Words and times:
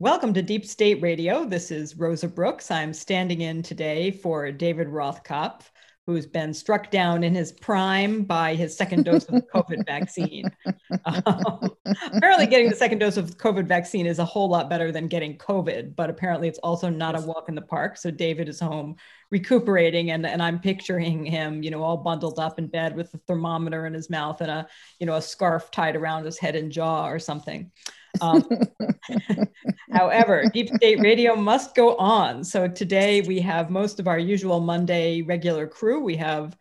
Welcome 0.00 0.32
to 0.34 0.42
Deep 0.42 0.64
State 0.64 1.02
Radio. 1.02 1.44
This 1.44 1.72
is 1.72 1.96
Rosa 1.96 2.28
Brooks. 2.28 2.70
I'm 2.70 2.94
standing 2.94 3.40
in 3.40 3.64
today 3.64 4.12
for 4.12 4.52
David 4.52 4.86
Rothkopf, 4.86 5.62
who's 6.06 6.24
been 6.24 6.54
struck 6.54 6.92
down 6.92 7.24
in 7.24 7.34
his 7.34 7.50
prime 7.50 8.22
by 8.22 8.54
his 8.54 8.76
second 8.76 9.06
dose 9.06 9.24
of 9.24 9.34
the 9.34 9.42
COVID 9.52 9.84
vaccine. 9.86 10.48
Um, 11.04 11.72
apparently, 12.14 12.46
getting 12.46 12.70
the 12.70 12.76
second 12.76 13.00
dose 13.00 13.16
of 13.16 13.32
the 13.32 13.36
COVID 13.38 13.66
vaccine 13.66 14.06
is 14.06 14.20
a 14.20 14.24
whole 14.24 14.48
lot 14.48 14.70
better 14.70 14.92
than 14.92 15.08
getting 15.08 15.36
COVID, 15.36 15.96
but 15.96 16.10
apparently, 16.10 16.46
it's 16.46 16.60
also 16.60 16.88
not 16.88 17.18
a 17.18 17.26
walk 17.26 17.48
in 17.48 17.56
the 17.56 17.62
park. 17.62 17.96
So, 17.96 18.12
David 18.12 18.48
is 18.48 18.60
home 18.60 18.94
recuperating, 19.32 20.12
and, 20.12 20.24
and 20.24 20.40
I'm 20.40 20.60
picturing 20.60 21.24
him, 21.24 21.64
you 21.64 21.72
know, 21.72 21.82
all 21.82 21.96
bundled 21.96 22.38
up 22.38 22.60
in 22.60 22.68
bed 22.68 22.94
with 22.94 23.12
a 23.14 23.18
thermometer 23.26 23.84
in 23.84 23.94
his 23.94 24.08
mouth 24.08 24.40
and 24.42 24.50
a, 24.50 24.68
you 25.00 25.06
know, 25.06 25.16
a 25.16 25.22
scarf 25.22 25.72
tied 25.72 25.96
around 25.96 26.24
his 26.24 26.38
head 26.38 26.54
and 26.54 26.70
jaw 26.70 27.08
or 27.08 27.18
something. 27.18 27.72
Um, 28.20 28.48
however, 29.92 30.44
Deep 30.52 30.68
State 30.76 31.00
Radio 31.00 31.36
must 31.36 31.74
go 31.74 31.96
on. 31.96 32.44
So 32.44 32.68
today 32.68 33.20
we 33.22 33.40
have 33.40 33.70
most 33.70 34.00
of 34.00 34.08
our 34.08 34.18
usual 34.18 34.60
Monday 34.60 35.22
regular 35.22 35.66
crew. 35.66 36.00
We 36.00 36.16
have 36.16 36.56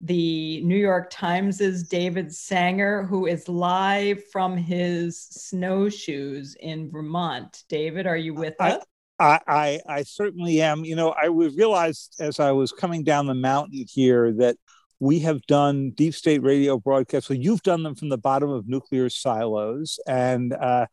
the 0.00 0.62
New 0.64 0.76
York 0.76 1.10
Times's 1.10 1.84
David 1.84 2.34
Sanger, 2.34 3.04
who 3.04 3.26
is 3.26 3.48
live 3.48 4.22
from 4.32 4.56
his 4.56 5.20
snowshoes 5.20 6.56
in 6.58 6.90
Vermont. 6.90 7.62
David, 7.68 8.06
are 8.06 8.16
you 8.16 8.34
with 8.34 8.54
I, 8.58 8.72
us? 8.72 8.84
I, 9.20 9.40
I, 9.46 9.80
I 9.86 10.02
certainly 10.02 10.60
am. 10.60 10.84
You 10.84 10.96
know, 10.96 11.10
I 11.10 11.26
realized 11.26 12.16
as 12.18 12.40
I 12.40 12.50
was 12.50 12.72
coming 12.72 13.04
down 13.04 13.26
the 13.26 13.34
mountain 13.34 13.84
here 13.88 14.32
that 14.34 14.56
we 15.02 15.18
have 15.18 15.42
done 15.48 15.90
deep 15.90 16.14
state 16.14 16.44
radio 16.44 16.78
broadcasts. 16.78 17.26
So 17.26 17.34
you've 17.34 17.64
done 17.64 17.82
them 17.82 17.96
from 17.96 18.08
the 18.08 18.16
bottom 18.16 18.50
of 18.50 18.68
nuclear 18.68 19.10
silos, 19.10 19.98
and 20.06 20.52
uh, 20.52 20.86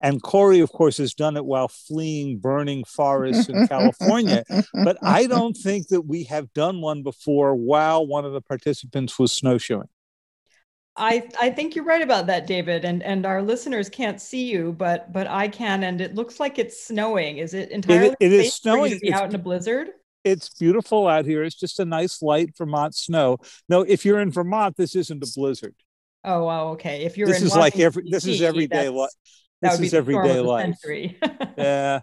and 0.00 0.20
Kori, 0.20 0.58
of 0.58 0.72
course, 0.72 0.96
has 0.96 1.14
done 1.14 1.36
it 1.36 1.44
while 1.44 1.68
fleeing 1.68 2.38
burning 2.40 2.82
forests 2.82 3.48
in 3.48 3.68
California. 3.68 4.42
But 4.84 4.98
I 5.00 5.26
don't 5.26 5.56
think 5.56 5.88
that 5.88 6.02
we 6.02 6.24
have 6.24 6.52
done 6.54 6.80
one 6.80 7.04
before 7.04 7.54
while 7.54 8.04
one 8.04 8.24
of 8.24 8.32
the 8.32 8.40
participants 8.40 9.16
was 9.16 9.30
snowshoeing. 9.32 9.88
I, 10.96 11.28
I 11.40 11.50
think 11.50 11.76
you're 11.76 11.84
right 11.84 12.02
about 12.02 12.26
that, 12.26 12.48
David. 12.48 12.84
And 12.84 13.00
and 13.04 13.24
our 13.24 13.42
listeners 13.42 13.88
can't 13.88 14.20
see 14.20 14.50
you, 14.50 14.72
but 14.72 15.12
but 15.12 15.28
I 15.28 15.46
can, 15.46 15.84
and 15.84 16.00
it 16.00 16.16
looks 16.16 16.40
like 16.40 16.58
it's 16.58 16.84
snowing. 16.84 17.38
Is 17.38 17.54
it 17.54 17.70
entirely? 17.70 18.08
It, 18.08 18.16
it 18.18 18.32
is 18.32 18.54
safe 18.54 18.62
for 18.64 18.68
you 18.68 18.74
snowing. 18.74 18.90
to 18.94 18.98
be 18.98 19.06
It's- 19.06 19.20
out 19.22 19.28
in 19.28 19.36
a 19.36 19.38
blizzard. 19.38 19.90
It's 20.24 20.48
beautiful 20.50 21.08
out 21.08 21.24
here. 21.26 21.42
It's 21.42 21.56
just 21.56 21.80
a 21.80 21.84
nice 21.84 22.22
light 22.22 22.56
Vermont 22.56 22.94
snow. 22.94 23.38
No, 23.68 23.82
if 23.82 24.04
you're 24.04 24.20
in 24.20 24.30
Vermont, 24.30 24.76
this 24.76 24.94
isn't 24.94 25.22
a 25.22 25.26
blizzard. 25.34 25.74
Oh, 26.24 26.44
wow. 26.44 26.68
Okay. 26.68 27.04
If 27.04 27.18
you're 27.18 27.26
This 27.28 27.40
in 27.40 27.46
is 27.48 27.52
like 27.56 27.74
Washington, 27.74 27.82
every- 27.86 28.10
this 28.10 28.26
is 28.26 28.40
everyday 28.42 28.76
that's- 28.88 28.92
li- 28.92 29.08
that 29.62 29.70
This 29.70 29.78
would 29.78 29.80
be 29.82 29.86
is 29.88 29.94
everyday 29.94 30.40
life. 30.40 30.64
century. 30.64 31.18
Yeah. 31.58 32.00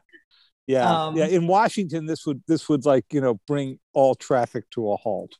Yeah. 0.67 1.05
Um, 1.05 1.17
yeah. 1.17 1.25
In 1.25 1.47
Washington, 1.47 2.05
this 2.05 2.25
would 2.27 2.43
this 2.47 2.69
would 2.69 2.85
like, 2.85 3.05
you 3.11 3.21
know, 3.21 3.39
bring 3.47 3.79
all 3.93 4.13
traffic 4.15 4.69
to 4.71 4.91
a 4.91 4.97
halt. 4.97 5.35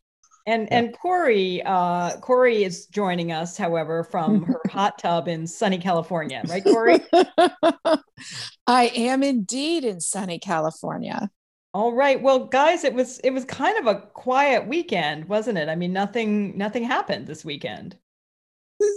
And 0.48 0.64
Yeah. 0.72 0.78
and 0.80 0.98
Kori, 0.98 1.62
uh, 1.64 2.18
Kori 2.22 2.64
is 2.64 2.88
joining 2.88 3.32
us, 3.32 3.56
however, 3.56 4.04
from 4.06 4.44
her 4.46 4.60
hot 4.72 4.98
tub 4.98 5.28
in 5.28 5.46
sunny 5.46 5.78
California, 5.78 6.42
right, 6.48 6.64
Kori? 6.64 7.00
I 8.68 8.88
am 8.96 9.22
indeed 9.24 9.84
in 9.86 10.00
sunny 10.00 10.40
California. 10.40 11.30
All 11.74 11.94
right. 11.94 12.22
Well, 12.22 12.46
guys, 12.46 12.84
it 12.84 12.94
was 12.94 13.20
it 13.20 13.32
was 13.32 13.46
kind 13.46 13.78
of 13.78 13.86
a 13.88 14.02
quiet 14.14 14.68
weekend, 14.68 15.26
wasn't 15.26 15.58
it? 15.58 15.70
I 15.70 15.76
mean, 15.76 15.94
nothing 15.94 16.58
nothing 16.58 16.84
happened 16.84 17.28
this 17.28 17.46
weekend. 17.46 17.96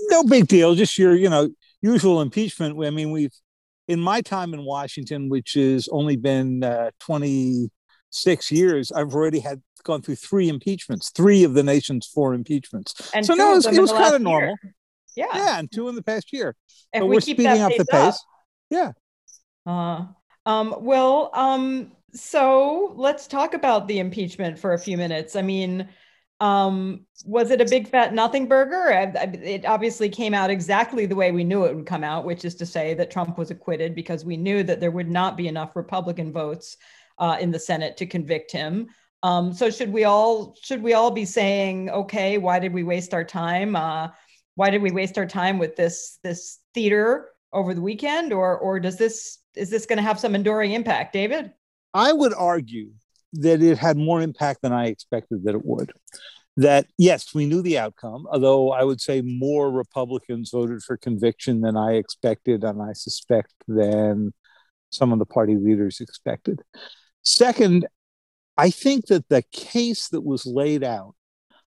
no 0.08 0.24
big 0.24 0.46
deal. 0.46 0.74
Just 0.74 0.96
your, 0.98 1.14
you 1.14 1.28
know, 1.28 1.48
usual 1.82 2.22
impeachment. 2.22 2.82
I 2.82 2.90
mean, 2.90 3.10
we've 3.10 3.32
in 3.88 4.00
my 4.00 4.20
time 4.20 4.54
in 4.54 4.64
Washington, 4.64 5.28
which 5.28 5.52
has 5.54 5.88
only 5.88 6.16
been 6.16 6.62
uh, 6.62 6.90
26 7.00 8.52
years, 8.52 8.92
I've 8.92 9.14
already 9.14 9.40
had 9.40 9.60
gone 9.82 10.02
through 10.02 10.16
three 10.16 10.48
impeachments, 10.48 11.10
three 11.10 11.44
of 11.44 11.54
the 11.54 11.62
nation's 11.62 12.06
four 12.06 12.34
impeachments. 12.34 13.10
And 13.12 13.26
so 13.26 13.34
no, 13.34 13.52
it 13.52 13.56
was, 13.56 13.66
it 13.66 13.80
was 13.80 13.92
kind 13.92 14.14
of 14.14 14.22
normal. 14.22 14.56
year. 14.62 14.74
Yeah. 15.16 15.26
Yeah, 15.34 15.58
and 15.58 15.70
two 15.70 15.88
in 15.88 15.94
the 15.94 16.02
past 16.02 16.32
year. 16.32 16.56
If 16.92 17.00
but 17.00 17.06
we 17.06 17.16
we're 17.16 17.20
keep 17.20 17.36
speeding 17.36 17.60
up 17.60 17.72
the 17.76 17.84
pace 17.84 18.00
up, 18.00 18.14
pace. 18.14 18.24
Yeah. 18.70 18.92
Uh, 19.66 20.06
um, 20.46 20.74
well, 20.80 21.30
um, 21.34 21.92
so 22.14 22.92
let's 22.96 23.26
talk 23.26 23.54
about 23.54 23.88
the 23.88 23.98
impeachment 23.98 24.58
for 24.58 24.74
a 24.74 24.78
few 24.78 24.96
minutes. 24.96 25.36
I 25.36 25.42
mean, 25.42 25.88
um, 26.40 27.06
was 27.24 27.50
it 27.50 27.60
a 27.60 27.66
big 27.66 27.88
fat 27.88 28.12
nothing 28.12 28.48
burger? 28.48 28.90
It 28.90 29.64
obviously 29.64 30.08
came 30.08 30.34
out 30.34 30.50
exactly 30.50 31.06
the 31.06 31.14
way 31.14 31.30
we 31.30 31.44
knew 31.44 31.64
it 31.64 31.74
would 31.74 31.86
come 31.86 32.02
out, 32.02 32.24
which 32.24 32.44
is 32.44 32.56
to 32.56 32.66
say 32.66 32.94
that 32.94 33.10
Trump 33.10 33.38
was 33.38 33.50
acquitted 33.50 33.94
because 33.94 34.24
we 34.24 34.36
knew 34.36 34.62
that 34.64 34.80
there 34.80 34.90
would 34.90 35.08
not 35.08 35.36
be 35.36 35.46
enough 35.46 35.76
Republican 35.76 36.32
votes 36.32 36.76
uh, 37.18 37.36
in 37.40 37.52
the 37.52 37.60
Senate 37.60 37.96
to 37.98 38.06
convict 38.06 38.50
him. 38.50 38.88
Um, 39.22 39.52
so 39.52 39.70
should 39.70 39.92
we 39.92 40.02
all 40.02 40.56
should 40.60 40.82
we 40.82 40.94
all 40.94 41.12
be 41.12 41.24
saying, 41.24 41.90
okay, 41.90 42.38
why 42.38 42.58
did 42.58 42.72
we 42.72 42.82
waste 42.82 43.14
our 43.14 43.24
time? 43.24 43.76
Uh, 43.76 44.08
why 44.56 44.70
did 44.70 44.82
we 44.82 44.90
waste 44.90 45.16
our 45.16 45.26
time 45.26 45.58
with 45.58 45.76
this 45.76 46.18
this 46.24 46.58
theater 46.74 47.28
over 47.52 47.72
the 47.72 47.80
weekend, 47.80 48.32
or 48.32 48.58
or 48.58 48.80
does 48.80 48.98
this 48.98 49.38
is 49.54 49.70
this 49.70 49.86
going 49.86 49.98
to 49.98 50.02
have 50.02 50.18
some 50.18 50.34
enduring 50.34 50.72
impact, 50.72 51.12
David? 51.12 51.52
I 51.94 52.12
would 52.12 52.34
argue 52.34 52.91
that 53.34 53.62
it 53.62 53.78
had 53.78 53.97
more 53.97 54.20
impact 54.20 54.62
than 54.62 54.72
I 54.72 54.86
expected 54.86 55.44
that 55.44 55.54
it 55.54 55.64
would. 55.64 55.92
That 56.56 56.86
yes, 56.98 57.34
we 57.34 57.47
knew 57.47 57.62
the 57.62 57.78
outcome, 57.78 58.26
although 58.30 58.72
I 58.72 58.84
would 58.84 59.00
say 59.00 59.22
more 59.22 59.70
Republicans 59.70 60.50
voted 60.50 60.82
for 60.82 60.98
conviction 60.98 61.62
than 61.62 61.76
I 61.76 61.92
expected, 61.92 62.62
and 62.62 62.82
I 62.82 62.92
suspect 62.92 63.54
than 63.66 64.34
some 64.91 65.12
of 65.12 65.19
the 65.19 65.25
party 65.25 65.56
leaders 65.56 66.00
expected. 66.00 66.60
Second, 67.22 67.86
I 68.58 68.69
think 68.69 69.06
that 69.06 69.28
the 69.28 69.42
case 69.52 70.08
that 70.08 70.20
was 70.20 70.44
laid 70.44 70.84
out 70.84 71.14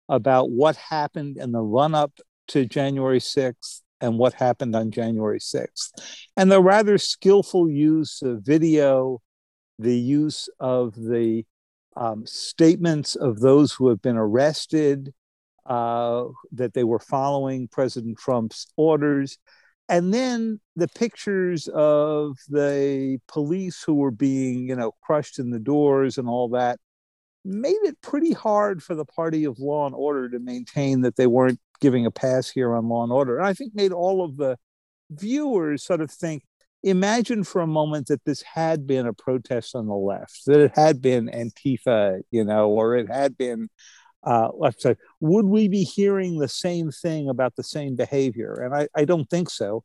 about 0.08 0.50
what 0.50 0.76
happened 0.76 1.38
in 1.38 1.50
the 1.50 1.60
run 1.60 1.94
up 1.94 2.12
to 2.48 2.64
January 2.64 3.18
6th 3.18 3.80
and 4.00 4.16
what 4.16 4.34
happened 4.34 4.76
on 4.76 4.92
January 4.92 5.40
6th, 5.40 5.90
and 6.36 6.52
the 6.52 6.62
rather 6.62 6.98
skillful 6.98 7.68
use 7.68 8.22
of 8.22 8.42
video 8.42 9.20
the 9.78 9.96
use 9.96 10.48
of 10.58 10.94
the 10.94 11.44
um, 11.96 12.26
statements 12.26 13.16
of 13.16 13.40
those 13.40 13.72
who 13.72 13.88
have 13.88 14.02
been 14.02 14.16
arrested, 14.16 15.12
uh, 15.66 16.24
that 16.52 16.74
they 16.74 16.84
were 16.84 16.98
following 16.98 17.68
President 17.68 18.18
Trump's 18.18 18.66
orders, 18.76 19.38
and 19.88 20.12
then 20.12 20.60
the 20.76 20.88
pictures 20.88 21.68
of 21.68 22.36
the 22.48 23.18
police 23.26 23.82
who 23.82 23.94
were 23.94 24.10
being, 24.10 24.68
you 24.68 24.76
know, 24.76 24.92
crushed 25.02 25.38
in 25.38 25.50
the 25.50 25.58
doors 25.58 26.18
and 26.18 26.28
all 26.28 26.48
that 26.50 26.78
made 27.44 27.76
it 27.84 28.00
pretty 28.02 28.32
hard 28.32 28.82
for 28.82 28.94
the 28.94 29.04
party 29.04 29.44
of 29.44 29.58
law 29.58 29.86
and 29.86 29.94
order 29.94 30.28
to 30.28 30.38
maintain 30.38 31.00
that 31.00 31.16
they 31.16 31.26
weren't 31.26 31.60
giving 31.80 32.04
a 32.04 32.10
pass 32.10 32.48
here 32.48 32.74
on 32.74 32.88
law 32.88 33.02
and 33.02 33.12
order. 33.12 33.38
And 33.38 33.46
I 33.46 33.54
think 33.54 33.74
made 33.74 33.92
all 33.92 34.24
of 34.24 34.36
the 34.36 34.58
viewers 35.10 35.84
sort 35.84 36.00
of 36.00 36.10
think, 36.10 36.42
imagine 36.90 37.44
for 37.44 37.60
a 37.60 37.66
moment 37.66 38.08
that 38.08 38.24
this 38.24 38.42
had 38.42 38.86
been 38.86 39.06
a 39.06 39.12
protest 39.12 39.74
on 39.74 39.86
the 39.86 39.94
left, 39.94 40.42
that 40.46 40.60
it 40.60 40.72
had 40.74 41.00
been 41.00 41.28
Antifa, 41.28 42.20
you 42.30 42.44
know, 42.44 42.68
or 42.70 42.96
it 42.96 43.08
had 43.10 43.36
been 43.36 43.68
uh, 44.24 44.48
left 44.54 44.82
side. 44.82 44.96
Would 45.20 45.46
we 45.46 45.68
be 45.68 45.82
hearing 45.82 46.38
the 46.38 46.48
same 46.48 46.90
thing 46.90 47.28
about 47.28 47.56
the 47.56 47.62
same 47.62 47.96
behavior? 47.96 48.54
And 48.54 48.74
I, 48.74 48.88
I 48.94 49.04
don't 49.04 49.28
think 49.28 49.50
so. 49.50 49.84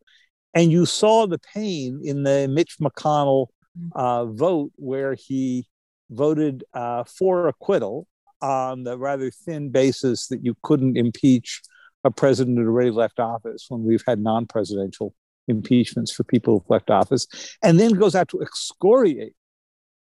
And 0.53 0.71
you 0.71 0.85
saw 0.85 1.25
the 1.25 1.39
pain 1.39 2.01
in 2.03 2.23
the 2.23 2.47
Mitch 2.47 2.77
McConnell 2.79 3.47
uh, 3.95 4.25
vote 4.25 4.71
where 4.75 5.15
he 5.15 5.67
voted 6.09 6.63
uh, 6.73 7.03
for 7.05 7.47
acquittal 7.47 8.07
on 8.41 8.83
the 8.83 8.97
rather 8.97 9.31
thin 9.31 9.69
basis 9.69 10.27
that 10.27 10.43
you 10.43 10.55
couldn't 10.61 10.97
impeach 10.97 11.61
a 12.03 12.11
president 12.11 12.57
who 12.57 12.65
already 12.65 12.91
left 12.91 13.19
office 13.19 13.65
when 13.69 13.83
we've 13.83 14.03
had 14.05 14.19
non-presidential 14.19 15.13
impeachments 15.47 16.11
for 16.11 16.23
people 16.23 16.59
who've 16.59 16.69
left 16.69 16.89
office, 16.89 17.27
and 17.63 17.79
then 17.79 17.93
goes 17.93 18.15
out 18.15 18.29
to 18.29 18.41
excoriate 18.41 19.33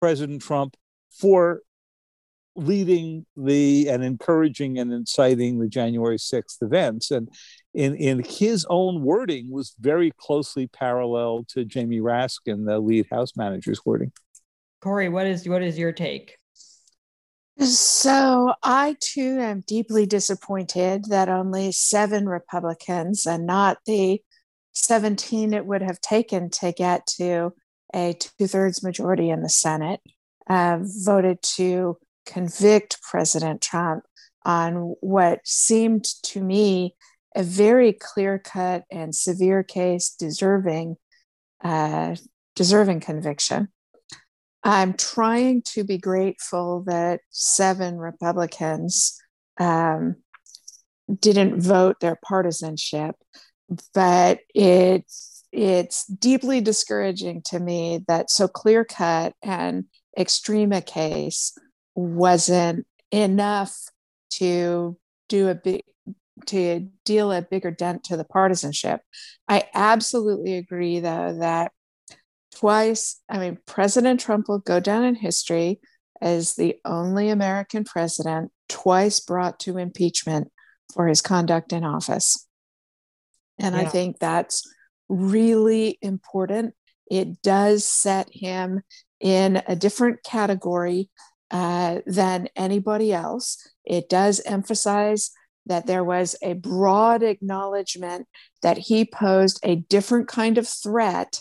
President 0.00 0.42
Trump 0.42 0.76
for 1.10 1.62
leading 2.56 3.24
the 3.36 3.88
and 3.88 4.02
encouraging 4.02 4.78
and 4.78 4.92
inciting 4.92 5.58
the 5.58 5.68
January 5.68 6.16
6th 6.16 6.62
events. 6.62 7.10
And 7.10 7.28
in, 7.74 7.94
in 7.96 8.22
his 8.24 8.66
own 8.68 9.02
wording 9.02 9.50
was 9.50 9.74
very 9.78 10.12
closely 10.18 10.66
parallel 10.66 11.44
to 11.50 11.64
Jamie 11.64 12.00
Raskin, 12.00 12.66
the 12.66 12.80
lead 12.80 13.06
House 13.10 13.36
manager's 13.36 13.80
wording. 13.84 14.12
Kori, 14.80 15.08
what 15.08 15.26
is 15.26 15.46
what 15.46 15.62
is 15.62 15.78
your 15.78 15.92
take? 15.92 16.36
So 17.58 18.54
I 18.62 18.96
too 19.00 19.38
am 19.38 19.62
deeply 19.66 20.06
disappointed 20.06 21.04
that 21.10 21.28
only 21.28 21.72
seven 21.72 22.26
Republicans 22.26 23.26
and 23.26 23.46
not 23.46 23.78
the 23.84 24.22
17 24.72 25.52
it 25.52 25.66
would 25.66 25.82
have 25.82 26.00
taken 26.00 26.50
to 26.50 26.72
get 26.72 27.06
to 27.06 27.52
a 27.94 28.14
two 28.14 28.46
thirds 28.46 28.82
majority 28.82 29.30
in 29.30 29.42
the 29.42 29.48
Senate 29.48 30.00
uh, 30.48 30.78
voted 30.80 31.42
to 31.42 31.96
convict 32.26 33.02
President 33.02 33.60
Trump 33.60 34.04
on 34.44 34.94
what 35.00 35.40
seemed 35.46 36.04
to 36.22 36.40
me 36.40 36.94
a 37.36 37.42
very 37.42 37.92
clear 37.92 38.38
cut 38.38 38.84
and 38.90 39.14
severe 39.14 39.62
case 39.62 40.14
deserving 40.18 40.96
uh, 41.62 42.16
deserving 42.56 43.00
conviction. 43.00 43.68
I'm 44.62 44.94
trying 44.94 45.62
to 45.72 45.84
be 45.84 45.98
grateful 45.98 46.82
that 46.86 47.20
seven 47.30 47.98
Republicans 47.98 49.18
um, 49.58 50.16
didn't 51.18 51.60
vote 51.60 52.00
their 52.00 52.18
partisanship, 52.22 53.14
but 53.94 54.40
it's 54.54 55.44
it's 55.52 56.06
deeply 56.06 56.60
discouraging 56.60 57.42
to 57.42 57.58
me 57.58 58.04
that 58.06 58.30
so 58.30 58.46
clear 58.46 58.84
cut 58.84 59.34
and 59.42 59.84
extreme 60.16 60.72
a 60.72 60.80
case 60.80 61.52
wasn't 61.94 62.86
enough 63.10 63.76
to 64.30 64.96
do 65.28 65.48
a 65.48 65.54
big 65.54 65.82
to 66.46 66.88
deal 67.04 67.32
a 67.32 67.42
bigger 67.42 67.70
dent 67.70 68.04
to 68.04 68.16
the 68.16 68.24
partisanship. 68.24 69.02
I 69.48 69.64
absolutely 69.74 70.56
agree 70.56 71.00
though 71.00 71.36
that 71.38 71.72
twice, 72.54 73.20
I 73.28 73.38
mean, 73.38 73.58
President 73.66 74.20
Trump 74.20 74.48
will 74.48 74.58
go 74.58 74.80
down 74.80 75.04
in 75.04 75.14
history 75.14 75.80
as 76.20 76.54
the 76.54 76.76
only 76.84 77.28
American 77.28 77.84
president 77.84 78.52
twice 78.68 79.20
brought 79.20 79.58
to 79.60 79.78
impeachment 79.78 80.50
for 80.92 81.06
his 81.06 81.22
conduct 81.22 81.72
in 81.72 81.84
office. 81.84 82.46
And 83.60 83.74
yeah. 83.74 83.82
I 83.82 83.84
think 83.84 84.18
that's 84.18 84.68
really 85.08 85.98
important. 86.02 86.74
It 87.10 87.42
does 87.42 87.84
set 87.84 88.28
him 88.32 88.82
in 89.20 89.62
a 89.66 89.76
different 89.76 90.22
category 90.22 91.10
uh, 91.50 92.00
than 92.06 92.48
anybody 92.56 93.12
else. 93.12 93.68
It 93.84 94.08
does 94.08 94.40
emphasize 94.46 95.30
that 95.66 95.86
there 95.86 96.04
was 96.04 96.36
a 96.42 96.54
broad 96.54 97.22
acknowledgement 97.22 98.26
that 98.62 98.78
he 98.78 99.04
posed 99.04 99.60
a 99.62 99.76
different 99.76 100.28
kind 100.28 100.58
of 100.58 100.68
threat 100.68 101.40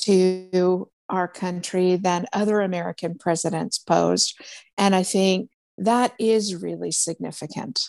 to 0.00 0.90
our 1.08 1.28
country 1.28 1.96
than 1.96 2.26
other 2.32 2.60
American 2.60 3.16
presidents 3.16 3.78
posed. 3.78 4.38
And 4.76 4.94
I 4.94 5.02
think 5.02 5.50
that 5.78 6.12
is 6.18 6.54
really 6.54 6.90
significant. 6.90 7.80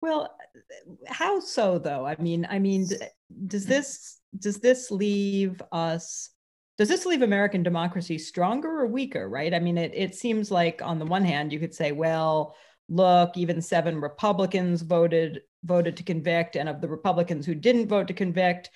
Well, 0.00 0.34
how 1.06 1.40
so 1.40 1.78
though? 1.78 2.06
I 2.06 2.16
mean, 2.16 2.46
I 2.48 2.58
mean, 2.58 2.86
does 3.46 3.66
this 3.66 4.20
does 4.38 4.58
this 4.58 4.90
leave 4.90 5.60
us 5.72 6.30
does 6.76 6.88
this 6.88 7.06
leave 7.06 7.22
American 7.22 7.62
democracy 7.62 8.18
stronger 8.18 8.80
or 8.80 8.86
weaker, 8.86 9.28
right? 9.28 9.54
I 9.54 9.60
mean, 9.60 9.78
it, 9.78 9.92
it 9.94 10.14
seems 10.14 10.50
like 10.50 10.82
on 10.82 10.98
the 10.98 11.06
one 11.06 11.24
hand, 11.24 11.52
you 11.52 11.60
could 11.60 11.74
say, 11.74 11.92
well, 11.92 12.56
look, 12.88 13.36
even 13.36 13.62
seven 13.62 14.00
Republicans 14.00 14.82
voted 14.82 15.42
voted 15.62 15.96
to 15.96 16.02
convict, 16.02 16.56
and 16.56 16.68
of 16.68 16.80
the 16.80 16.88
Republicans 16.88 17.46
who 17.46 17.54
didn't 17.54 17.88
vote 17.88 18.08
to 18.08 18.14
convict, 18.14 18.70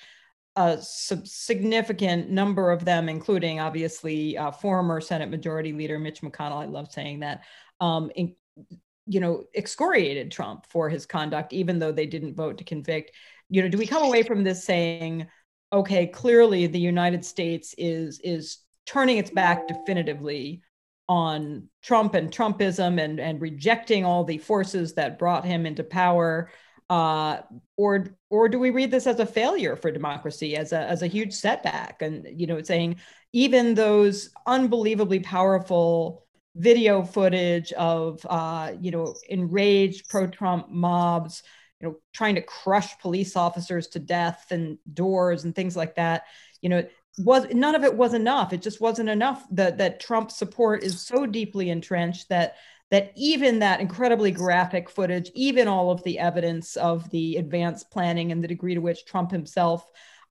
a 0.56 0.78
significant 0.80 2.30
number 2.30 2.70
of 2.72 2.84
them, 2.84 3.08
including 3.08 3.60
obviously 3.60 4.36
uh, 4.36 4.50
former 4.50 5.00
Senate 5.00 5.30
Majority 5.30 5.72
Leader 5.72 5.98
Mitch 5.98 6.22
McConnell, 6.22 6.62
I 6.62 6.66
love 6.66 6.90
saying 6.90 7.20
that, 7.20 7.42
um, 7.80 8.10
in, 8.16 8.34
you 9.08 9.20
know, 9.20 9.44
excoriated 9.55 10.31
Trump 10.31 10.66
for 10.69 10.88
his 10.88 11.06
conduct, 11.06 11.52
even 11.52 11.78
though 11.78 11.93
they 11.93 12.06
didn't 12.06 12.37
vote 12.37 12.58
to 12.58 12.64
convict. 12.64 13.12
You 13.49 13.62
know, 13.62 13.69
do 13.69 13.78
we 13.78 13.87
come 13.87 14.02
away 14.02 14.22
from 14.22 14.44
this 14.44 14.64
saying? 14.64 15.26
okay, 15.72 16.06
clearly 16.06 16.66
the 16.66 16.81
United 16.81 17.25
States 17.25 17.75
is 17.78 18.20
is 18.20 18.58
turning 18.87 19.19
its 19.19 19.31
back 19.31 19.69
definitively 19.69 20.62
on 21.08 21.69
Trump 21.82 22.14
and 22.14 22.31
Trumpism 22.31 23.00
and 23.02 23.20
and 23.20 23.40
rejecting 23.40 24.05
all 24.05 24.25
the 24.25 24.38
forces 24.38 24.94
that 24.94 25.19
brought 25.19 25.44
him 25.44 25.66
into 25.66 25.84
power. 25.84 26.50
Uh, 26.90 27.43
or 27.76 28.16
or 28.31 28.49
do 28.49 28.58
we 28.58 28.70
read 28.70 28.90
this 28.90 29.06
as 29.06 29.20
a 29.20 29.26
failure 29.26 29.76
for 29.76 29.90
democracy, 29.90 30.56
as 30.56 30.72
a 30.72 30.81
as 30.81 31.02
a 31.02 31.06
huge 31.06 31.34
setback? 31.34 32.00
And 32.00 32.26
you 32.34 32.46
know, 32.46 32.62
saying 32.62 32.96
even 33.32 33.75
those 33.75 34.31
unbelievably 34.46 35.20
powerful 35.20 36.26
video 36.58 37.02
footage 37.02 37.72
of 37.72 38.25
uh, 38.28 38.72
you 38.81 38.90
know 38.90 39.14
enraged 39.28 40.08
pro-Trump 40.08 40.69
mobs 40.69 41.43
you 41.81 41.88
know 41.88 41.96
trying 42.12 42.34
to 42.34 42.43
crush 42.43 42.99
police 42.99 43.37
officers 43.37 43.87
to 43.88 43.99
death 43.99 44.46
and 44.50 44.78
doors 44.93 45.44
and 45.44 45.55
things 45.55 45.76
like 45.76 45.94
that. 45.94 46.25
You 46.60 46.69
know 46.69 46.82
was 47.19 47.46
none 47.52 47.75
of 47.75 47.84
it 47.84 47.94
was 47.94 48.14
enough. 48.14 48.52
It 48.52 48.62
just 48.62 48.81
wasn't 48.81 49.08
enough 49.08 49.44
that 49.52 49.78
that 49.78 50.00
trump 50.00 50.31
support 50.31 50.82
is 50.82 51.00
so 51.00 51.26
deeply 51.26 51.70
entrenched 51.70 52.28
that 52.28 52.56
that 52.90 53.12
even 53.16 53.58
that 53.58 53.81
incredibly 53.81 54.31
graphic 54.31 54.88
footage 54.88 55.31
even 55.34 55.69
all 55.69 55.90
of 55.90 56.02
the 56.04 56.19
evidence 56.19 56.76
of 56.76 57.08
the 57.11 57.37
advanced 57.37 57.90
planning 57.90 58.32
and 58.32 58.43
the 58.43 58.49
degree 58.49 58.75
to 58.75 58.81
which 58.81 59.04
trump 59.04 59.31
himself 59.31 59.84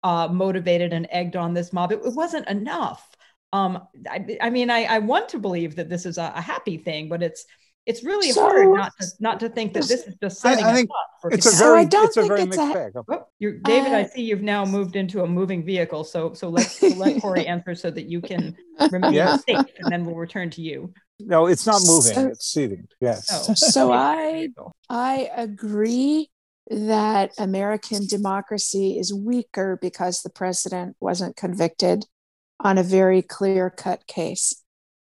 uh, 0.04 0.28
motivated 0.32 0.94
and 0.94 1.08
egged 1.12 1.36
on 1.36 1.54
this 1.54 1.74
mob 1.74 1.92
it, 1.92 2.00
it 2.04 2.14
wasn't 2.14 2.48
enough 2.48 3.16
um, 3.54 3.88
I, 4.10 4.38
I, 4.42 4.50
mean 4.50 4.70
I, 4.70 4.84
I 4.84 5.00
want 5.00 5.30
to 5.30 5.40
believe 5.40 5.76
that 5.78 5.90
this 5.90 6.06
is 6.06 6.18
a, 6.18 6.34
a 6.36 6.42
happy 6.42 6.78
thing 6.78 7.10
but 7.10 7.24
it's 7.24 7.46
it's 7.88 8.04
really 8.04 8.32
so, 8.32 8.42
hard 8.42 8.70
not 8.76 8.92
to 9.00 9.08
not 9.20 9.40
to 9.40 9.50
think 9.50 9.74
that 9.74 9.84
this 9.88 10.06
is 10.06 10.16
just 10.22 10.42
setting 10.42 10.66
I, 10.66 10.72
I 10.72 10.74
think 10.74 10.90
up 10.90 11.32
it's 11.32 11.46
a 11.46 11.58
very 11.58 11.90
so 11.90 12.04
it's 12.04 12.18
a 12.18 12.24
very 12.24 12.42
it's 12.42 12.58
mixed 12.58 12.70
a, 12.70 12.74
bag. 12.74 12.92
Oh, 12.96 13.26
David, 13.40 13.94
uh, 13.94 13.98
I 13.98 14.06
see 14.06 14.24
you've 14.24 14.42
now 14.42 14.66
moved 14.66 14.96
into 14.96 15.24
a 15.24 15.28
moving 15.28 15.64
vehicle. 15.66 16.04
So 16.04 16.34
so 16.34 16.50
let's 16.50 16.82
let 16.98 17.22
Kori 17.22 17.48
answer 17.48 17.76
so 17.76 17.90
that 17.92 18.04
you 18.04 18.22
can 18.22 18.56
remain 18.92 19.14
yeah. 19.14 19.38
safe, 19.38 19.66
and 19.80 19.92
then 19.92 20.06
we'll 20.06 20.16
return 20.16 20.50
to 20.52 20.62
you. 20.62 20.94
No, 21.20 21.48
it's 21.48 21.66
not 21.66 21.82
moving; 21.86 22.14
so, 22.14 22.28
it's 22.28 22.46
seating. 22.46 22.88
Yes. 23.00 23.28
Oh, 23.50 23.54
so 23.54 23.92
I 23.94 24.50
I 24.90 25.30
agree 25.36 26.30
that 26.70 27.32
American 27.38 28.06
democracy 28.06 29.00
is 29.00 29.14
weaker 29.14 29.80
because 29.82 30.22
the 30.22 30.30
president 30.30 30.98
wasn't 31.00 31.38
convicted 31.38 32.06
on 32.60 32.78
a 32.78 32.84
very 32.84 33.22
clear 33.22 33.70
cut 33.70 34.08
case. 34.08 34.64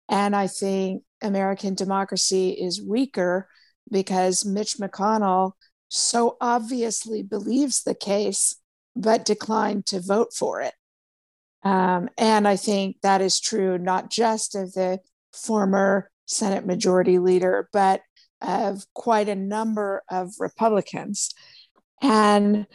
And 0.07 0.35
I 0.35 0.47
think 0.47 1.03
American 1.21 1.75
democracy 1.75 2.51
is 2.51 2.81
weaker 2.81 3.47
because 3.91 4.45
Mitch 4.45 4.77
McConnell 4.77 5.53
so 5.89 6.37
obviously 6.39 7.23
believes 7.23 7.83
the 7.83 7.95
case, 7.95 8.55
but 8.95 9.25
declined 9.25 9.87
to 9.87 9.99
vote 9.99 10.33
for 10.33 10.61
it. 10.61 10.73
Um, 11.63 12.09
and 12.17 12.47
I 12.47 12.55
think 12.55 12.97
that 13.01 13.21
is 13.21 13.39
true 13.39 13.77
not 13.77 14.09
just 14.09 14.55
of 14.55 14.73
the 14.73 14.99
former 15.33 16.09
Senate 16.25 16.65
Majority 16.65 17.19
Leader, 17.19 17.69
but 17.73 18.01
of 18.41 18.85
quite 18.93 19.27
a 19.27 19.35
number 19.35 20.03
of 20.09 20.31
Republicans. 20.39 21.31
And 22.01 22.67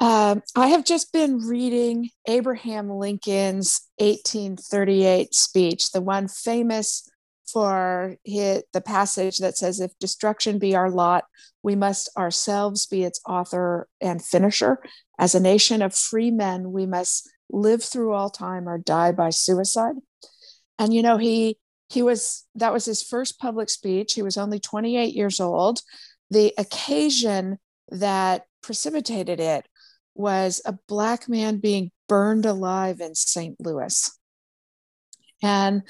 um, 0.00 0.42
I 0.56 0.68
have 0.68 0.84
just 0.84 1.12
been 1.12 1.46
reading 1.46 2.08
Abraham 2.26 2.88
Lincoln's 2.88 3.82
1838 3.98 5.34
speech, 5.34 5.92
the 5.92 6.00
one 6.00 6.26
famous 6.26 7.06
for 7.52 8.16
his, 8.24 8.62
the 8.72 8.80
passage 8.80 9.38
that 9.38 9.58
says, 9.58 9.78
If 9.78 9.92
destruction 9.98 10.58
be 10.58 10.74
our 10.74 10.90
lot, 10.90 11.24
we 11.62 11.76
must 11.76 12.08
ourselves 12.16 12.86
be 12.86 13.04
its 13.04 13.20
author 13.28 13.88
and 14.00 14.24
finisher. 14.24 14.78
As 15.18 15.34
a 15.34 15.40
nation 15.40 15.82
of 15.82 15.94
free 15.94 16.30
men, 16.30 16.72
we 16.72 16.86
must 16.86 17.28
live 17.50 17.82
through 17.82 18.14
all 18.14 18.30
time 18.30 18.68
or 18.68 18.78
die 18.78 19.12
by 19.12 19.28
suicide. 19.30 19.96
And 20.78 20.94
you 20.94 21.02
know, 21.02 21.18
he 21.18 21.58
he 21.90 22.02
was 22.02 22.46
that 22.54 22.72
was 22.72 22.86
his 22.86 23.02
first 23.02 23.38
public 23.38 23.68
speech. 23.68 24.14
He 24.14 24.22
was 24.22 24.38
only 24.38 24.60
28 24.60 25.14
years 25.14 25.40
old. 25.40 25.80
The 26.30 26.54
occasion 26.56 27.58
that 27.90 28.44
precipitated 28.62 29.40
it 29.40 29.66
was 30.14 30.60
a 30.64 30.78
black 30.88 31.28
man 31.28 31.58
being 31.58 31.90
burned 32.08 32.46
alive 32.46 33.00
in 33.00 33.14
St. 33.14 33.56
Louis. 33.60 34.10
And 35.42 35.82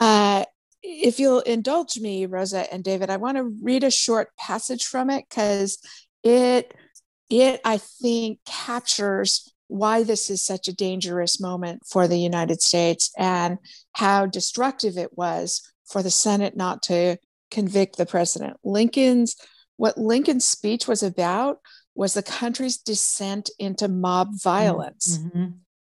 uh, 0.00 0.44
if 0.82 1.18
you'll 1.18 1.40
indulge 1.40 1.98
me, 1.98 2.26
Rosa 2.26 2.72
and 2.72 2.84
David, 2.84 3.10
I 3.10 3.16
want 3.16 3.36
to 3.36 3.52
read 3.62 3.84
a 3.84 3.90
short 3.90 4.30
passage 4.38 4.84
from 4.84 5.10
it 5.10 5.24
because 5.28 5.78
it 6.22 6.74
it 7.28 7.60
I 7.64 7.78
think 7.78 8.38
captures 8.46 9.52
why 9.68 10.04
this 10.04 10.30
is 10.30 10.42
such 10.42 10.68
a 10.68 10.74
dangerous 10.74 11.40
moment 11.40 11.82
for 11.86 12.06
the 12.06 12.18
United 12.18 12.62
States 12.62 13.10
and 13.18 13.58
how 13.92 14.26
destructive 14.26 14.96
it 14.96 15.18
was 15.18 15.72
for 15.84 16.02
the 16.02 16.10
Senate 16.10 16.56
not 16.56 16.82
to 16.84 17.16
convict 17.50 17.96
the 17.96 18.06
president. 18.06 18.56
Lincoln's 18.64 19.36
what 19.76 19.98
Lincoln's 19.98 20.44
speech 20.44 20.88
was 20.88 21.02
about 21.02 21.58
was 21.96 22.14
the 22.14 22.22
country's 22.22 22.76
descent 22.76 23.50
into 23.58 23.88
mob 23.88 24.40
violence. 24.40 25.18
Mm-hmm. 25.18 25.46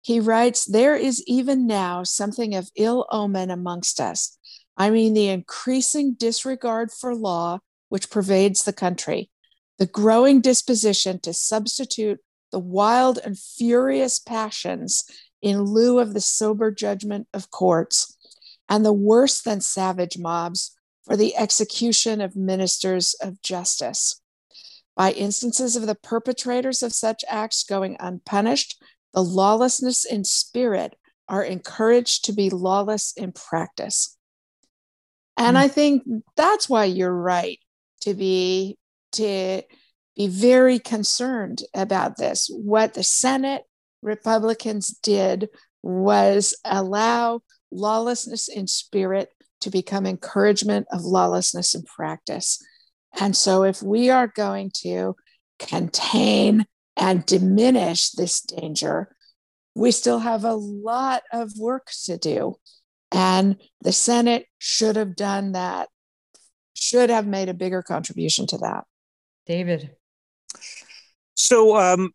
He 0.02 0.18
writes, 0.20 0.64
There 0.64 0.96
is 0.96 1.22
even 1.26 1.66
now 1.66 2.02
something 2.02 2.54
of 2.54 2.70
ill 2.76 3.06
omen 3.10 3.50
amongst 3.50 4.00
us. 4.00 4.36
I 4.76 4.90
mean, 4.90 5.14
the 5.14 5.28
increasing 5.28 6.14
disregard 6.14 6.90
for 6.90 7.14
law 7.14 7.60
which 7.88 8.10
pervades 8.10 8.64
the 8.64 8.72
country, 8.72 9.30
the 9.78 9.86
growing 9.86 10.40
disposition 10.40 11.20
to 11.20 11.34
substitute 11.34 12.20
the 12.50 12.58
wild 12.58 13.18
and 13.22 13.38
furious 13.38 14.18
passions 14.18 15.04
in 15.42 15.60
lieu 15.60 15.98
of 15.98 16.14
the 16.14 16.20
sober 16.20 16.70
judgment 16.70 17.28
of 17.34 17.50
courts, 17.50 18.16
and 18.66 18.84
the 18.84 18.92
worse 18.92 19.42
than 19.42 19.60
savage 19.60 20.16
mobs 20.16 20.74
for 21.04 21.16
the 21.16 21.36
execution 21.36 22.20
of 22.20 22.34
ministers 22.34 23.14
of 23.20 23.42
justice. 23.42 24.21
By 24.96 25.12
instances 25.12 25.76
of 25.76 25.86
the 25.86 25.94
perpetrators 25.94 26.82
of 26.82 26.92
such 26.92 27.24
acts 27.28 27.64
going 27.64 27.96
unpunished, 27.98 28.82
the 29.14 29.22
lawlessness 29.22 30.04
in 30.04 30.24
spirit 30.24 30.94
are 31.28 31.42
encouraged 31.42 32.26
to 32.26 32.32
be 32.32 32.50
lawless 32.50 33.12
in 33.16 33.32
practice. 33.32 34.16
And 35.36 35.56
mm. 35.56 35.60
I 35.60 35.68
think 35.68 36.02
that's 36.36 36.68
why 36.68 36.84
you're 36.84 37.14
right 37.14 37.58
to 38.02 38.14
be 38.14 38.78
to 39.12 39.62
be 40.16 40.28
very 40.28 40.78
concerned 40.78 41.62
about 41.74 42.16
this. 42.16 42.50
What 42.52 42.94
the 42.94 43.02
Senate 43.02 43.62
Republicans 44.02 44.88
did 45.02 45.48
was 45.82 46.54
allow 46.64 47.40
lawlessness 47.70 48.48
in 48.48 48.66
spirit 48.66 49.30
to 49.60 49.70
become 49.70 50.06
encouragement 50.06 50.86
of 50.92 51.02
lawlessness 51.02 51.74
in 51.74 51.82
practice. 51.82 52.62
And 53.18 53.36
so, 53.36 53.64
if 53.64 53.82
we 53.82 54.10
are 54.10 54.26
going 54.26 54.70
to 54.82 55.16
contain 55.58 56.66
and 56.96 57.24
diminish 57.24 58.10
this 58.10 58.40
danger, 58.40 59.14
we 59.74 59.90
still 59.90 60.18
have 60.18 60.44
a 60.44 60.54
lot 60.54 61.22
of 61.32 61.52
work 61.58 61.88
to 62.04 62.18
do. 62.18 62.56
And 63.10 63.56
the 63.82 63.92
Senate 63.92 64.46
should 64.58 64.96
have 64.96 65.16
done 65.16 65.52
that, 65.52 65.88
should 66.74 67.10
have 67.10 67.26
made 67.26 67.48
a 67.48 67.54
bigger 67.54 67.82
contribution 67.82 68.46
to 68.48 68.58
that. 68.58 68.84
David. 69.46 69.90
So, 71.34 71.76
um, 71.76 72.10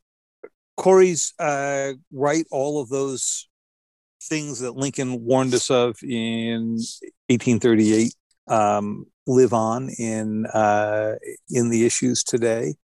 Kori's 0.80 1.34
uh, 1.40 1.94
right, 2.12 2.46
all 2.52 2.82
of 2.82 2.90
those 2.90 3.48
things 4.24 4.60
that 4.60 4.76
Lincoln 4.76 5.24
warned 5.24 5.54
us 5.54 5.70
of 5.70 5.98
in 6.04 6.78
1838 7.28 8.14
um, 8.48 9.06
live 9.28 9.54
on 9.54 9.90
in 9.90 10.46
uh, 10.48 11.16
in 11.50 11.70
the 11.70 11.86
issues 11.86 12.24
today. 12.24 12.76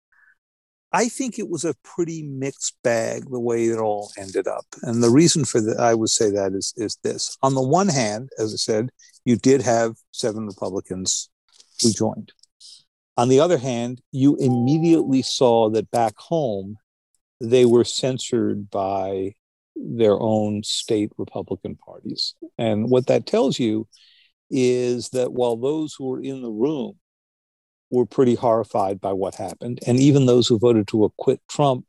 I 0.92 1.08
think 1.08 1.38
it 1.38 1.48
was 1.48 1.64
a 1.64 1.74
pretty 1.82 2.22
mixed 2.22 2.76
bag 2.84 3.28
the 3.28 3.40
way 3.40 3.64
it 3.66 3.78
all 3.78 4.12
ended 4.16 4.46
up, 4.46 4.66
and 4.82 5.02
the 5.02 5.10
reason 5.10 5.44
for 5.44 5.60
that 5.60 5.80
I 5.80 5.94
would 5.94 6.10
say 6.10 6.30
that 6.30 6.52
is 6.52 6.72
is 6.76 6.98
this: 7.02 7.36
on 7.42 7.54
the 7.54 7.62
one 7.62 7.88
hand, 7.88 8.30
as 8.38 8.54
I 8.54 8.56
said, 8.56 8.90
you 9.24 9.36
did 9.36 9.62
have 9.62 9.96
seven 10.12 10.46
Republicans 10.46 11.30
who 11.82 11.92
joined. 11.92 12.32
On 13.16 13.28
the 13.28 13.40
other 13.40 13.58
hand, 13.58 14.00
you 14.10 14.36
immediately 14.36 15.22
saw 15.22 15.70
that 15.70 15.90
back 15.90 16.14
home 16.16 16.76
they 17.40 17.64
were 17.64 17.84
censored 17.84 18.70
by 18.70 19.34
their 19.76 20.18
own 20.18 20.62
state 20.62 21.10
Republican 21.18 21.76
parties. 21.76 22.34
And 22.58 22.90
what 22.90 23.06
that 23.08 23.26
tells 23.26 23.58
you 23.58 23.88
is 24.56 25.08
that 25.08 25.32
while 25.32 25.56
those 25.56 25.94
who 25.94 26.06
were 26.06 26.22
in 26.22 26.40
the 26.40 26.50
room 26.50 26.94
were 27.90 28.06
pretty 28.06 28.36
horrified 28.36 29.00
by 29.00 29.12
what 29.12 29.34
happened, 29.34 29.80
and 29.84 29.98
even 29.98 30.26
those 30.26 30.46
who 30.46 30.60
voted 30.60 30.86
to 30.88 31.04
acquit 31.04 31.40
Trump, 31.48 31.84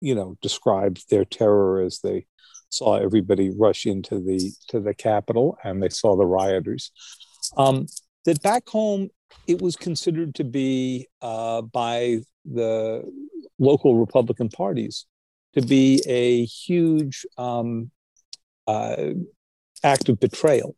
you 0.00 0.14
know, 0.14 0.36
described 0.40 1.10
their 1.10 1.24
terror 1.24 1.80
as 1.80 1.98
they 1.98 2.26
saw 2.68 2.94
everybody 2.94 3.50
rush 3.50 3.86
into 3.86 4.20
the 4.20 4.52
to 4.68 4.78
the 4.78 4.94
Capitol 4.94 5.58
and 5.64 5.82
they 5.82 5.88
saw 5.88 6.16
the 6.16 6.24
rioters. 6.26 6.92
Um, 7.56 7.86
that 8.24 8.40
back 8.42 8.68
home, 8.68 9.08
it 9.48 9.60
was 9.60 9.74
considered 9.74 10.36
to 10.36 10.44
be 10.44 11.08
uh, 11.22 11.62
by 11.62 12.20
the 12.44 13.02
local 13.58 13.96
Republican 13.96 14.48
parties 14.48 15.06
to 15.54 15.62
be 15.62 16.02
a 16.06 16.44
huge 16.44 17.26
um, 17.36 17.90
uh, 18.68 19.08
act 19.82 20.08
of 20.08 20.20
betrayal. 20.20 20.76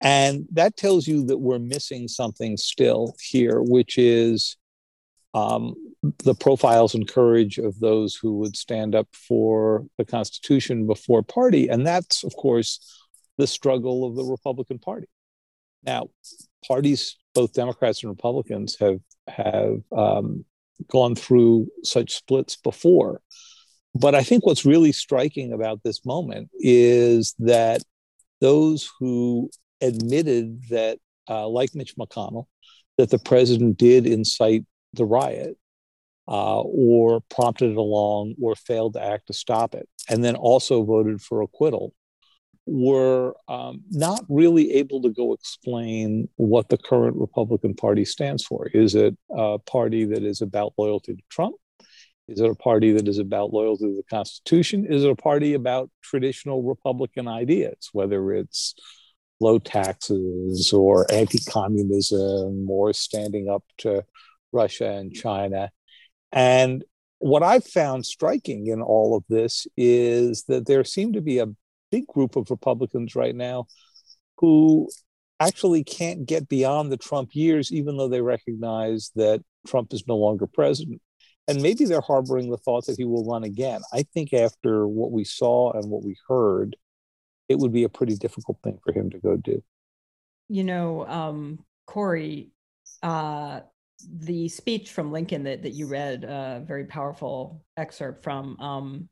And 0.00 0.46
that 0.52 0.76
tells 0.76 1.06
you 1.06 1.26
that 1.26 1.38
we're 1.38 1.58
missing 1.58 2.08
something 2.08 2.56
still 2.56 3.14
here, 3.20 3.60
which 3.60 3.98
is 3.98 4.56
um, 5.34 5.74
the 6.24 6.34
profiles 6.34 6.94
and 6.94 7.08
courage 7.08 7.58
of 7.58 7.78
those 7.80 8.14
who 8.14 8.38
would 8.38 8.56
stand 8.56 8.94
up 8.94 9.08
for 9.12 9.86
the 9.98 10.04
Constitution 10.04 10.86
before 10.86 11.22
party. 11.22 11.68
And 11.68 11.86
that's, 11.86 12.22
of 12.24 12.34
course, 12.36 12.80
the 13.36 13.46
struggle 13.46 14.04
of 14.04 14.16
the 14.16 14.24
Republican 14.24 14.78
Party. 14.78 15.08
Now, 15.84 16.10
parties, 16.66 17.16
both 17.34 17.52
Democrats 17.52 18.02
and 18.02 18.10
Republicans, 18.10 18.76
have 18.80 19.00
have 19.28 19.80
um, 19.96 20.44
gone 20.88 21.14
through 21.14 21.68
such 21.82 22.14
splits 22.14 22.56
before. 22.56 23.20
But 23.94 24.14
I 24.14 24.22
think 24.22 24.46
what's 24.46 24.64
really 24.64 24.92
striking 24.92 25.52
about 25.52 25.82
this 25.82 26.04
moment 26.04 26.50
is 26.58 27.34
that 27.40 27.82
those 28.40 28.90
who 28.98 29.50
admitted 29.80 30.62
that, 30.70 30.98
uh, 31.28 31.48
like 31.48 31.74
Mitch 31.74 31.96
McConnell, 31.96 32.46
that 32.96 33.10
the 33.10 33.18
president 33.18 33.78
did 33.78 34.06
incite 34.06 34.64
the 34.94 35.04
riot 35.04 35.56
uh, 36.26 36.60
or 36.60 37.20
prompted 37.30 37.70
it 37.70 37.76
along 37.76 38.34
or 38.40 38.54
failed 38.54 38.94
to 38.94 39.02
act 39.02 39.28
to 39.28 39.32
stop 39.32 39.74
it, 39.74 39.88
and 40.08 40.24
then 40.24 40.36
also 40.36 40.82
voted 40.82 41.20
for 41.20 41.42
acquittal, 41.42 41.94
were 42.66 43.34
um, 43.48 43.82
not 43.90 44.22
really 44.28 44.74
able 44.74 45.00
to 45.00 45.08
go 45.08 45.32
explain 45.32 46.28
what 46.36 46.68
the 46.68 46.76
current 46.76 47.16
Republican 47.16 47.74
Party 47.74 48.04
stands 48.04 48.44
for. 48.44 48.68
Is 48.74 48.94
it 48.94 49.16
a 49.30 49.58
party 49.58 50.04
that 50.04 50.22
is 50.22 50.42
about 50.42 50.74
loyalty 50.76 51.14
to 51.14 51.22
Trump? 51.30 51.56
Is 52.28 52.40
it 52.40 52.50
a 52.50 52.54
party 52.54 52.92
that 52.92 53.08
is 53.08 53.18
about 53.18 53.54
loyalty 53.54 53.86
to 53.86 53.96
the 53.96 54.02
Constitution? 54.10 54.84
Is 54.84 55.02
it 55.02 55.10
a 55.10 55.16
party 55.16 55.54
about 55.54 55.90
traditional 56.02 56.62
Republican 56.62 57.26
ideas, 57.26 57.88
whether 57.92 58.34
it's 58.34 58.74
low 59.40 59.58
taxes 59.58 60.72
or 60.72 61.06
anti 61.12 61.38
communism 61.48 62.68
or 62.70 62.92
standing 62.92 63.48
up 63.48 63.64
to 63.78 64.04
Russia 64.52 64.90
and 64.90 65.12
China? 65.12 65.70
And 66.32 66.84
what 67.18 67.42
I've 67.42 67.64
found 67.64 68.06
striking 68.06 68.66
in 68.68 68.80
all 68.80 69.16
of 69.16 69.24
this 69.28 69.66
is 69.76 70.44
that 70.44 70.66
there 70.66 70.84
seem 70.84 71.14
to 71.14 71.20
be 71.20 71.38
a 71.38 71.48
big 71.90 72.06
group 72.06 72.36
of 72.36 72.50
Republicans 72.50 73.16
right 73.16 73.34
now 73.34 73.66
who 74.38 74.88
actually 75.40 75.84
can't 75.84 76.26
get 76.26 76.48
beyond 76.48 76.90
the 76.90 76.96
Trump 76.96 77.34
years, 77.34 77.72
even 77.72 77.96
though 77.96 78.08
they 78.08 78.20
recognize 78.20 79.10
that 79.16 79.42
Trump 79.66 79.92
is 79.92 80.06
no 80.06 80.16
longer 80.16 80.46
president. 80.46 81.00
And 81.46 81.62
maybe 81.62 81.86
they're 81.86 82.00
harboring 82.00 82.50
the 82.50 82.58
thought 82.58 82.86
that 82.86 82.98
he 82.98 83.04
will 83.04 83.24
run 83.24 83.42
again. 83.42 83.80
I 83.92 84.02
think 84.02 84.32
after 84.32 84.86
what 84.86 85.12
we 85.12 85.24
saw 85.24 85.72
and 85.72 85.90
what 85.90 86.04
we 86.04 86.16
heard, 86.28 86.76
it 87.48 87.58
would 87.58 87.72
be 87.72 87.84
a 87.84 87.88
pretty 87.88 88.14
difficult 88.14 88.58
thing 88.62 88.78
for 88.84 88.92
him 88.92 89.10
to 89.10 89.18
go 89.18 89.36
do. 89.36 89.62
You 90.48 90.64
know, 90.64 91.06
um, 91.06 91.64
Kori, 91.86 92.50
uh, 93.02 93.60
the 94.06 94.48
speech 94.48 94.90
from 94.90 95.12
Lincoln 95.12 95.44
that, 95.44 95.62
that 95.62 95.72
you 95.72 95.86
read, 95.86 96.24
a 96.24 96.30
uh, 96.30 96.60
very 96.60 96.84
powerful 96.84 97.64
excerpt 97.76 98.22
from, 98.22 98.58
um, 98.60 99.08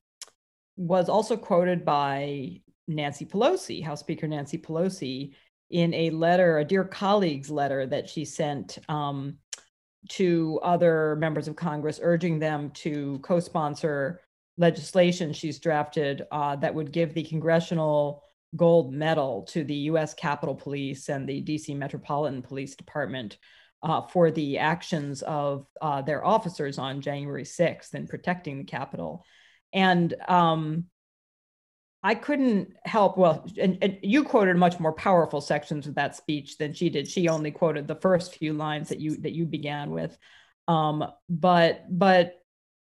was 0.77 1.09
also 1.09 1.37
quoted 1.37 1.85
by 1.85 2.61
Nancy 2.87 3.25
Pelosi, 3.25 3.83
House 3.83 4.01
Speaker 4.01 4.29
Nancy 4.29 4.59
Pelosi, 4.59 5.35
in 5.71 5.93
a 5.95 6.11
letter, 6.11 6.59
a 6.59 6.65
dear 6.65 6.85
colleagues 6.85 7.51
letter 7.51 7.87
that 7.87 8.09
she 8.09 8.25
sent 8.25 8.79
um, 8.89 9.39
to 10.11 10.61
other 10.63 11.17
members 11.17 11.49
of 11.49 11.57
Congress, 11.57 11.99
urging 12.03 12.39
them 12.39 12.71
to 12.71 13.19
co 13.25 13.41
sponsor 13.41 14.21
legislation 14.59 15.33
she's 15.33 15.59
drafted 15.59 16.23
uh, 16.31 16.57
that 16.57 16.75
would 16.75 16.93
give 16.93 17.13
the 17.13 17.25
Congressional 17.25 18.23
Gold 18.57 18.93
Medal 18.93 19.43
to 19.51 19.65
the 19.65 19.75
US 19.75 20.15
Capitol 20.15 20.55
Police 20.55 21.09
and 21.09 21.29
the 21.29 21.43
DC 21.43 21.77
Metropolitan 21.77 22.43
Police 22.43 22.75
Department 22.75 23.39
uh, 23.83 24.03
for 24.03 24.31
the 24.31 24.59
actions 24.59 25.23
of 25.23 25.67
uh, 25.81 26.03
their 26.03 26.25
officers 26.25 26.79
on 26.79 27.01
January 27.01 27.45
6th 27.45 27.95
in 27.95 28.07
protecting 28.07 28.59
the 28.59 28.65
Capitol. 28.65 29.25
And 29.73 30.15
um, 30.29 30.85
I 32.03 32.15
couldn't 32.15 32.75
help. 32.85 33.19
Well, 33.19 33.47
and, 33.61 33.79
and, 33.83 33.99
you 34.03 34.25
quoted 34.25 34.57
much 34.57 34.79
more 34.79 34.93
powerful 34.93 35.41
sections 35.41 35.87
of 35.87 35.97
that 35.97 36.17
speech 36.17 36.57
than 36.57 36.73
she 36.73 36.89
did. 36.89 37.09
She 37.09 37.29
only 37.29 37.51
quoted 37.51 37.87
the 37.87 37.97
first 37.97 38.37
few 38.37 38.53
lines 38.53 38.89
that 38.91 39.01
you 39.01 39.17
that 39.19 39.33
you 39.33 39.45
began 39.45 39.91
with. 39.91 40.17
Um, 40.69 41.05
but 41.29 41.85
but 41.91 42.35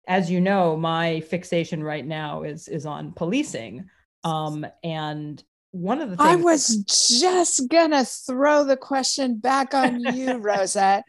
as 0.07 0.29
you 0.29 0.41
know, 0.41 0.75
my 0.75 1.21
fixation 1.21 1.83
right 1.83 2.05
now 2.05 2.43
is 2.43 2.67
is 2.67 2.85
on 2.85 3.13
policing. 3.13 3.85
Um, 4.23 4.65
and 4.83 5.43
one 5.73 6.01
of 6.01 6.11
the 6.11 6.17
things 6.17 6.29
I 6.29 6.35
was 6.35 6.77
just 7.19 7.67
gonna 7.67 8.05
throw 8.05 8.63
the 8.63 8.77
question 8.77 9.37
back 9.37 9.73
on 9.73 9.99
you, 9.99 10.33
Rosa, 10.37 11.03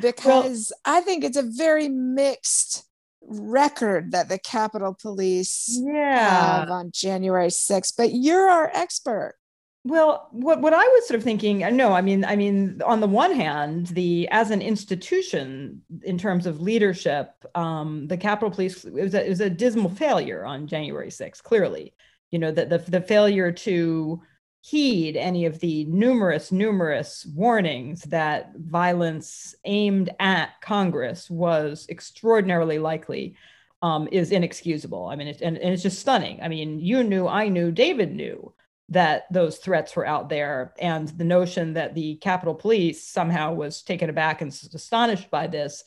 because 0.00 0.72
well, 0.84 0.96
I 0.96 1.00
think 1.00 1.22
it's 1.22 1.36
a 1.36 1.48
very 1.48 1.88
mixed 1.88 2.84
record 3.22 4.10
that 4.10 4.28
the 4.28 4.38
Capitol 4.38 4.96
Police 5.00 5.78
yeah. 5.80 6.58
have 6.58 6.70
on 6.70 6.90
January 6.92 7.46
6th. 7.46 7.94
But 7.96 8.12
you're 8.12 8.50
our 8.50 8.70
expert. 8.74 9.36
Well, 9.84 10.28
what, 10.32 10.60
what 10.60 10.74
I 10.74 10.84
was 10.84 11.06
sort 11.06 11.18
of 11.18 11.24
thinking, 11.24 11.62
uh, 11.62 11.70
no, 11.70 11.92
I 11.92 12.02
mean, 12.02 12.24
I 12.24 12.34
mean, 12.34 12.80
on 12.84 13.00
the 13.00 13.08
one 13.08 13.32
hand, 13.32 13.88
the 13.88 14.28
as 14.30 14.50
an 14.50 14.62
institution 14.62 15.82
in 16.02 16.18
terms 16.18 16.46
of 16.46 16.60
leadership, 16.60 17.30
um, 17.54 18.06
the 18.08 18.16
Capitol 18.16 18.50
Police 18.50 18.84
it 18.84 18.92
was, 18.92 19.14
a, 19.14 19.26
it 19.26 19.28
was 19.28 19.40
a 19.40 19.50
dismal 19.50 19.90
failure 19.90 20.44
on 20.44 20.66
January 20.66 21.08
6th. 21.08 21.42
Clearly, 21.42 21.94
you 22.32 22.40
know 22.40 22.50
that 22.50 22.68
the 22.68 22.78
the 22.78 23.00
failure 23.00 23.52
to 23.52 24.20
heed 24.62 25.16
any 25.16 25.44
of 25.44 25.58
the 25.60 25.84
numerous 25.84 26.50
numerous 26.50 27.26
warnings 27.34 28.02
that 28.02 28.52
violence 28.56 29.54
aimed 29.64 30.10
at 30.18 30.60
Congress 30.60 31.30
was 31.30 31.86
extraordinarily 31.88 32.78
likely 32.78 33.36
um, 33.82 34.08
is 34.12 34.30
inexcusable. 34.30 35.06
I 35.06 35.16
mean, 35.16 35.28
it, 35.28 35.40
and, 35.40 35.58
and 35.58 35.74
it's 35.74 35.82
just 35.82 35.98
stunning. 35.98 36.40
I 36.40 36.48
mean, 36.48 36.78
you 36.78 37.02
knew, 37.02 37.26
I 37.26 37.48
knew, 37.48 37.72
David 37.72 38.14
knew 38.14 38.54
that 38.88 39.24
those 39.32 39.58
threats 39.58 39.96
were 39.96 40.06
out 40.06 40.28
there. 40.28 40.74
And 40.78 41.08
the 41.08 41.24
notion 41.24 41.72
that 41.74 41.94
the 41.94 42.16
Capitol 42.16 42.54
Police 42.54 43.04
somehow 43.04 43.52
was 43.54 43.82
taken 43.82 44.08
aback 44.10 44.40
and 44.40 44.50
astonished 44.50 45.30
by 45.30 45.48
this 45.48 45.82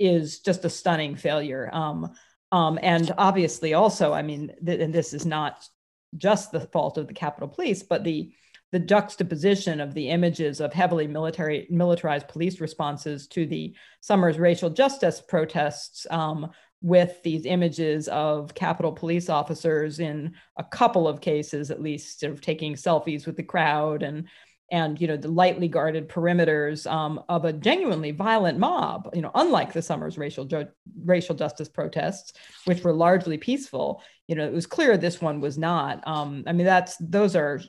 is 0.00 0.40
just 0.40 0.64
a 0.64 0.70
stunning 0.70 1.14
failure. 1.14 1.70
Um, 1.72 2.12
um, 2.50 2.78
and 2.82 3.12
obviously, 3.18 3.74
also, 3.74 4.12
I 4.12 4.22
mean, 4.22 4.52
th- 4.64 4.80
and 4.80 4.92
this 4.92 5.12
is 5.12 5.26
not 5.26 5.68
just 6.16 6.52
the 6.52 6.60
fault 6.60 6.98
of 6.98 7.08
the 7.08 7.14
Capitol 7.14 7.48
Police, 7.48 7.82
but 7.82 8.04
the 8.04 8.32
the 8.72 8.78
juxtaposition 8.80 9.80
of 9.80 9.94
the 9.94 10.08
images 10.10 10.60
of 10.60 10.72
heavily 10.72 11.06
military 11.06 11.66
militarized 11.70 12.26
police 12.28 12.60
responses 12.60 13.28
to 13.28 13.46
the 13.46 13.74
summer's 14.00 14.38
racial 14.38 14.70
justice 14.70 15.22
protests 15.26 16.06
um, 16.10 16.50
with 16.82 17.22
these 17.22 17.46
images 17.46 18.08
of 18.08 18.54
Capitol 18.54 18.92
police 18.92 19.28
officers 19.28 19.98
in 19.98 20.34
a 20.56 20.64
couple 20.64 21.08
of 21.08 21.20
cases, 21.20 21.70
at 21.70 21.80
least, 21.82 22.20
sort 22.20 22.32
of 22.32 22.40
taking 22.40 22.74
selfies 22.74 23.26
with 23.26 23.36
the 23.36 23.42
crowd 23.42 24.02
and 24.02 24.28
and 24.70 25.00
you 25.00 25.06
know 25.06 25.16
the 25.16 25.28
lightly 25.28 25.68
guarded 25.68 26.08
perimeters 26.08 26.90
um, 26.90 27.22
of 27.28 27.44
a 27.44 27.52
genuinely 27.52 28.10
violent 28.10 28.58
mob. 28.58 29.08
You 29.14 29.22
know, 29.22 29.30
unlike 29.34 29.72
the 29.72 29.82
summer's 29.82 30.18
racial 30.18 30.44
ju- 30.44 30.68
racial 31.04 31.34
justice 31.34 31.68
protests, 31.68 32.32
which 32.64 32.82
were 32.82 32.92
largely 32.92 33.38
peaceful. 33.38 34.02
You 34.26 34.34
know, 34.34 34.46
it 34.46 34.52
was 34.52 34.66
clear 34.66 34.96
this 34.96 35.20
one 35.20 35.40
was 35.40 35.56
not. 35.56 36.06
Um, 36.06 36.44
I 36.46 36.52
mean, 36.52 36.66
that's 36.66 36.96
those 36.98 37.36
are 37.36 37.60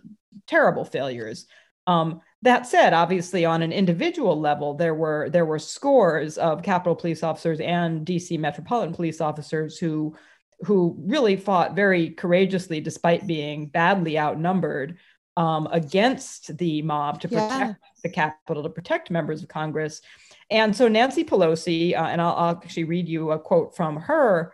terrible 0.48 0.86
failures. 0.86 1.46
Um, 1.86 2.22
that 2.44 2.68
said, 2.68 2.94
obviously, 2.94 3.46
on 3.46 3.62
an 3.62 3.72
individual 3.72 4.40
level, 4.40 4.76
there 4.76 4.94
were 4.94 5.30
there 5.30 5.46
were 5.46 5.60
scores 5.60 6.38
of 6.38 6.64
Capitol 6.64 6.96
police 6.96 7.24
officers 7.24 7.60
and 7.60 8.06
DC 8.06 8.38
Metropolitan 8.40 8.94
Police 8.94 9.22
officers 9.22 9.78
who 9.78 10.16
who 10.62 10.96
really 11.00 11.36
fought 11.36 11.76
very 11.76 12.12
courageously, 12.12 12.82
despite 12.82 13.28
being 13.28 13.68
badly 13.68 14.18
outnumbered, 14.18 14.98
um, 15.38 15.68
against 15.72 16.58
the 16.58 16.82
mob 16.82 17.22
to 17.22 17.28
protect 17.28 17.52
yeah. 17.52 17.74
the 18.04 18.10
Capitol, 18.10 18.64
to 18.64 18.70
protect 18.70 19.12
members 19.12 19.44
of 19.44 19.48
Congress. 19.48 20.02
And 20.50 20.76
so 20.76 20.88
Nancy 20.88 21.24
Pelosi, 21.24 21.96
uh, 21.96 22.06
and 22.06 22.20
I'll, 22.20 22.34
I'll 22.34 22.62
actually 22.64 22.86
read 22.86 23.08
you 23.08 23.32
a 23.32 23.40
quote 23.40 23.76
from 23.76 23.96
her 23.98 24.54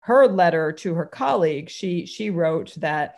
her 0.00 0.26
letter 0.28 0.70
to 0.70 0.94
her 0.94 1.06
colleague. 1.06 1.70
She 1.70 2.04
she 2.04 2.28
wrote 2.28 2.74
that 2.78 3.14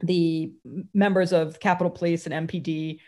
the 0.00 0.52
members 0.94 1.32
of 1.32 1.60
Capitol 1.60 1.90
Police 1.90 2.26
and 2.26 2.48
MPD 2.48 3.00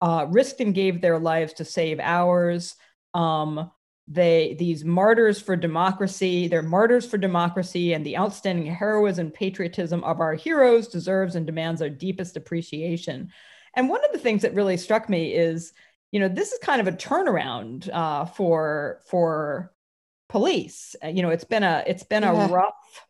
uh, 0.00 0.26
risked 0.30 0.60
and 0.60 0.74
gave 0.74 1.00
their 1.00 1.18
lives 1.18 1.52
to 1.54 1.64
save 1.64 2.00
ours. 2.00 2.74
Um, 3.14 3.70
they 4.08 4.54
these 4.58 4.84
martyrs 4.84 5.40
for 5.40 5.56
democracy, 5.56 6.46
they're 6.46 6.62
martyrs 6.62 7.06
for 7.06 7.18
democracy, 7.18 7.92
and 7.92 8.06
the 8.06 8.16
outstanding 8.16 8.66
heroism 8.66 9.26
and 9.26 9.34
patriotism 9.34 10.04
of 10.04 10.20
our 10.20 10.34
heroes 10.34 10.88
deserves 10.88 11.34
and 11.34 11.46
demands 11.46 11.82
our 11.82 11.88
deepest 11.88 12.36
appreciation. 12.36 13.30
And 13.74 13.88
one 13.88 14.04
of 14.04 14.12
the 14.12 14.18
things 14.18 14.42
that 14.42 14.54
really 14.54 14.76
struck 14.76 15.08
me 15.08 15.34
is, 15.34 15.72
you 16.12 16.20
know, 16.20 16.28
this 16.28 16.52
is 16.52 16.58
kind 16.60 16.80
of 16.80 16.86
a 16.86 16.96
turnaround 16.96 17.90
uh, 17.92 18.26
for 18.26 19.02
for 19.10 19.72
police. 20.28 20.94
You 21.04 21.22
know, 21.22 21.30
it's 21.30 21.44
been 21.44 21.64
a 21.64 21.82
it's 21.86 22.04
been 22.04 22.22
yeah. 22.22 22.46
a 22.46 22.52
rough 22.52 23.06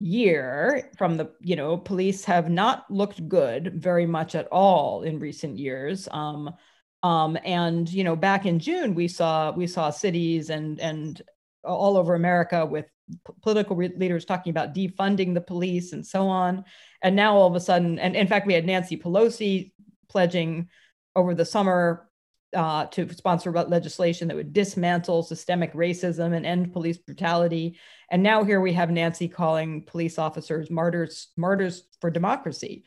year 0.00 0.90
from 0.96 1.16
the 1.16 1.30
you 1.40 1.56
know 1.56 1.76
police 1.76 2.24
have 2.24 2.48
not 2.48 2.88
looked 2.88 3.28
good 3.28 3.74
very 3.74 4.06
much 4.06 4.36
at 4.36 4.46
all 4.46 5.02
in 5.02 5.18
recent 5.18 5.58
years 5.58 6.06
um 6.12 6.54
um 7.02 7.38
and 7.44 7.88
you 7.92 8.04
know 8.04 8.16
back 8.16 8.46
in 8.46 8.58
june 8.58 8.94
we 8.94 9.08
saw 9.08 9.52
we 9.52 9.66
saw 9.66 9.90
cities 9.90 10.50
and 10.50 10.80
and 10.80 11.22
all 11.64 11.96
over 11.96 12.14
america 12.14 12.64
with 12.66 12.86
p- 13.26 13.32
political 13.42 13.76
re- 13.76 13.94
leaders 13.96 14.24
talking 14.24 14.50
about 14.50 14.74
defunding 14.74 15.34
the 15.34 15.40
police 15.40 15.92
and 15.92 16.06
so 16.06 16.28
on 16.28 16.64
and 17.02 17.14
now 17.14 17.36
all 17.36 17.46
of 17.46 17.54
a 17.54 17.60
sudden 17.60 17.98
and 17.98 18.16
in 18.16 18.26
fact 18.26 18.46
we 18.46 18.54
had 18.54 18.66
nancy 18.66 18.96
pelosi 18.96 19.72
pledging 20.08 20.68
over 21.14 21.34
the 21.34 21.44
summer 21.44 22.08
uh, 22.54 22.86
to 22.86 23.12
sponsor 23.14 23.50
legislation 23.50 24.28
that 24.28 24.36
would 24.36 24.52
dismantle 24.52 25.22
systemic 25.22 25.72
racism 25.74 26.34
and 26.34 26.46
end 26.46 26.72
police 26.72 26.96
brutality. 26.96 27.78
And 28.10 28.22
now 28.22 28.44
here 28.44 28.60
we 28.60 28.72
have 28.72 28.90
Nancy 28.90 29.28
calling 29.28 29.82
police 29.82 30.18
officers 30.18 30.70
martyrs, 30.70 31.28
martyrs 31.36 31.84
for 32.00 32.10
democracy. 32.10 32.84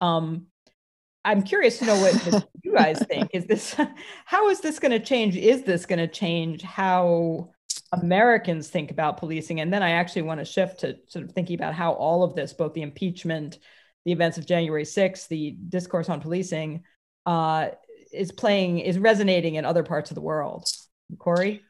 Um, 0.00 0.46
I'm 1.24 1.42
curious 1.42 1.78
to 1.78 1.86
know 1.86 2.00
what 2.00 2.48
you 2.62 2.74
guys 2.74 3.02
think. 3.06 3.30
Is 3.32 3.46
this 3.46 3.74
how 4.24 4.48
is 4.48 4.60
this 4.60 4.78
going 4.78 4.92
to 4.92 5.00
change? 5.00 5.36
Is 5.36 5.62
this 5.62 5.86
going 5.86 5.98
to 5.98 6.08
change 6.08 6.62
how 6.62 7.50
Americans 7.92 8.68
think 8.68 8.90
about 8.90 9.18
policing? 9.18 9.60
And 9.60 9.72
then 9.72 9.82
I 9.82 9.90
actually 9.90 10.22
want 10.22 10.40
to 10.40 10.44
shift 10.44 10.80
to 10.80 10.96
sort 11.08 11.24
of 11.24 11.32
thinking 11.32 11.56
about 11.56 11.74
how 11.74 11.92
all 11.92 12.22
of 12.22 12.34
this, 12.34 12.52
both 12.52 12.74
the 12.74 12.82
impeachment, 12.82 13.58
the 14.04 14.12
events 14.12 14.38
of 14.38 14.46
January 14.46 14.84
6th, 14.84 15.28
the 15.28 15.56
discourse 15.68 16.08
on 16.08 16.20
policing, 16.20 16.84
uh, 17.26 17.68
is 18.12 18.32
playing 18.32 18.78
is 18.78 18.98
resonating 18.98 19.54
in 19.54 19.64
other 19.64 19.82
parts 19.82 20.10
of 20.10 20.14
the 20.14 20.20
world. 20.20 20.66
Kori, 21.18 21.62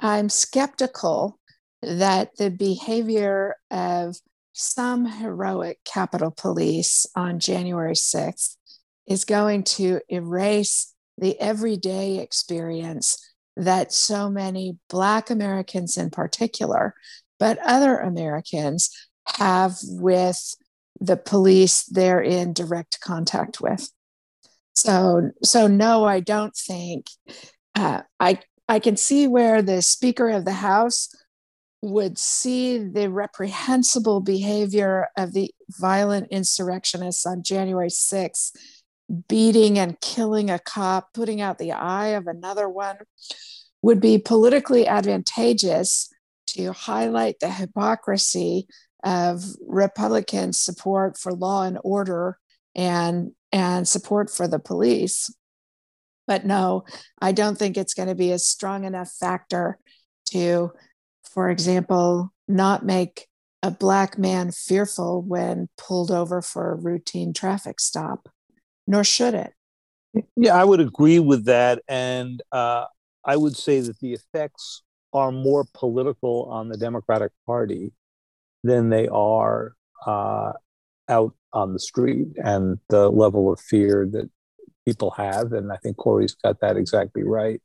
I'm 0.00 0.28
skeptical 0.28 1.38
that 1.82 2.36
the 2.36 2.50
behavior 2.50 3.56
of 3.70 4.16
some 4.52 5.06
heroic 5.06 5.78
Capitol 5.84 6.32
Police 6.32 7.06
on 7.14 7.38
January 7.38 7.94
6th 7.94 8.56
is 9.08 9.24
going 9.24 9.64
to 9.64 10.00
erase 10.08 10.94
the 11.16 11.38
everyday 11.40 12.18
experience 12.18 13.18
that 13.56 13.92
so 13.92 14.30
many 14.30 14.78
Black 14.88 15.30
Americans 15.30 15.96
in 15.96 16.10
particular, 16.10 16.94
but 17.38 17.58
other 17.64 17.98
Americans 17.98 18.90
have 19.36 19.76
with 19.82 20.54
the 21.00 21.16
police 21.16 21.84
they're 21.84 22.22
in 22.22 22.52
direct 22.52 23.00
contact 23.00 23.60
with. 23.60 23.90
So, 24.74 25.30
so 25.42 25.66
no, 25.66 26.04
I 26.04 26.20
don't 26.20 26.54
think. 26.54 27.06
Uh, 27.74 28.02
I 28.20 28.40
I 28.68 28.78
can 28.78 28.96
see 28.96 29.26
where 29.26 29.62
the 29.62 29.82
Speaker 29.82 30.28
of 30.28 30.44
the 30.44 30.52
House 30.52 31.08
would 31.80 32.18
see 32.18 32.78
the 32.78 33.08
reprehensible 33.08 34.20
behavior 34.20 35.08
of 35.16 35.32
the 35.32 35.50
violent 35.70 36.28
insurrectionists 36.30 37.24
on 37.24 37.42
January 37.42 37.88
6th, 37.88 38.50
beating 39.28 39.78
and 39.78 40.00
killing 40.00 40.50
a 40.50 40.58
cop, 40.58 41.12
putting 41.14 41.40
out 41.40 41.58
the 41.58 41.72
eye 41.72 42.08
of 42.08 42.26
another 42.26 42.68
one, 42.68 42.98
would 43.82 44.00
be 44.00 44.18
politically 44.18 44.86
advantageous 44.86 46.10
to 46.48 46.72
highlight 46.72 47.40
the 47.40 47.50
hypocrisy 47.50 48.66
of 49.04 49.42
Republican 49.66 50.52
support 50.52 51.16
for 51.16 51.32
law 51.32 51.62
and 51.62 51.78
order 51.84 52.38
and 52.74 53.32
and 53.52 53.88
support 53.88 54.30
for 54.30 54.46
the 54.46 54.58
police. 54.58 55.32
But 56.26 56.44
no, 56.44 56.84
I 57.20 57.32
don't 57.32 57.56
think 57.56 57.76
it's 57.76 57.94
going 57.94 58.08
to 58.08 58.14
be 58.14 58.32
a 58.32 58.38
strong 58.38 58.84
enough 58.84 59.10
factor 59.18 59.78
to, 60.30 60.72
for 61.32 61.48
example, 61.48 62.32
not 62.46 62.84
make 62.84 63.26
a 63.62 63.70
black 63.70 64.18
man 64.18 64.52
fearful 64.52 65.22
when 65.22 65.68
pulled 65.78 66.10
over 66.10 66.42
for 66.42 66.70
a 66.70 66.76
routine 66.76 67.32
traffic 67.32 67.80
stop, 67.80 68.28
nor 68.88 69.04
should 69.04 69.34
it. 69.34 69.52
Yeah, 70.34 70.56
I 70.56 70.64
would 70.64 70.80
agree 70.80 71.18
with 71.18 71.44
that. 71.44 71.82
And 71.86 72.42
uh, 72.50 72.86
I 73.24 73.36
would 73.36 73.56
say 73.56 73.80
that 73.80 74.00
the 74.00 74.14
effects 74.14 74.82
are 75.12 75.30
more 75.30 75.66
political 75.74 76.48
on 76.50 76.68
the 76.68 76.76
Democratic 76.76 77.30
Party 77.46 77.92
than 78.64 78.88
they 78.88 79.06
are 79.08 79.74
uh, 80.06 80.52
out 81.08 81.34
on 81.52 81.74
the 81.74 81.78
street 81.78 82.28
and 82.42 82.78
the 82.88 83.10
level 83.10 83.52
of 83.52 83.60
fear 83.60 84.08
that 84.12 84.28
people 84.86 85.10
have. 85.12 85.52
And 85.52 85.70
I 85.70 85.76
think 85.76 85.98
Kori's 85.98 86.34
got 86.34 86.60
that 86.60 86.76
exactly 86.76 87.22
right. 87.22 87.60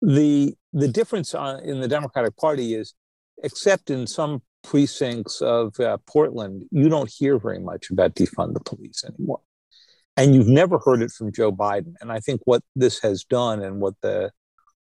The 0.00 0.54
the 0.72 0.88
difference 0.88 1.34
on, 1.34 1.60
in 1.64 1.80
the 1.80 1.88
Democratic 1.88 2.36
Party 2.36 2.74
is, 2.74 2.94
except 3.42 3.90
in 3.90 4.06
some 4.06 4.42
precincts 4.62 5.40
of 5.40 5.78
uh, 5.80 5.96
Portland, 6.06 6.66
you 6.70 6.88
don't 6.88 7.10
hear 7.10 7.38
very 7.38 7.58
much 7.58 7.90
about 7.90 8.14
defund 8.14 8.54
the 8.54 8.60
police 8.60 9.04
anymore. 9.04 9.40
And 10.16 10.34
you've 10.34 10.48
never 10.48 10.78
heard 10.78 11.02
it 11.02 11.10
from 11.10 11.32
Joe 11.32 11.52
Biden. 11.52 11.94
And 12.00 12.10
I 12.10 12.20
think 12.20 12.40
what 12.44 12.62
this 12.74 13.00
has 13.00 13.24
done, 13.24 13.62
and 13.62 13.80
what 13.80 13.94
the 14.02 14.30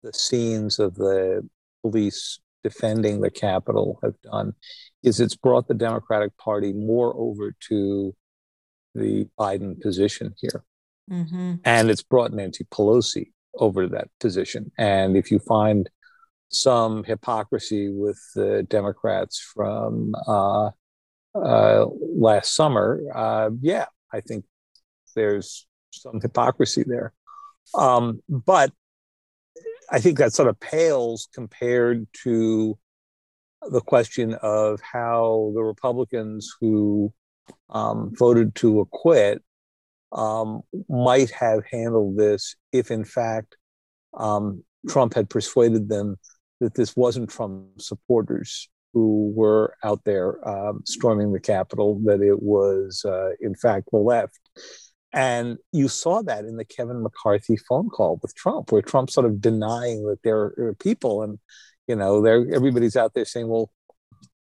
the 0.02 0.12
scenes 0.12 0.78
of 0.78 0.94
the 0.94 1.46
police 1.82 2.38
defending 2.62 3.20
the 3.20 3.30
Capitol 3.30 3.98
have 4.02 4.20
done, 4.22 4.54
is 5.02 5.20
it's 5.20 5.36
brought 5.36 5.68
the 5.68 5.74
Democratic 5.74 6.36
Party 6.38 6.72
more 6.72 7.14
over 7.16 7.54
to 7.68 8.14
the 8.94 9.28
Biden 9.38 9.80
position 9.80 10.34
here. 10.38 10.64
Mm-hmm. 11.10 11.56
And 11.64 11.90
it's 11.90 12.02
brought 12.02 12.32
Nancy 12.32 12.64
Pelosi 12.64 13.32
over 13.54 13.82
to 13.84 13.88
that 13.94 14.08
position. 14.20 14.72
And 14.78 15.16
if 15.16 15.30
you 15.30 15.38
find 15.38 15.88
some 16.48 17.04
hypocrisy 17.04 17.90
with 17.90 18.18
the 18.34 18.64
Democrats 18.68 19.38
from 19.54 20.14
uh, 20.26 20.70
uh, 21.34 21.86
last 22.16 22.54
summer, 22.54 23.00
uh, 23.14 23.50
yeah, 23.60 23.86
I 24.12 24.20
think 24.20 24.44
there's 25.16 25.66
some 25.90 26.20
hypocrisy 26.20 26.85
there. 26.87 27.12
Um, 27.74 28.22
but 28.29 28.72
I 29.90 29.98
think 30.00 30.18
that 30.18 30.33
sort 30.33 30.48
of 30.48 30.61
pales 30.61 31.29
compared 31.35 32.07
to 32.22 32.79
the 33.70 33.81
question 33.81 34.35
of 34.35 34.81
how 34.81 35.52
the 35.55 35.62
Republicans 35.62 36.55
who 36.61 37.12
um, 37.70 38.12
voted 38.16 38.55
to 38.57 38.81
acquit 38.81 39.42
um, 40.12 40.62
might 40.88 41.31
have 41.31 41.64
handled 41.70 42.16
this 42.16 42.55
if, 42.72 42.90
in 42.90 43.05
fact, 43.05 43.57
um, 44.16 44.64
Trump 44.88 45.14
had 45.14 45.29
persuaded 45.29 45.88
them 45.88 46.16
that 46.61 46.74
this 46.74 46.96
wasn't 46.96 47.31
Trump 47.31 47.66
supporters 47.79 48.68
who 48.92 49.33
were 49.37 49.76
out 49.85 50.02
there 50.05 50.48
um, 50.48 50.83
storming 50.87 51.33
the 51.33 51.40
Capitol, 51.40 52.00
that 52.05 52.22
it 52.22 52.42
was, 52.42 53.05
uh, 53.05 53.31
in 53.40 53.55
fact, 53.55 53.88
the 53.92 53.98
left. 53.98 54.38
And 55.16 55.57
you 55.72 55.88
saw 55.88 56.20
that 56.22 56.44
in 56.44 56.59
the 56.59 56.64
Kevin 56.66 57.02
McCarthy 57.02 57.57
phone 57.57 57.88
call 57.88 58.20
with 58.20 58.35
Trump, 58.35 58.70
where 58.70 58.83
Trump 58.83 59.09
sort 59.09 59.24
of 59.24 59.40
denying 59.40 60.07
that 60.09 60.22
there 60.22 60.52
are 60.59 60.76
people, 60.79 61.22
and 61.22 61.38
you 61.88 61.96
know, 61.96 62.20
there 62.20 62.46
everybody's 62.55 62.96
out 62.96 63.14
there 63.14 63.24
saying, 63.24 63.48
"Well, 63.48 63.70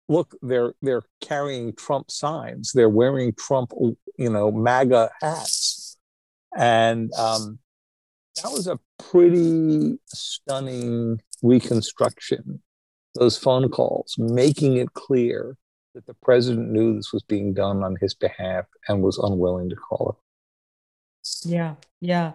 look, 0.07 0.35
they're 0.43 0.75
they're 0.83 1.01
carrying 1.19 1.73
Trump 1.73 2.11
signs, 2.11 2.73
they're 2.73 2.89
wearing 2.89 3.33
Trump, 3.33 3.71
you 4.17 4.29
know, 4.29 4.51
MAGA 4.51 5.09
hats," 5.19 5.97
and 6.55 7.11
um, 7.13 7.57
that 8.35 8.51
was 8.51 8.67
a 8.67 8.79
pretty 8.99 9.97
stunning 10.05 11.21
reconstruction. 11.41 12.61
Those 13.15 13.35
phone 13.35 13.67
calls, 13.69 14.13
making 14.19 14.77
it 14.77 14.93
clear 14.93 15.57
that 15.95 16.05
the 16.05 16.13
president 16.21 16.69
knew 16.69 16.95
this 16.95 17.11
was 17.11 17.23
being 17.23 17.55
done 17.55 17.83
on 17.83 17.97
his 17.99 18.13
behalf 18.13 18.65
and 18.87 19.01
was 19.01 19.17
unwilling 19.17 19.69
to 19.71 19.75
call 19.75 20.15
it. 20.17 20.20
Yeah, 21.45 21.75
yeah. 21.99 22.33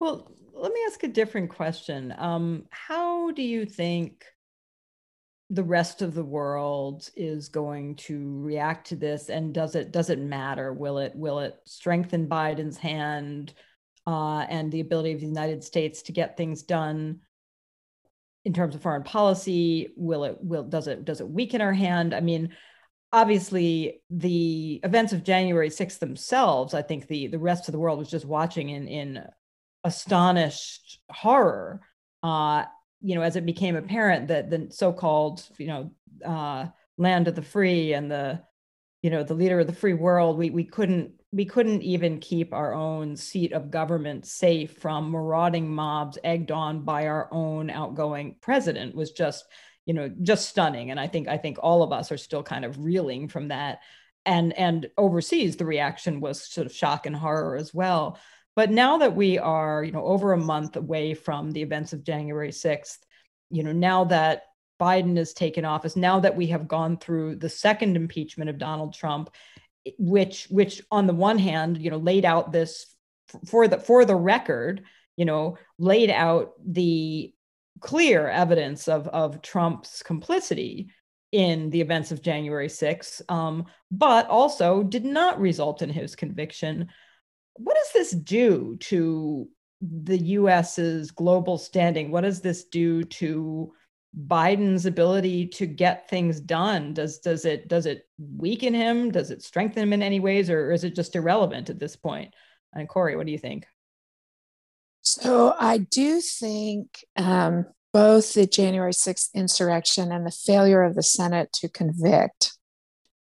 Well, 0.00 0.30
let 0.52 0.72
me 0.72 0.80
ask 0.86 1.02
a 1.02 1.08
different 1.08 1.50
question. 1.50 2.14
Um, 2.16 2.66
how 2.70 3.30
do 3.30 3.42
you 3.42 3.64
think 3.66 4.24
the 5.50 5.62
rest 5.62 6.02
of 6.02 6.14
the 6.14 6.24
world 6.24 7.08
is 7.16 7.48
going 7.48 7.96
to 7.96 8.40
react 8.40 8.88
to 8.88 8.96
this, 8.96 9.30
and 9.30 9.54
does 9.54 9.74
it 9.74 9.92
does 9.92 10.10
it 10.10 10.18
matter? 10.18 10.72
Will 10.72 10.98
it 10.98 11.12
will 11.14 11.40
it 11.40 11.56
strengthen 11.64 12.28
Biden's 12.28 12.76
hand 12.76 13.54
uh, 14.06 14.40
and 14.40 14.70
the 14.70 14.80
ability 14.80 15.12
of 15.12 15.20
the 15.20 15.26
United 15.26 15.64
States 15.64 16.02
to 16.02 16.12
get 16.12 16.36
things 16.36 16.62
done 16.62 17.20
in 18.44 18.52
terms 18.52 18.74
of 18.74 18.82
foreign 18.82 19.04
policy? 19.04 19.88
Will 19.96 20.24
it 20.24 20.36
will 20.40 20.64
does 20.64 20.86
it 20.86 21.04
does 21.04 21.20
it 21.20 21.28
weaken 21.28 21.60
our 21.62 21.72
hand? 21.72 22.14
I 22.14 22.20
mean, 22.20 22.50
obviously 23.12 24.02
the 24.10 24.80
events 24.84 25.12
of 25.12 25.24
January 25.24 25.70
6th 25.70 25.98
themselves, 25.98 26.74
I 26.74 26.82
think 26.82 27.06
the 27.06 27.28
the 27.28 27.38
rest 27.38 27.68
of 27.68 27.72
the 27.72 27.78
world 27.78 27.98
was 27.98 28.10
just 28.10 28.24
watching 28.24 28.68
in 28.68 28.88
in 28.88 29.24
astonished 29.84 31.00
horror. 31.10 31.80
Uh, 32.22 32.64
you 33.00 33.14
know, 33.14 33.22
as 33.22 33.36
it 33.36 33.46
became 33.46 33.76
apparent 33.76 34.28
that 34.28 34.50
the 34.50 34.68
so-called, 34.70 35.46
you 35.56 35.68
know, 35.68 35.90
uh, 36.24 36.66
land 36.96 37.28
of 37.28 37.36
the 37.36 37.42
free 37.42 37.92
and 37.92 38.10
the, 38.10 38.42
you 39.02 39.10
know, 39.10 39.22
the 39.22 39.34
leader 39.34 39.60
of 39.60 39.68
the 39.68 39.72
free 39.72 39.94
world, 39.94 40.36
we 40.36 40.50
we 40.50 40.64
couldn't 40.64 41.12
we 41.30 41.44
couldn't 41.44 41.82
even 41.82 42.20
keep 42.20 42.54
our 42.54 42.72
own 42.72 43.14
seat 43.14 43.52
of 43.52 43.70
government 43.70 44.26
safe 44.26 44.78
from 44.78 45.10
marauding 45.10 45.68
mobs 45.68 46.18
egged 46.24 46.50
on 46.50 46.82
by 46.82 47.06
our 47.06 47.28
own 47.32 47.68
outgoing 47.68 48.36
president 48.40 48.94
was 48.94 49.12
just 49.12 49.44
you 49.88 49.94
know 49.94 50.08
just 50.22 50.48
stunning 50.50 50.90
and 50.90 51.00
i 51.00 51.08
think 51.08 51.26
i 51.26 51.38
think 51.38 51.56
all 51.60 51.82
of 51.82 51.92
us 51.92 52.12
are 52.12 52.18
still 52.18 52.42
kind 52.42 52.64
of 52.64 52.78
reeling 52.78 53.26
from 53.26 53.48
that. 53.48 53.80
And 54.26 54.52
and 54.58 54.90
overseas 54.98 55.56
the 55.56 55.64
reaction 55.64 56.20
was 56.20 56.42
sort 56.42 56.66
of 56.66 56.74
shock 56.74 57.06
and 57.06 57.16
horror 57.16 57.56
as 57.56 57.72
well. 57.72 58.18
But 58.54 58.70
now 58.70 58.98
that 58.98 59.16
we 59.16 59.38
are 59.38 59.82
you 59.82 59.92
know 59.92 60.04
over 60.04 60.34
a 60.34 60.38
month 60.38 60.76
away 60.76 61.14
from 61.14 61.50
the 61.50 61.62
events 61.62 61.94
of 61.94 62.04
january 62.04 62.50
6th 62.50 62.98
you 63.50 63.62
know 63.62 63.72
now 63.72 64.04
that 64.04 64.42
biden 64.78 65.16
has 65.16 65.32
taken 65.32 65.64
office 65.64 65.96
now 65.96 66.20
that 66.20 66.36
we 66.36 66.48
have 66.48 66.68
gone 66.68 66.98
through 66.98 67.36
the 67.36 67.48
second 67.48 67.96
impeachment 67.96 68.50
of 68.50 68.58
donald 68.58 68.92
trump 68.92 69.30
which 69.98 70.46
which 70.50 70.82
on 70.90 71.06
the 71.06 71.14
one 71.14 71.38
hand 71.38 71.78
you 71.78 71.90
know 71.90 71.96
laid 71.96 72.24
out 72.24 72.52
this 72.52 72.94
for 73.46 73.66
the 73.68 73.78
for 73.78 74.04
the 74.04 74.14
record 74.14 74.82
you 75.16 75.24
know 75.24 75.56
laid 75.78 76.10
out 76.10 76.52
the 76.66 77.32
clear 77.80 78.28
evidence 78.28 78.88
of, 78.88 79.08
of 79.08 79.42
Trump's 79.42 80.02
complicity 80.02 80.88
in 81.32 81.70
the 81.70 81.80
events 81.80 82.10
of 82.10 82.22
January 82.22 82.68
6th, 82.68 83.20
um, 83.30 83.66
but 83.90 84.26
also 84.28 84.82
did 84.82 85.04
not 85.04 85.40
result 85.40 85.82
in 85.82 85.90
his 85.90 86.16
conviction. 86.16 86.88
What 87.54 87.76
does 87.76 87.92
this 87.92 88.10
do 88.12 88.76
to 88.80 89.48
the 89.80 90.18
US's 90.18 91.10
global 91.10 91.58
standing? 91.58 92.10
What 92.10 92.22
does 92.22 92.40
this 92.40 92.64
do 92.64 93.04
to 93.04 93.72
Biden's 94.26 94.86
ability 94.86 95.48
to 95.48 95.66
get 95.66 96.08
things 96.08 96.40
done? 96.40 96.94
Does 96.94 97.18
does 97.18 97.44
it 97.44 97.68
does 97.68 97.86
it 97.86 98.08
weaken 98.18 98.74
him? 98.74 99.10
Does 99.10 99.30
it 99.30 99.42
strengthen 99.42 99.82
him 99.82 99.92
in 99.92 100.02
any 100.02 100.18
ways, 100.18 100.48
or 100.50 100.72
is 100.72 100.84
it 100.84 100.94
just 100.94 101.14
irrelevant 101.14 101.68
at 101.68 101.78
this 101.78 101.94
point? 101.94 102.34
And 102.72 102.88
Kori, 102.88 103.16
what 103.16 103.26
do 103.26 103.32
you 103.32 103.38
think? 103.38 103.66
So 105.10 105.54
I 105.58 105.78
do 105.78 106.20
think 106.20 106.98
um, 107.16 107.64
both 107.94 108.34
the 108.34 108.46
January 108.46 108.92
6th 108.92 109.32
insurrection 109.34 110.12
and 110.12 110.26
the 110.26 110.30
failure 110.30 110.82
of 110.82 110.94
the 110.94 111.02
Senate 111.02 111.50
to 111.54 111.68
convict 111.70 112.52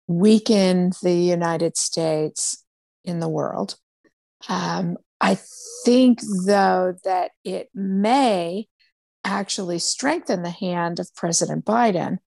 weakened 0.07 0.93
the 1.03 1.15
United 1.15 1.79
States 1.79 2.63
in 3.03 3.21
the 3.21 3.31
world. 3.31 3.77
Um, 4.47 4.99
I 5.23 5.39
think, 5.87 6.21
though, 6.47 6.97
that 7.05 7.31
it 7.45 7.71
may 7.75 8.69
actually 9.25 9.79
strengthen 9.79 10.43
the 10.43 10.51
hand 10.51 11.01
of 11.01 11.15
President 11.17 11.65
Biden 11.65 12.19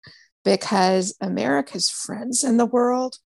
because 0.43 1.15
America's 1.21 1.91
friends 1.91 2.43
in 2.43 2.57
the 2.57 2.65
world 2.65 3.17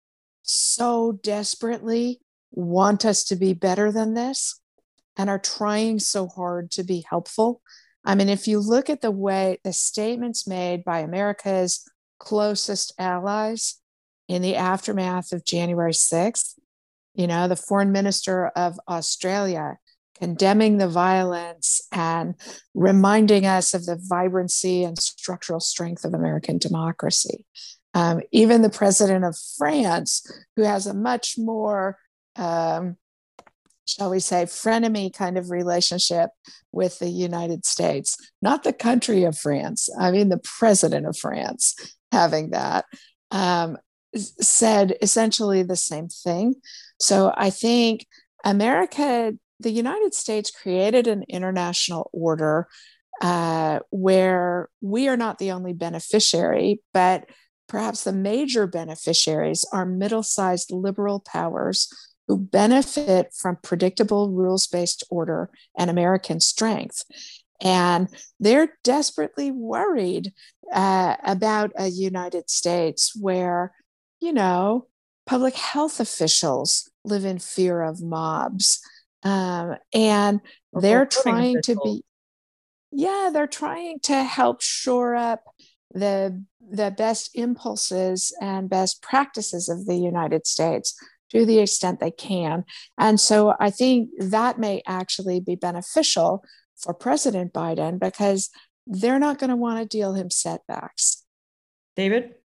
so 0.44 1.20
desperately 1.24 2.20
want 2.52 3.06
us 3.06 3.24
to 3.26 3.38
be 3.38 3.54
better 3.54 3.94
than 3.94 4.14
this 4.14 4.60
and 5.18 5.30
are 5.30 5.40
trying 5.40 6.00
so 6.00 6.28
hard 6.28 6.72
to 6.72 6.84
be 6.84 7.06
helpful. 7.10 7.62
I 8.06 8.16
mean, 8.16 8.30
if 8.30 8.48
you 8.48 8.60
look 8.60 8.90
at 8.90 9.02
the 9.02 9.12
way 9.12 9.60
the 9.64 9.74
statements 9.74 10.48
made 10.48 10.84
by 10.84 11.00
America's 11.00 11.84
closest 12.20 12.94
allies 12.98 13.82
in 14.28 14.42
the 14.42 14.56
aftermath 14.56 15.32
of 15.32 15.44
January 15.44 15.92
6th, 15.92 16.54
you 17.16 17.28
know, 17.28 17.48
the 17.48 17.56
foreign 17.56 17.92
minister 17.92 18.48
of 18.48 18.80
Australia 18.88 19.78
condemning 20.20 20.78
the 20.78 20.88
violence 20.88 21.82
and 21.92 22.36
reminding 22.74 23.46
us 23.46 23.74
of 23.74 23.86
the 23.86 24.00
vibrancy 24.02 24.84
and 24.84 24.98
structural 24.98 25.60
strength 25.60 26.06
of 26.06 26.14
American 26.14 26.58
democracy. 26.58 27.46
Um, 27.94 28.22
even 28.32 28.62
the 28.62 28.70
president 28.70 29.26
of 29.26 29.36
France, 29.58 30.26
who 30.56 30.64
has 30.64 30.86
a 30.86 30.94
much 30.94 31.36
more 31.38 31.98
um, 32.36 32.98
shall 33.88 34.12
we 34.12 34.20
say, 34.20 34.44
frenemy 34.44 35.12
kind 35.14 35.38
of 35.38 35.50
relationship 35.50 36.30
with 36.72 37.00
the 37.00 37.10
United 37.10 37.66
States, 37.66 38.18
not 38.42 38.64
the 38.64 38.74
country 38.74 39.24
of 39.24 39.38
France. 39.38 39.90
I 40.00 40.12
mean, 40.12 40.30
the 40.30 40.42
president 40.60 41.08
of 41.08 41.18
France 41.18 41.76
having 42.12 42.52
that 42.52 42.86
um, 43.32 43.78
said 44.16 44.96
essentially 45.02 45.64
the 45.64 45.76
same 45.76 46.10
thing. 46.10 46.56
So 47.00 47.34
I 47.36 47.50
think 47.50 48.06
America, 48.44 49.34
the 49.60 49.72
United 49.72 50.14
States 50.14 50.52
created 50.52 51.08
an 51.08 51.24
international 51.30 52.10
order 52.14 52.68
uh, 53.22 53.80
where 53.90 54.70
we 54.82 55.08
are 55.08 55.18
not 55.18 55.40
the 55.40 55.52
only 55.52 55.74
beneficiary, 55.74 56.82
but 56.94 57.30
perhaps 57.68 58.04
the 58.04 58.14
major 58.14 58.68
beneficiaries 58.68 59.66
are 59.74 59.86
middle 59.86 60.24
sized 60.24 60.72
liberal 60.72 61.20
powers 61.20 61.90
who 62.28 62.38
benefit 62.38 63.34
from 63.34 63.58
predictable 63.64 64.30
rules 64.32 64.68
based 64.68 65.04
order 65.10 65.50
and 65.78 65.90
American 65.90 66.40
strength. 66.40 67.04
And 67.62 68.10
they're 68.40 68.78
desperately 68.84 69.52
worried 69.52 70.34
uh, 70.72 71.16
about 71.24 71.72
a 71.78 71.88
United 71.88 72.50
States 72.50 73.14
where, 73.20 73.74
you 74.20 74.34
know, 74.34 74.88
public 75.26 75.56
health 75.56 76.00
officials 76.00 76.90
live 77.04 77.26
in 77.26 77.40
fear 77.40 77.82
of 77.82 78.04
mobs. 78.04 78.80
Um, 79.24 79.76
and 79.94 80.42
they're 80.74 81.06
trying 81.06 81.62
to 81.64 81.76
be, 81.84 82.04
yeah, 82.92 83.32
they're 83.34 83.48
trying 83.48 84.00
to 84.04 84.24
help 84.24 84.62
shore 84.62 85.16
up 85.16 85.44
the 85.94 86.44
the 86.70 86.92
best 86.92 87.32
impulses 87.34 88.36
and 88.42 88.70
best 88.70 89.02
practices 89.02 89.70
of 89.70 89.86
the 89.86 89.96
United 89.96 90.46
States 90.46 90.94
to 91.32 91.46
the 91.46 91.60
extent 91.60 92.00
they 92.00 92.12
can. 92.12 92.64
And 92.98 93.20
so 93.20 93.54
I 93.60 93.70
think 93.70 94.10
that 94.20 94.60
may 94.60 94.82
actually 94.86 95.40
be 95.40 95.56
beneficial 95.56 96.44
for 96.78 96.94
President 96.94 97.54
Biden 97.54 98.00
because 98.00 98.50
they're 98.86 99.20
not 99.20 99.40
going 99.40 99.50
to 99.50 99.56
want 99.56 99.80
to 99.80 99.98
deal 99.98 100.14
him 100.14 100.30
setbacks. 100.30 101.24
David? 101.96 102.36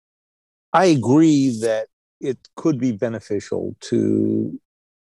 I 0.73 0.87
agree 0.87 1.59
that 1.61 1.89
it 2.21 2.39
could 2.57 2.79
be 2.79 2.93
beneficial 2.93 3.77
to 3.81 4.59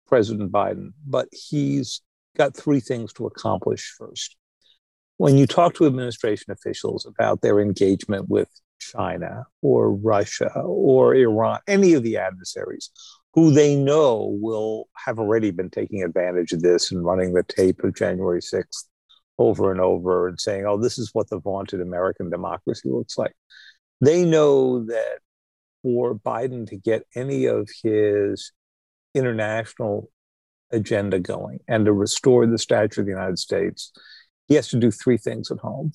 President 0.07 0.51
Biden, 0.51 0.93
but 1.05 1.27
he's 1.31 2.01
got 2.37 2.55
three 2.55 2.79
things 2.79 3.11
to 3.13 3.25
accomplish 3.25 3.95
first. 3.97 4.35
When 5.17 5.37
you 5.37 5.47
talk 5.47 5.73
to 5.75 5.85
administration 5.85 6.51
officials 6.51 7.05
about 7.05 7.41
their 7.41 7.59
engagement 7.59 8.29
with 8.29 8.49
China 8.79 9.45
or 9.61 9.91
Russia 9.91 10.51
or 10.59 11.15
Iran, 11.15 11.59
any 11.67 11.93
of 11.93 12.03
the 12.03 12.17
adversaries 12.17 12.91
who 13.35 13.51
they 13.51 13.75
know 13.75 14.37
will 14.41 14.87
have 14.95 15.19
already 15.19 15.51
been 15.51 15.69
taking 15.69 16.01
advantage 16.01 16.53
of 16.53 16.61
this 16.61 16.91
and 16.91 17.05
running 17.05 17.33
the 17.33 17.43
tape 17.43 17.83
of 17.83 17.93
January 17.93 18.39
6th 18.39 18.85
over 19.37 19.71
and 19.71 19.81
over 19.81 20.29
and 20.29 20.39
saying, 20.39 20.65
oh, 20.65 20.77
this 20.77 20.97
is 20.97 21.09
what 21.11 21.29
the 21.29 21.39
vaunted 21.39 21.81
American 21.81 22.29
democracy 22.29 22.89
looks 22.89 23.17
like. 23.17 23.33
They 23.99 24.23
know 24.23 24.85
that 24.85 25.19
for 25.83 26.15
Biden 26.15 26.65
to 26.69 26.77
get 26.77 27.03
any 27.13 27.45
of 27.45 27.69
his 27.83 28.53
international 29.13 30.09
agenda 30.71 31.19
going 31.19 31.59
and 31.67 31.85
to 31.85 31.91
restore 31.91 32.47
the 32.47 32.57
stature 32.57 33.01
of 33.01 33.07
the 33.07 33.11
United 33.13 33.37
States, 33.37 33.91
he 34.47 34.55
has 34.55 34.69
to 34.69 34.79
do 34.79 34.91
three 34.91 35.17
things 35.17 35.51
at 35.51 35.59
home. 35.59 35.91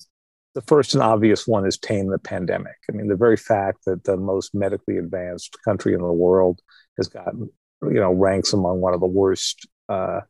The 0.53 0.61
first 0.61 0.93
and 0.93 1.01
obvious 1.01 1.47
one 1.47 1.65
is 1.65 1.79
tame 1.79 2.07
the 2.07 2.19
pandemic. 2.19 2.75
I 2.87 2.95
mean, 2.95 3.07
the 3.07 3.15
very 3.15 3.37
fact 3.37 3.85
that 3.85 4.03
the 4.03 4.17
most 4.17 4.53
medically 4.53 4.97
advanced 4.97 5.57
country 5.65 5.93
in 5.93 6.01
the 6.01 6.11
world 6.11 6.59
has 6.97 7.07
gotten, 7.07 7.49
you 7.83 7.99
know, 7.99 8.11
ranks 8.11 8.53
among 8.53 8.81
one 8.81 8.93
of 8.93 8.99
the 8.99 9.07
worst 9.07 9.67
uh, 9.89 10.21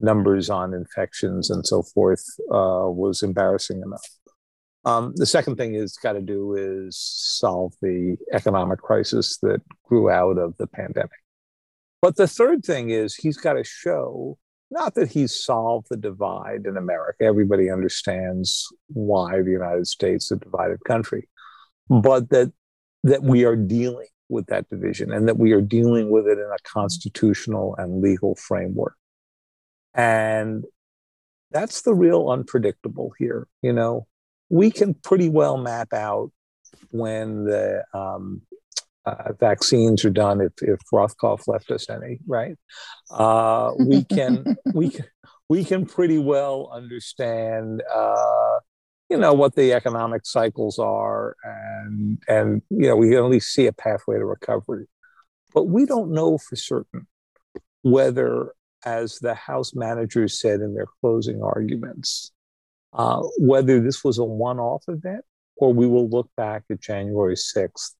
numbers 0.00 0.50
on 0.50 0.74
infections 0.74 1.50
and 1.50 1.66
so 1.66 1.82
forth 1.82 2.24
uh, 2.50 2.86
was 2.88 3.22
embarrassing 3.22 3.82
enough. 3.82 4.06
Um, 4.84 5.12
the 5.16 5.26
second 5.26 5.56
thing 5.56 5.74
it's 5.74 5.96
got 5.96 6.12
to 6.12 6.22
do 6.22 6.54
is 6.54 6.96
solve 6.96 7.74
the 7.82 8.16
economic 8.32 8.78
crisis 8.80 9.38
that 9.42 9.60
grew 9.84 10.08
out 10.10 10.38
of 10.38 10.56
the 10.56 10.66
pandemic. 10.66 11.10
But 12.00 12.16
the 12.16 12.28
third 12.28 12.64
thing 12.64 12.90
is 12.90 13.14
he's 13.14 13.36
got 13.36 13.54
to 13.54 13.64
show 13.64 14.38
not 14.70 14.94
that 14.94 15.10
he's 15.10 15.34
solved 15.34 15.86
the 15.90 15.96
divide 15.96 16.66
in 16.66 16.76
America. 16.76 17.24
Everybody 17.24 17.70
understands 17.70 18.66
why 18.88 19.42
the 19.42 19.50
United 19.50 19.86
States 19.86 20.26
is 20.26 20.32
a 20.32 20.36
divided 20.36 20.78
country, 20.86 21.28
but 21.88 22.28
that 22.30 22.52
that 23.04 23.22
we 23.22 23.44
are 23.44 23.56
dealing 23.56 24.08
with 24.28 24.46
that 24.46 24.68
division 24.68 25.12
and 25.12 25.28
that 25.28 25.38
we 25.38 25.52
are 25.52 25.60
dealing 25.60 26.10
with 26.10 26.26
it 26.26 26.38
in 26.38 26.44
a 26.44 26.62
constitutional 26.64 27.74
and 27.76 28.02
legal 28.02 28.34
framework. 28.36 28.94
And 29.94 30.64
that's 31.50 31.82
the 31.82 31.94
real 31.94 32.28
unpredictable 32.30 33.12
here. 33.18 33.46
You 33.62 33.72
know, 33.72 34.06
we 34.50 34.70
can 34.70 34.94
pretty 34.94 35.28
well 35.28 35.56
map 35.56 35.92
out 35.92 36.30
when 36.90 37.44
the 37.44 37.84
um, 37.94 38.42
uh, 39.04 39.32
vaccines 39.38 40.04
are 40.04 40.10
done. 40.10 40.40
If, 40.40 40.52
if 40.60 40.80
Rothkopf 40.92 41.48
left 41.48 41.70
us 41.70 41.88
any, 41.88 42.18
right? 42.26 42.56
Uh, 43.10 43.72
we 43.78 44.04
can 44.04 44.56
we 44.74 44.90
can 44.90 45.06
we 45.48 45.64
can 45.64 45.86
pretty 45.86 46.18
well 46.18 46.70
understand. 46.72 47.82
Uh, 47.92 48.58
you 49.08 49.16
know 49.16 49.32
what 49.32 49.54
the 49.54 49.72
economic 49.72 50.26
cycles 50.26 50.78
are, 50.78 51.36
and 51.42 52.22
and 52.28 52.62
you 52.70 52.88
know 52.88 52.96
we 52.96 53.10
can 53.10 53.18
at 53.18 53.24
least 53.24 53.52
see 53.52 53.66
a 53.66 53.72
pathway 53.72 54.18
to 54.18 54.24
recovery, 54.24 54.86
but 55.54 55.64
we 55.64 55.86
don't 55.86 56.12
know 56.12 56.38
for 56.38 56.56
certain 56.56 57.06
whether, 57.82 58.52
as 58.84 59.18
the 59.20 59.34
House 59.34 59.74
managers 59.74 60.40
said 60.40 60.60
in 60.60 60.74
their 60.74 60.86
closing 61.00 61.42
arguments, 61.42 62.32
uh, 62.92 63.22
whether 63.38 63.80
this 63.80 64.04
was 64.04 64.18
a 64.18 64.24
one-off 64.24 64.84
event 64.88 65.24
or 65.56 65.72
we 65.72 65.86
will 65.86 66.08
look 66.08 66.30
back 66.36 66.64
at 66.70 66.80
January 66.80 67.36
sixth 67.36 67.94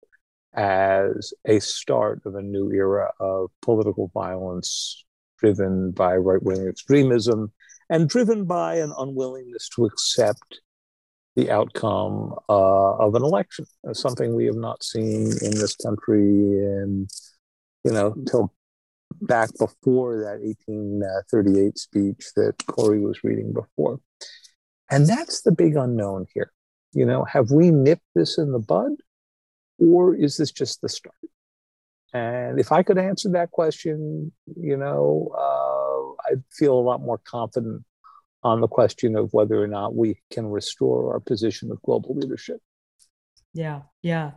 as 0.55 1.33
a 1.47 1.59
start 1.61 2.23
of 2.25 2.35
a 2.35 2.43
new 2.43 2.71
era 2.73 3.11
of 3.21 3.51
political 3.63 4.11
violence 4.15 5.05
driven 5.39 5.91
by 5.93 6.17
right 6.17 6.43
wing 6.43 6.67
extremism 6.67 7.53
and 7.91 8.09
driven 8.09 8.45
by 8.45 8.77
an 8.77 8.93
unwillingness 8.99 9.69
to 9.69 9.85
accept 9.85 10.61
the 11.39 11.51
outcome 11.51 12.35
uh, 12.49 12.97
of 12.97 13.15
an 13.15 13.23
election, 13.23 13.65
something 13.93 14.35
we 14.35 14.47
have 14.47 14.57
not 14.57 14.83
seen 14.83 15.33
in 15.43 15.53
this 15.53 15.77
country 15.77 16.21
in, 16.21 17.07
you 17.85 17.93
know, 17.93 18.13
until 18.13 18.53
back 19.23 19.49
before 19.59 20.19
that 20.19 20.41
1838 20.41 21.79
speech 21.79 22.27
that 22.37 22.55
Kori 22.67 23.01
was 23.01 23.23
reading 23.25 23.53
before. 23.53 24.01
And 24.91 25.07
that's 25.07 25.43
the 25.43 25.53
big 25.53 25.77
unknown 25.77 26.27
here. 26.35 26.53
You 26.93 27.07
know, 27.07 27.25
have 27.25 27.51
we 27.51 27.71
nipped 27.71 28.07
this 28.15 28.39
in 28.39 28.53
the 28.53 28.59
bud? 28.59 28.93
or 29.79 30.15
is 30.15 30.37
this 30.37 30.51
just 30.51 30.81
the 30.81 30.89
start? 30.89 31.15
And 32.13 32.59
if 32.59 32.73
I 32.73 32.83
could 32.83 32.99
answer 32.99 33.31
that 33.31 33.51
question, 33.51 34.33
you 34.57 34.77
know, 34.77 35.31
uh, 35.37 36.31
I'd 36.31 36.43
feel 36.51 36.75
a 36.75 36.81
lot 36.81 37.01
more 37.01 37.19
confident 37.19 37.85
on 38.43 38.61
the 38.61 38.69
question 38.69 39.17
of 39.17 39.33
whether 39.33 39.63
or 39.63 39.67
not 39.67 39.95
we 39.95 40.21
can 40.31 40.47
restore 40.47 41.13
our 41.13 41.21
position 41.21 41.71
of 41.71 41.83
global 41.83 42.15
leadership. 42.15 42.61
Yeah, 43.53 43.83
yeah. 44.03 44.33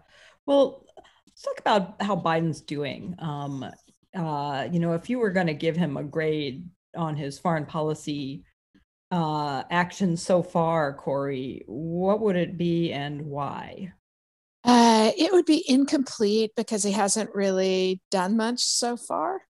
Well, 0.46 0.86
let's 1.28 1.42
talk 1.42 1.60
about 1.60 2.02
how 2.02 2.16
Biden's 2.16 2.62
doing. 2.62 3.16
Um, 3.20 3.66
uh, 4.16 4.68
you 4.72 4.80
know, 4.80 4.94
if 4.94 5.10
you 5.10 5.20
were 5.20 5.32
going 5.32 5.48
to 5.48 5.54
give 5.54 5.78
him 5.78 5.98
a 5.98 6.04
grade 6.04 6.68
on 6.96 7.16
his 7.16 7.40
foreign 7.40 7.66
policy 7.66 8.44
uh, 9.12 9.64
actions 9.70 10.24
so 10.24 10.42
far, 10.42 10.94
Kori, 10.94 11.64
what 11.68 12.22
would 12.22 12.36
it 12.36 12.58
be 12.58 12.92
and 12.92 13.22
why? 13.26 13.94
Uh, 14.64 15.12
it 15.18 15.32
would 15.32 15.46
be 15.46 15.64
incomplete 15.68 16.52
because 16.56 16.84
he 16.84 16.92
hasn't 16.92 17.34
really 17.34 18.02
done 18.12 18.38
much 18.38 18.60
so 18.60 18.96
far. 18.96 19.42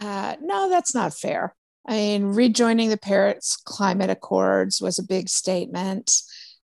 Uh, 0.00 0.36
no, 0.40 0.68
that's 0.68 0.94
not 0.94 1.14
fair. 1.14 1.54
I 1.86 1.92
mean, 1.92 2.24
rejoining 2.26 2.90
the 2.90 2.98
Paris 2.98 3.56
Climate 3.64 4.10
Accords 4.10 4.80
was 4.80 4.98
a 4.98 5.06
big 5.06 5.28
statement. 5.28 6.12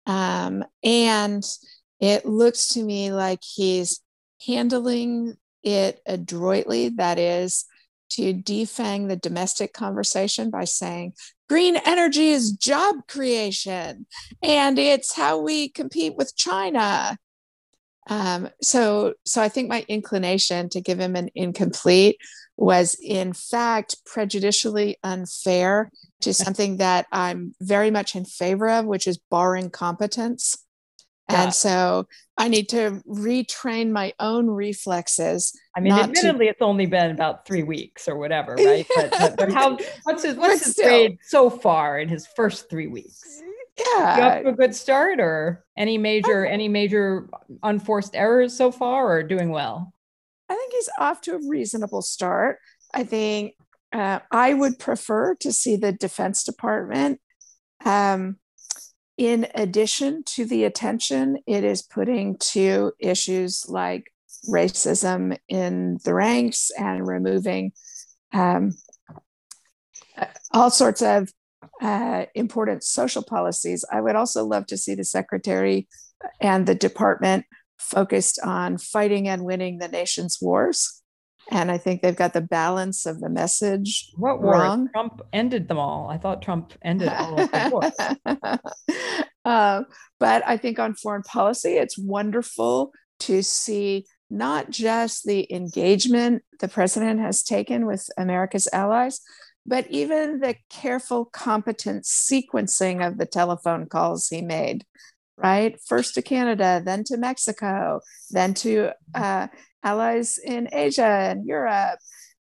Um, 0.07 0.65
and 0.83 1.45
it 2.01 2.27
looks 2.27 2.69
to 2.69 2.83
me 2.83 3.13
like 3.13 3.41
he's 3.43 4.01
handling 4.47 5.37
it 5.63 6.01
adroitly. 6.07 6.91
That 6.91 7.19
is, 7.19 7.65
to 8.11 8.35
defang 8.35 9.09
the 9.09 9.17
domestic 9.17 9.73
conversation 9.73 10.51
by 10.51 10.65
saying 10.65 11.15
green 11.49 11.77
energy 11.77 12.29
is 12.29 12.53
job 12.53 12.97
creation 13.09 14.07
and 14.43 14.79
it's 14.79 15.15
how 15.15 15.39
we 15.39 15.69
compete 15.69 16.15
with 16.15 16.37
China. 16.37 17.19
Um, 18.09 18.51
so, 18.63 19.15
so 19.25 19.43
I 19.43 19.49
think 19.49 19.69
my 19.69 19.85
inclination 19.89 20.69
to 20.71 20.81
give 20.81 21.01
him 21.01 21.17
an 21.17 21.31
incomplete 21.35 22.19
was 22.57 22.97
in 23.03 23.33
fact 23.33 23.97
prejudicially 24.07 24.97
unfair 25.03 25.91
to 26.21 26.33
something 26.33 26.77
that 26.79 27.07
I'm 27.11 27.55
very 27.61 27.91
much 27.91 28.15
in 28.15 28.25
favor 28.25 28.69
of, 28.69 28.87
which 28.87 29.07
is 29.07 29.19
barring 29.31 29.71
competence. 29.71 30.57
Yeah. 31.31 31.45
And 31.45 31.55
so 31.55 32.07
I 32.37 32.49
need 32.49 32.69
to 32.71 33.03
retrain 33.09 33.91
my 33.91 34.13
own 34.21 34.47
reflexes. 34.47 35.59
I 35.75 35.81
mean, 35.81 35.95
admittedly, 35.95 36.47
to... 36.47 36.51
it's 36.51 36.63
only 36.63 36.87
been 36.87 37.11
about 37.11 37.47
three 37.47 37.63
weeks 37.63 38.09
or 38.09 38.19
whatever, 38.19 38.55
right? 38.55 38.87
But, 38.97 39.11
but, 39.11 39.37
but 39.37 39.53
how? 39.53 39.79
What's 40.03 40.23
his 40.23 40.37
what's 40.37 40.67
his 40.67 40.75
grade 40.75 41.19
so 41.23 41.49
far 41.49 41.99
in 41.99 42.09
his 42.09 42.27
first 42.37 42.69
three 42.69 42.89
weeks? 42.89 43.43
yeah 43.79 44.17
you 44.17 44.23
up 44.23 44.43
to 44.43 44.49
a 44.49 44.53
good 44.53 44.75
start 44.75 45.21
or 45.21 45.65
any 45.77 45.99
major 45.99 46.47
any 46.47 46.69
major 46.69 47.29
unforced 47.63 48.15
errors 48.15 48.57
so 48.57 48.71
far 48.71 49.11
or 49.11 49.23
doing 49.23 49.51
well 49.51 49.93
i 50.49 50.55
think 50.55 50.73
he's 50.73 50.91
off 50.99 51.21
to 51.21 51.35
a 51.35 51.49
reasonable 51.49 52.03
start 52.03 52.59
i 52.93 53.03
think 53.03 53.55
uh, 53.93 54.19
i 54.31 54.53
would 54.53 54.79
prefer 54.79 55.35
to 55.35 55.53
see 55.53 55.77
the 55.77 55.93
defense 55.93 56.45
department 56.45 57.21
um, 57.85 58.37
in 59.17 59.47
addition 59.55 60.23
to 60.25 60.45
the 60.45 60.65
attention 60.65 61.39
it 61.47 61.65
is 61.65 61.83
putting 61.83 62.37
to 62.39 62.93
issues 62.99 63.65
like 63.69 64.11
racism 64.49 65.37
in 65.49 65.99
the 66.05 66.15
ranks 66.15 66.71
and 66.79 67.07
removing 67.07 67.73
um, 68.33 68.73
all 70.53 70.71
sorts 70.71 71.03
of 71.03 71.31
uh, 71.81 72.27
important 72.35 72.85
social 72.85 73.23
policies. 73.23 73.85
I 73.91 74.01
would 74.01 74.17
also 74.17 74.45
love 74.45 74.67
to 74.67 74.77
see 74.77 74.95
the 74.95 75.05
secretary 75.05 75.89
and 76.41 76.67
the 76.67 76.75
department 76.75 77.45
focused 77.79 78.39
on 78.43 78.79
fighting 78.79 79.29
and 79.29 79.45
winning 79.45 79.79
the 79.79 79.89
nation's 79.89 80.39
wars. 80.41 81.03
And 81.51 81.71
I 81.71 81.77
think 81.77 82.01
they've 82.01 82.17
got 82.17 82.33
the 82.33 82.41
balance 82.41 83.05
of 83.05 83.21
the 83.21 83.29
message 83.29 84.11
What 84.17 84.41
war? 84.41 84.53
wrong. 84.55 84.89
Trump 84.93 85.21
ended 85.33 85.69
them 85.69 85.79
all. 85.79 86.09
I 86.09 86.17
thought 86.17 86.41
Trump 86.41 86.73
ended 86.83 87.09
all 87.09 87.39
of 87.41 87.51
the 87.51 87.71
wars. 87.73 88.59
Uh, 89.45 89.83
but 90.19 90.43
I 90.47 90.57
think 90.57 90.79
on 90.79 90.95
foreign 90.95 91.23
policy, 91.23 91.73
it's 91.77 91.99
wonderful 91.99 92.93
to 93.21 93.43
see 93.43 94.07
not 94.31 94.71
just 94.71 95.25
the 95.25 95.47
engagement 95.55 96.43
the 96.61 96.69
president 96.69 97.21
has 97.21 97.43
taken 97.43 97.85
with 97.85 98.09
America's 98.17 98.67
allies, 98.73 99.21
but 99.67 99.87
even 99.91 100.41
the 100.41 100.55
careful, 100.71 101.27
competent 101.27 102.05
sequencing 102.05 103.07
of 103.07 103.19
the 103.19 103.27
telephone 103.27 103.85
calls 103.87 104.29
he 104.29 104.41
made, 104.41 104.85
right? 105.37 105.81
First 105.87 106.15
to 106.15 106.23
Canada, 106.23 106.83
then 106.85 107.05
to 107.05 107.17
Mexico, 107.17 108.01
then 108.31 108.55
to 108.55 108.91
uh, 109.15 109.49
allies 109.83 110.39
in 110.39 110.69
Asia 110.73 111.05
and 111.05 111.47
Europe, 111.47 111.99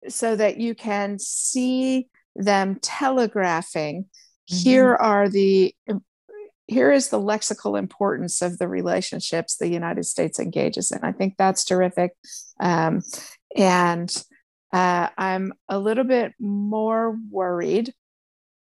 so 0.07 0.35
that 0.35 0.57
you 0.57 0.75
can 0.75 1.19
see 1.19 2.07
them 2.35 2.77
telegraphing 2.81 4.05
here 4.47 4.95
are 4.95 5.27
the 5.27 5.75
here 6.67 6.91
is 6.91 7.09
the 7.09 7.19
lexical 7.19 7.77
importance 7.77 8.41
of 8.41 8.57
the 8.57 8.67
relationships 8.67 9.55
the 9.55 9.69
United 9.69 10.05
States 10.05 10.39
engages 10.39 10.91
in. 10.91 10.99
I 11.03 11.13
think 11.13 11.35
that's 11.37 11.63
terrific. 11.63 12.11
Um, 12.59 13.01
and 13.55 14.13
uh, 14.73 15.07
I'm 15.17 15.53
a 15.69 15.79
little 15.79 16.03
bit 16.03 16.33
more 16.39 17.17
worried. 17.29 17.93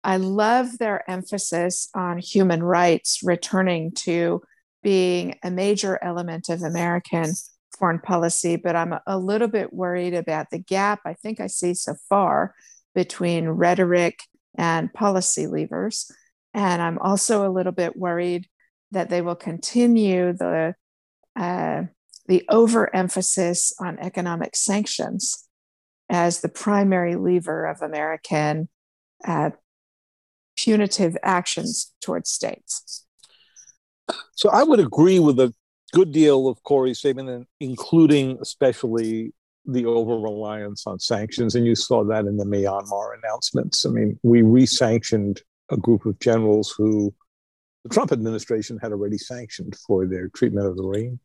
I 0.03 0.17
love 0.17 0.79
their 0.79 1.09
emphasis 1.11 1.89
on 1.95 2.19
human 2.19 2.63
rights 2.63 3.21
returning 3.23 3.93
to 3.93 4.43
being 4.83 5.39
a 5.43 5.51
major 5.51 5.99
element 6.03 6.49
of 6.49 6.63
American 6.63 7.33
foreign 7.79 7.99
policy, 7.99 8.57
but 8.57 8.77
I'm 8.77 8.95
a 9.07 9.19
little 9.19 9.49
bit 9.49 9.73
worried 9.73 10.15
about 10.15 10.47
the 10.51 10.59
gap 10.59 11.01
I 11.05 11.15
think 11.15 11.41
I 11.41 11.47
see 11.47 11.75
so 11.75 11.95
far 12.09 12.55
between 12.95 13.49
rhetoric 13.49 14.21
and 14.57 14.93
policy 14.93 15.47
levers. 15.47 16.11
And 16.55 16.83
I'm 16.83 16.99
also 16.99 17.47
a 17.47 17.53
little 17.53 17.73
bit 17.73 17.97
worried 17.97 18.47
that 18.91 19.09
they 19.09 19.23
will 19.23 19.37
continue 19.37 20.33
the 20.33 20.75
uh, 21.39 21.83
the 22.27 22.45
overemphasis 22.49 23.73
on 23.81 23.99
economic 23.99 24.55
sanctions 24.55 25.49
as 26.09 26.41
the 26.41 26.49
primary 26.49 27.17
lever 27.17 27.67
of 27.67 27.83
American 27.83 28.69
uh, 29.27 29.51
punitive 30.65 31.17
actions 31.23 31.93
towards 32.01 32.31
states. 32.31 33.07
So 34.35 34.51
I 34.51 34.63
would 34.63 34.81
agree 34.81 35.19
with 35.19 35.39
a 35.39 35.55
good 35.93 36.13
deal 36.13 36.49
of 36.49 36.63
Kori's 36.63 36.99
statement, 36.99 37.47
including 37.61 38.39
especially 38.41 39.33
the 39.67 39.87
over 39.87 40.19
reliance 40.19 40.87
on 40.87 40.99
sanctions. 40.99 41.55
And 41.55 41.67
you 41.67 41.75
saw 41.75 42.05
that 42.05 42.27
in 42.27 42.37
the 42.37 42.45
Myanmar 42.45 43.17
announcements. 43.19 43.87
I 43.87 43.91
mean, 43.91 44.19
we 44.23 44.43
re 44.43 44.67
sanctioned 44.67 45.43
a 45.71 45.77
group 45.77 46.07
of 46.07 46.19
generals 46.19 46.75
who 46.77 47.15
the 47.85 47.91
Trump 47.91 48.13
administration 48.13 48.79
had 48.83 48.93
already 48.93 49.19
sanctioned 49.19 49.77
for 49.87 50.07
their 50.07 50.29
treatment 50.29 50.67
of 50.67 50.77
the 50.77 50.83
Rohingya. 50.83 51.19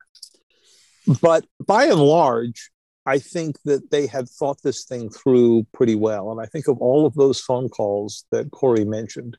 But 1.21 1.45
by 1.65 1.85
and 1.85 1.99
large, 1.99 2.71
I 3.05 3.19
think 3.19 3.57
that 3.65 3.91
they 3.91 4.07
had 4.07 4.27
thought 4.27 4.61
this 4.63 4.85
thing 4.85 5.09
through 5.09 5.67
pretty 5.73 5.95
well. 5.95 6.31
And 6.31 6.41
I 6.41 6.45
think 6.45 6.67
of 6.67 6.79
all 6.79 7.05
of 7.05 7.13
those 7.13 7.39
phone 7.39 7.69
calls 7.69 8.25
that 8.31 8.51
Kori 8.51 8.85
mentioned, 8.85 9.37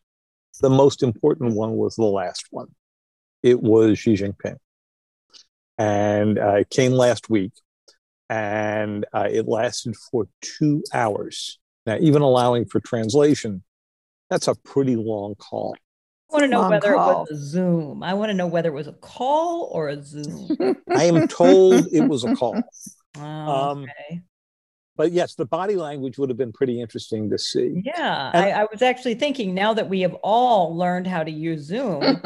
the 0.61 0.71
most 0.71 1.03
important 1.03 1.55
one 1.55 1.73
was 1.73 1.97
the 1.97 2.05
last 2.05 2.47
one. 2.51 2.69
It 3.43 3.61
was 3.61 3.99
Xi 3.99 4.15
Jinping. 4.15 4.57
And 5.79 6.39
uh, 6.39 6.55
it 6.61 6.71
came 6.71 6.93
last 6.93 7.29
week 7.29 7.53
and 8.31 9.05
uh, 9.13 9.29
it 9.31 9.47
lasted 9.47 9.97
for 9.97 10.29
two 10.41 10.83
hours. 10.95 11.59
Now, 11.85 11.99
even 12.01 12.23
allowing 12.23 12.65
for 12.67 12.81
translation, 12.81 13.63
that's 14.31 14.49
a 14.49 14.55
pretty 14.55 14.97
long 14.97 15.35
call. 15.37 15.77
I 16.31 16.35
want 16.35 16.43
to 16.45 16.49
know 16.49 16.61
Long 16.63 16.71
whether 16.71 16.95
call. 16.95 17.23
it 17.25 17.31
was 17.31 17.41
a 17.41 17.45
Zoom. 17.45 18.03
I 18.03 18.15
want 18.15 18.31
to 18.31 18.35
know 18.35 18.49
whether 18.49 18.71
it 18.71 18.75
was 18.75 18.89
a 18.89 18.93
call 18.95 19.71
or 19.73 19.89
a 19.89 20.03
Zoom. 20.03 20.49
I 20.91 21.05
am 21.05 21.29
told 21.29 21.87
it 21.93 22.09
was 22.09 22.25
a 22.25 22.35
call. 22.35 22.61
Oh, 23.21 23.71
Um, 23.71 23.83
okay. 23.83 24.23
But 24.97 25.13
yes, 25.13 25.35
the 25.35 25.45
body 25.45 25.77
language 25.77 26.17
would 26.19 26.31
have 26.31 26.39
been 26.39 26.53
pretty 26.53 26.81
interesting 26.81 27.29
to 27.31 27.39
see. 27.39 27.83
Yeah, 27.85 28.31
I, 28.35 28.51
I 28.53 28.67
was 28.71 28.81
actually 28.81 29.17
thinking 29.17 29.55
now 29.55 29.75
that 29.75 29.89
we 29.89 30.01
have 30.01 30.15
all 30.23 30.75
learned 30.75 31.07
how 31.07 31.23
to 31.23 31.31
use 31.31 31.65
Zoom. 31.65 32.03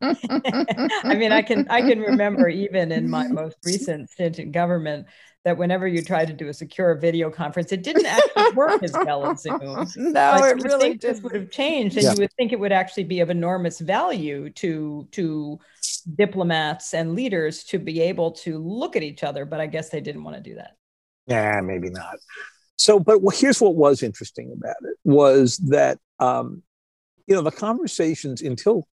I 0.00 1.14
mean, 1.16 1.32
I 1.32 1.42
can 1.42 1.66
I 1.68 1.80
can 1.82 2.00
remember 2.00 2.48
even 2.48 2.92
in 2.92 3.10
my 3.10 3.26
most 3.28 3.56
recent 3.64 4.10
stint 4.10 4.38
in 4.38 4.52
government 4.52 5.06
that 5.44 5.58
whenever 5.58 5.86
you 5.88 6.02
tried 6.02 6.28
to 6.28 6.32
do 6.32 6.48
a 6.48 6.54
secure 6.54 6.94
video 6.94 7.30
conference, 7.30 7.72
it 7.72 7.82
didn't 7.82 8.06
actually 8.06 8.52
work 8.54 8.82
as 8.82 8.92
well 8.92 9.26
as 9.30 9.40
Zoom. 9.42 9.58
no, 9.96 10.12
Like, 10.12 10.56
it 10.56 10.62
really 10.62 10.88
think 10.90 11.00
this 11.00 11.20
would 11.22 11.34
have 11.34 11.50
changed, 11.50 11.96
and 11.96 12.04
Yeah. 12.04 12.12
you 12.14 12.20
would 12.20 12.32
think 12.34 12.52
it 12.52 12.60
would 12.60 12.72
actually 12.72 13.04
be 13.04 13.20
of 13.20 13.30
enormous 13.30 13.80
value 13.80 14.50
to 14.50 15.08
to 15.12 15.58
diplomats 16.16 16.94
and 16.94 17.14
leaders 17.14 17.64
to 17.64 17.78
be 17.78 18.00
able 18.00 18.32
to 18.32 18.58
look 18.58 18.96
at 18.96 19.02
each 19.02 19.22
other. 19.24 19.44
But 19.44 19.60
I 19.60 19.66
guess 19.66 19.90
they 19.90 20.00
didn't 20.00 20.24
want 20.24 20.36
to 20.36 20.42
do 20.42 20.54
that. 20.56 20.72
Yeah, 21.26 21.60
maybe 21.60 21.90
not. 21.90 22.16
So, 22.76 22.98
but 22.98 23.20
here's 23.34 23.60
what 23.60 23.76
was 23.76 24.02
interesting 24.02 24.52
about 24.56 24.76
it 24.82 24.96
was 25.04 25.56
that 25.68 25.98
um, 26.18 26.62
you 27.26 27.34
know 27.34 27.42
the 27.42 27.50
conversations 27.52 28.42
until 28.42 28.86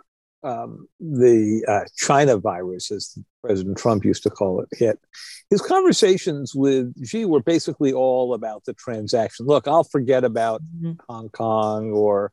um, 0.46 0.88
the 1.00 1.64
uh, 1.66 1.84
China 1.96 2.38
virus, 2.38 2.90
as 2.90 3.18
President 3.42 3.76
Trump 3.76 4.04
used 4.04 4.22
to 4.22 4.30
call 4.30 4.60
it, 4.60 4.68
hit. 4.72 4.98
His 5.50 5.60
conversations 5.60 6.54
with 6.54 6.92
Xi 7.04 7.24
were 7.24 7.42
basically 7.42 7.92
all 7.92 8.34
about 8.34 8.64
the 8.64 8.74
transaction. 8.74 9.46
Look, 9.46 9.66
I'll 9.68 9.84
forget 9.84 10.24
about 10.24 10.62
Mhm. 10.62 10.98
Hong 11.08 11.28
Kong, 11.30 11.90
or 11.92 12.32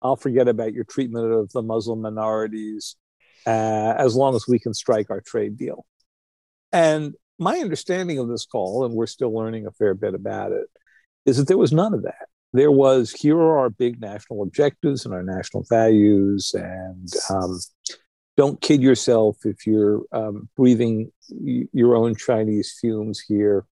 I'll 0.00 0.16
forget 0.16 0.48
about 0.48 0.72
your 0.72 0.84
treatment 0.84 1.32
of 1.32 1.52
the 1.52 1.62
Muslim 1.62 2.00
minorities, 2.00 2.96
uh, 3.46 3.94
as 3.98 4.16
long 4.16 4.34
as 4.34 4.48
we 4.48 4.58
can 4.58 4.74
strike 4.74 5.10
our 5.10 5.20
trade 5.20 5.56
deal. 5.56 5.84
And 6.72 7.14
my 7.38 7.58
understanding 7.58 8.18
of 8.18 8.28
this 8.28 8.46
call, 8.46 8.84
and 8.84 8.94
we're 8.94 9.06
still 9.06 9.32
learning 9.32 9.66
a 9.66 9.72
fair 9.72 9.94
bit 9.94 10.14
about 10.14 10.52
it, 10.52 10.68
is 11.26 11.36
that 11.36 11.48
there 11.48 11.58
was 11.58 11.72
none 11.72 11.94
of 11.94 12.02
that. 12.02 12.28
There 12.52 12.70
was 12.70 13.12
here 13.12 13.36
are 13.36 13.58
our 13.58 13.70
big 13.70 14.00
national 14.00 14.42
objectives 14.42 15.04
and 15.04 15.14
our 15.14 15.22
national 15.22 15.64
values, 15.68 16.52
and 16.54 17.08
um, 17.30 17.58
don't 18.36 18.60
kid 18.60 18.82
yourself 18.82 19.38
if 19.44 19.66
you're 19.66 20.02
um, 20.12 20.48
breathing 20.56 21.10
your 21.28 21.96
own 21.96 22.14
Chinese 22.14 22.76
fumes 22.80 23.20
here. 23.20 23.64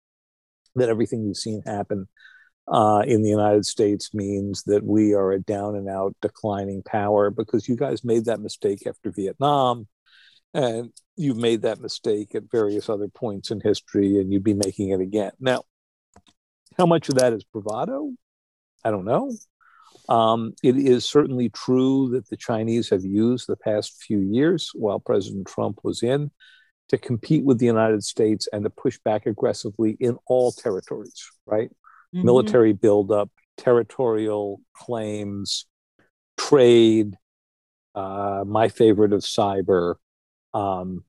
That 0.77 0.89
everything 0.89 1.25
you've 1.25 1.37
seen 1.37 1.63
happen 1.67 2.09
uh, 2.69 3.03
in 3.05 3.23
the 3.23 3.29
United 3.29 3.67
States 3.67 4.15
means 4.15 4.63
that 4.65 4.85
we 4.85 5.13
are 5.15 5.33
a 5.33 5.41
down 5.41 5.75
and 5.75 5.89
out 5.89 6.15
declining 6.23 6.83
power 6.83 7.31
because 7.31 7.69
you 7.69 7.77
guys 7.77 8.05
made 8.05 8.27
that 8.27 8.41
mistake 8.41 8.87
after 8.87 9.11
Vietnam, 9.11 9.89
and 10.55 10.91
you've 11.17 11.37
made 11.37 11.63
that 11.63 11.81
mistake 11.81 12.35
at 12.35 12.51
various 12.51 12.89
other 12.89 13.09
points 13.09 13.51
in 13.51 13.61
history, 13.61 14.19
and 14.19 14.33
you'd 14.33 14.45
be 14.45 14.55
making 14.55 14.91
it 14.91 15.01
again. 15.01 15.33
Now, 15.39 15.65
how 16.79 16.87
much 16.87 17.09
of 17.09 17.17
that 17.17 17.33
is 17.33 17.45
bravado? 17.45 18.13
I 18.85 18.91
don't 18.91 19.05
know. 19.05 19.33
Um, 20.09 20.55
it 20.63 20.77
is 20.77 21.05
certainly 21.05 21.51
true 21.51 22.11
that 22.11 22.29
the 22.29 22.37
Chinese 22.37 22.91
have 22.91 23.05
used 23.05 23.47
the 23.47 23.57
past 23.57 24.03
few 24.03 24.19
years 24.19 24.71
while 24.75 24.99
President 24.99 25.47
Trump 25.47 25.81
was 25.85 26.03
in 26.03 26.31
to 26.89 26.99
compete 26.99 27.45
with 27.45 27.59
the 27.59 27.67
United 27.67 28.03
States 28.03 28.49
and 28.53 28.65
to 28.65 28.71
push 28.71 28.99
back 29.05 29.27
aggressively 29.27 29.97
in 30.01 30.19
all 30.27 30.51
territories, 30.51 31.25
right? 31.47 31.71
Mhm. 32.15 32.25
Military 32.25 32.73
buildup, 32.73 33.31
territorial 33.57 34.61
claims, 34.75 35.67
trade, 36.37 37.17
uh, 37.95 38.43
my 38.47 38.69
favorite 38.69 39.13
of 39.13 39.21
cyber. 39.21 39.95
Um, 40.53 41.05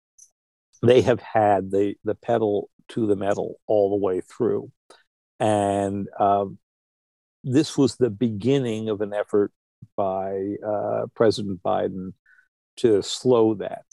they 0.83 1.01
have 1.01 1.21
had 1.21 1.71
the, 1.71 1.95
the 2.03 2.15
pedal 2.15 2.69
to 2.89 3.07
the 3.07 3.15
metal 3.15 3.59
all 3.65 3.89
the 3.89 4.05
way 4.05 4.21
through. 4.21 4.71
And 5.39 6.07
um, 6.19 6.59
this 7.43 7.77
was 7.77 7.95
the 7.95 8.09
beginning 8.09 8.89
of 8.89 9.01
an 9.01 9.13
effort 9.13 9.51
by 9.95 10.55
uh, 10.65 11.05
President 11.15 11.61
Biden 11.63 12.13
to 12.77 13.01
slow 13.01 13.55
that. 13.55 13.83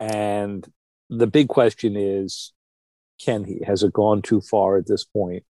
And 0.00 0.66
the 1.10 1.26
big 1.26 1.48
question 1.48 1.96
is 1.96 2.52
can 3.20 3.42
he? 3.42 3.60
Has 3.66 3.82
it 3.82 3.92
gone 3.92 4.22
too 4.22 4.40
far 4.40 4.76
at 4.76 4.86
this 4.86 5.04
point? 5.04 5.44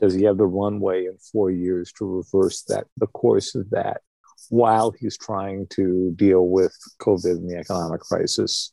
Does 0.00 0.14
he 0.14 0.22
have 0.24 0.38
the 0.38 0.46
runway 0.46 1.04
in 1.04 1.18
four 1.18 1.50
years 1.50 1.92
to 1.98 2.06
reverse 2.06 2.62
that, 2.62 2.86
the 2.96 3.06
course 3.08 3.54
of 3.54 3.68
that, 3.70 4.00
while 4.48 4.92
he's 4.92 5.18
trying 5.18 5.66
to 5.72 6.12
deal 6.16 6.48
with 6.48 6.74
COVID 7.02 7.32
and 7.32 7.50
the 7.50 7.58
economic 7.58 8.00
crisis 8.00 8.72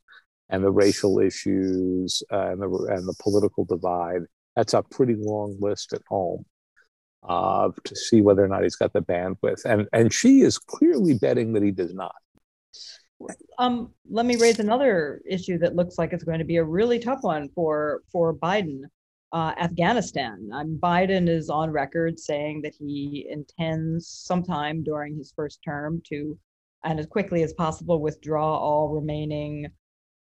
and 0.50 0.64
the 0.64 0.72
racial 0.72 1.20
issues 1.20 2.24
uh, 2.32 2.52
and, 2.52 2.62
the, 2.62 2.70
and 2.90 3.06
the 3.06 3.16
political 3.22 3.66
divide? 3.66 4.22
That's 4.56 4.74
a 4.74 4.82
pretty 4.82 5.16
long 5.18 5.58
list 5.60 5.92
at 5.92 6.02
home 6.08 6.46
uh, 7.28 7.70
to 7.84 7.96
see 7.96 8.22
whether 8.22 8.44
or 8.44 8.48
not 8.48 8.64
he's 8.64 8.76
got 8.76 8.94
the 8.94 9.02
bandwidth. 9.02 9.66
And 9.66 9.88
and 9.94 10.14
Xi 10.14 10.42
is 10.42 10.58
clearly 10.58 11.14
betting 11.16 11.54
that 11.54 11.64
he 11.64 11.72
does 11.72 11.94
not. 11.94 12.16
Um, 13.58 13.94
let 14.10 14.26
me 14.26 14.36
raise 14.36 14.60
another 14.60 15.22
issue 15.28 15.58
that 15.60 15.76
looks 15.76 15.98
like 15.98 16.14
it's 16.14 16.24
going 16.24 16.40
to 16.40 16.46
be 16.46 16.58
a 16.58 16.64
really 16.64 17.00
tough 17.00 17.24
one 17.24 17.50
for 17.56 18.02
for 18.12 18.34
Biden. 18.34 18.82
uh, 19.32 19.54
Afghanistan. 19.60 20.50
Um, 20.54 20.80
Biden 20.82 21.28
is 21.28 21.50
on 21.50 21.70
record 21.72 22.20
saying 22.20 22.62
that 22.62 22.74
he 22.78 23.28
intends 23.30 24.08
sometime 24.08 24.84
during 24.84 25.18
his 25.18 25.34
first 25.36 25.60
term 25.64 26.02
to, 26.10 26.38
and 26.84 27.00
as 27.00 27.08
quickly 27.08 27.44
as 27.44 27.54
possible, 27.54 28.00
withdraw 28.02 28.58
all 28.58 28.90
remaining 28.90 29.68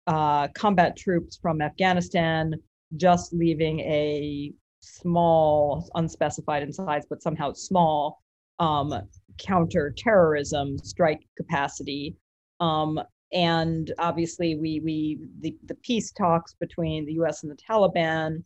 uh, 0.07 0.47
combat 0.49 0.97
troops 0.97 1.37
from 1.41 1.61
Afghanistan, 1.61 2.55
just 2.97 3.33
leaving 3.33 3.79
a 3.81 4.51
small, 4.89 5.89
unspecified 5.95 6.63
in 6.63 6.71
size, 6.71 7.05
but 7.09 7.21
somehow 7.21 7.53
small 7.53 8.21
um, 8.59 8.93
counterterrorism 9.37 10.77
strike 10.77 11.21
capacity. 11.37 12.15
Um, 12.59 12.99
and 13.31 13.93
obviously, 13.99 14.55
we 14.55 14.79
we 14.79 15.19
the, 15.41 15.55
the 15.65 15.75
peace 15.75 16.11
talks 16.11 16.55
between 16.59 17.05
the 17.05 17.13
U.S. 17.13 17.43
and 17.43 17.51
the 17.51 17.57
Taliban. 17.57 18.43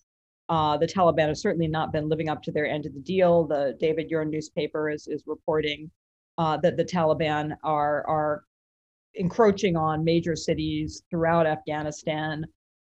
Uh, 0.49 0.77
the 0.77 0.87
Taliban 0.87 1.27
have 1.27 1.37
certainly 1.37 1.67
not 1.67 1.93
been 1.93 2.09
living 2.09 2.27
up 2.27 2.43
to 2.43 2.51
their 2.51 2.67
end 2.67 2.85
of 2.85 2.93
the 2.93 2.99
deal. 2.99 3.47
The 3.47 3.77
David, 3.79 4.09
your 4.09 4.25
newspaper 4.25 4.89
is 4.89 5.07
is 5.07 5.23
reporting 5.25 5.89
uh, 6.37 6.57
that 6.57 6.75
the 6.77 6.83
Taliban 6.83 7.55
are 7.63 8.05
are 8.07 8.43
encroaching 9.15 9.77
on 9.77 10.03
major 10.03 10.35
cities 10.35 11.03
throughout 11.09 11.47
Afghanistan. 11.47 12.45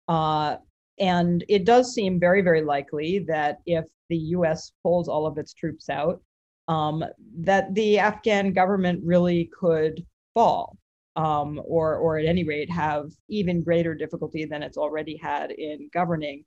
Uh, 0.09 0.57
and 0.99 1.45
it 1.49 1.65
does 1.65 1.93
seem 1.93 2.19
very, 2.19 2.43
very 2.43 2.63
likely 2.63 3.21
that 3.29 3.59
if 3.67 3.85
the 4.09 4.17
US 4.17 4.73
pulls 4.83 5.09
all 5.09 5.27
of 5.27 5.39
its 5.39 5.53
troops 5.53 5.89
out, 5.89 6.23
um, 6.69 7.05
that 7.39 7.75
the 7.75 7.99
Afghan 7.99 8.53
government 8.53 9.01
really 9.05 9.51
could 9.59 10.05
fall, 10.35 10.77
um, 11.17 11.61
or, 11.65 11.97
or 11.97 12.19
at 12.19 12.27
any 12.27 12.45
rate, 12.45 12.71
have 12.71 13.11
even 13.29 13.63
greater 13.63 13.95
difficulty 13.95 14.45
than 14.45 14.63
it's 14.63 14.77
already 14.77 15.17
had 15.17 15.51
in 15.53 15.89
governing. 15.93 16.45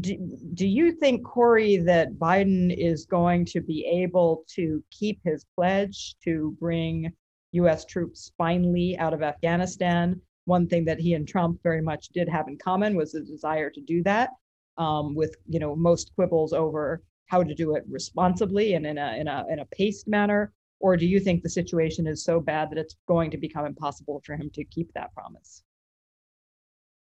Do, 0.00 0.16
do 0.54 0.66
you 0.66 0.92
think, 0.92 1.24
Kori, 1.24 1.76
that 1.76 2.14
Biden 2.14 2.74
is 2.76 3.06
going 3.06 3.44
to 3.46 3.60
be 3.60 3.86
able 3.86 4.44
to 4.54 4.82
keep 4.90 5.20
his 5.22 5.46
pledge 5.54 6.16
to 6.24 6.56
bring 6.58 7.12
US 7.52 7.84
troops 7.84 8.32
finally 8.36 8.98
out 8.98 9.14
of 9.14 9.22
Afghanistan? 9.22 10.20
One 10.46 10.66
thing 10.66 10.84
that 10.86 10.98
he 10.98 11.14
and 11.14 11.28
Trump 11.28 11.60
very 11.62 11.82
much 11.82 12.08
did 12.08 12.28
have 12.28 12.48
in 12.48 12.56
common 12.56 12.96
was 12.96 13.12
the 13.12 13.20
desire 13.20 13.68
to 13.70 13.80
do 13.80 14.02
that, 14.04 14.30
um, 14.78 15.14
with 15.14 15.36
you 15.48 15.58
know 15.58 15.76
most 15.76 16.12
quibbles 16.16 16.52
over 16.52 17.02
how 17.26 17.42
to 17.42 17.54
do 17.54 17.74
it 17.74 17.84
responsibly 17.90 18.74
and 18.74 18.86
in 18.86 18.98
a 18.98 19.16
in 19.18 19.28
a 19.28 19.44
in 19.50 19.58
a 19.58 19.66
paced 19.66 20.08
manner. 20.08 20.52
Or 20.78 20.96
do 20.96 21.06
you 21.06 21.20
think 21.20 21.42
the 21.42 21.50
situation 21.50 22.06
is 22.06 22.22
so 22.22 22.38
bad 22.38 22.70
that 22.70 22.78
it's 22.78 22.96
going 23.08 23.30
to 23.30 23.38
become 23.38 23.64
impossible 23.64 24.22
for 24.24 24.36
him 24.36 24.50
to 24.54 24.64
keep 24.64 24.92
that 24.92 25.12
promise? 25.14 25.62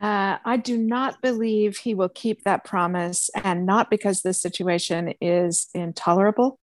Uh, 0.01 0.37
I 0.45 0.57
do 0.57 0.77
not 0.77 1.23
believe 1.23 1.79
he 1.79 1.95
will 1.95 2.09
keep 2.09 2.43
that 2.43 2.65
promise, 2.65 3.31
and 3.35 3.65
not 3.65 3.89
because 3.89 4.23
the 4.23 4.35
situation 4.35 5.15
is 5.21 5.69
intolerable, 5.75 6.59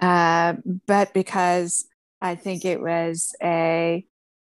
uh, 0.00 0.54
but 0.86 1.14
because 1.14 1.86
I 2.20 2.34
think 2.34 2.64
it 2.64 2.80
was 2.80 3.34
a 3.42 4.04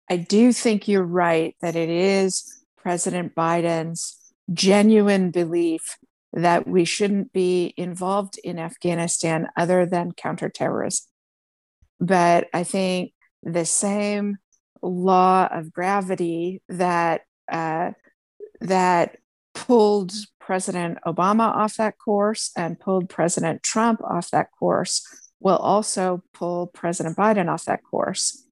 I 0.10 0.18
do 0.18 0.51
think 0.51 0.88
you're 0.88 1.04
right 1.04 1.56
that 1.62 1.76
it 1.76 1.89
is 1.89 2.66
President 2.78 3.36
Biden's 3.36 4.18
genuine 4.54 5.32
belief 5.32 5.97
that 6.34 6.68
we 6.68 6.84
shouldn't 6.84 7.32
be 7.32 7.74
involved 7.78 8.39
in 8.43 8.60
Afghanistan 8.60 9.47
other 9.56 9.86
than 9.86 10.12
counterterrorism. 10.12 11.06
But 11.99 12.47
I 12.54 12.64
think 12.64 13.14
the 13.43 13.66
same 13.66 14.38
law 14.82 15.47
of 15.49 15.72
gravity 15.72 16.62
that 16.68 17.22
uh, 17.49 17.91
that 18.60 19.18
pulled 19.54 20.12
President 20.39 20.97
Obama 21.06 21.56
off 21.56 21.76
that 21.78 21.97
course 21.97 22.51
and 22.58 22.80
pulled 22.80 23.10
President 23.10 23.64
Trump 23.64 24.01
off 24.04 24.32
that 24.32 24.47
course 24.60 25.06
will 25.39 25.58
also 25.58 26.24
pull 26.34 26.68
President 26.68 27.16
Biden 27.16 27.49
off 27.49 27.66
that 27.66 27.84
course 27.84 28.45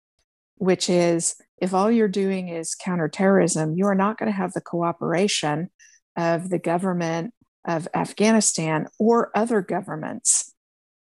which 0.61 0.91
is 0.91 1.41
if 1.57 1.73
all 1.73 1.91
you're 1.91 2.07
doing 2.07 2.47
is 2.47 2.75
counterterrorism, 2.75 3.73
you 3.75 3.87
are 3.87 3.95
not 3.95 4.19
going 4.19 4.31
to 4.31 4.37
have 4.37 4.53
the 4.53 4.61
cooperation 4.61 5.71
of 6.15 6.49
the 6.49 6.59
government 6.59 7.33
of 7.67 7.87
Afghanistan 7.95 8.85
or 8.99 9.31
other 9.33 9.61
governments 9.61 10.53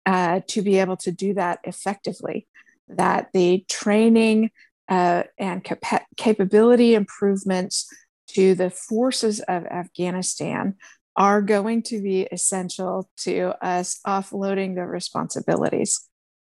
uh, 0.05 0.41
to 0.49 0.61
be 0.61 0.79
able 0.79 0.99
to 0.99 1.11
do 1.11 1.33
that 1.33 1.61
effectively. 1.65 2.47
That 2.89 3.31
the 3.33 3.65
training 3.67 4.51
uh, 4.91 5.23
and 5.39 5.65
cap- 5.65 6.05
capability 6.19 6.95
improvements 6.95 7.91
to 8.33 8.55
the 8.55 8.69
forces 8.69 9.41
of 9.41 9.65
Afghanistan 9.65 10.75
are 11.17 11.41
going 11.41 11.83
to 11.85 12.03
be 12.03 12.29
essential 12.31 13.09
to 13.21 13.55
us 13.65 14.01
offloading 14.07 14.75
the 14.75 14.85
responsibilities. 14.85 16.07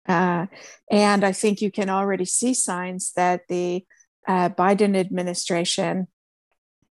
Uh, 0.08 0.46
and 0.92 1.24
I 1.24 1.32
think 1.32 1.62
you 1.62 1.72
can 1.72 1.90
already 1.90 2.26
see 2.26 2.54
signs 2.54 3.12
that 3.16 3.42
the 3.50 3.86
uh, 4.28 4.50
Biden 4.50 4.96
administration 4.96 6.08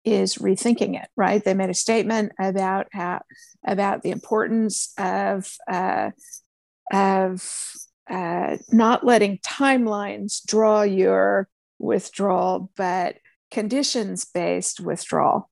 is 0.03 0.35
rethinking 0.35 1.01
it. 1.01 1.09
Right? 1.15 1.43
They 1.43 1.53
made 1.53 1.69
a 1.69 1.75
statement 1.75 2.33
about 2.39 2.87
how 2.91 3.21
about 3.65 4.01
the 4.01 4.11
importance 4.11 4.93
of 4.97 5.49
uh, 5.71 6.11
of 6.91 7.73
uh, 8.09 8.57
not 8.71 9.05
letting 9.05 9.37
timelines 9.39 10.45
draw 10.45 10.81
your 10.81 11.47
withdrawal, 11.79 12.71
but 12.75 13.17
conditions 13.51 14.25
based 14.25 14.79
withdrawal. 14.79 15.49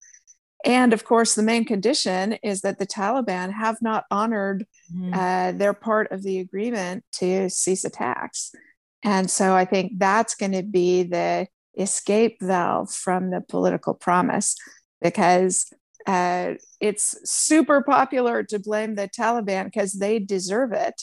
And 0.66 0.94
of 0.94 1.04
course, 1.06 1.36
the 1.36 1.44
main 1.44 1.66
condition 1.66 2.34
is 2.44 2.62
that 2.62 2.78
the 2.78 2.86
Taliban 2.86 3.52
have 3.52 3.82
not 3.82 4.06
honored 4.12 4.66
mm-hmm. 4.94 5.14
uh, 5.14 5.52
their 5.54 5.74
part 5.74 6.12
of 6.12 6.24
the 6.24 6.40
agreement 6.40 7.04
to 7.14 7.50
cease 7.50 7.84
attacks. 7.84 8.54
And 9.04 9.30
so 9.30 9.56
I 9.56 9.66
think 9.66 9.94
that's 9.98 10.36
going 10.36 10.52
to 10.52 10.64
be 10.64 11.04
the 11.04 11.48
escape 11.78 12.38
valve 12.42 12.92
from 12.94 13.32
the 13.32 13.42
political 13.42 13.94
promise 13.94 14.56
because 15.02 15.72
uh, 16.06 16.54
it's 16.80 17.18
super 17.30 17.82
popular 17.82 18.44
to 18.44 18.60
blame 18.60 18.96
the 18.96 19.08
Taliban 19.08 19.66
because 19.66 19.94
they 19.94 20.20
deserve 20.20 20.74
it. 20.74 21.02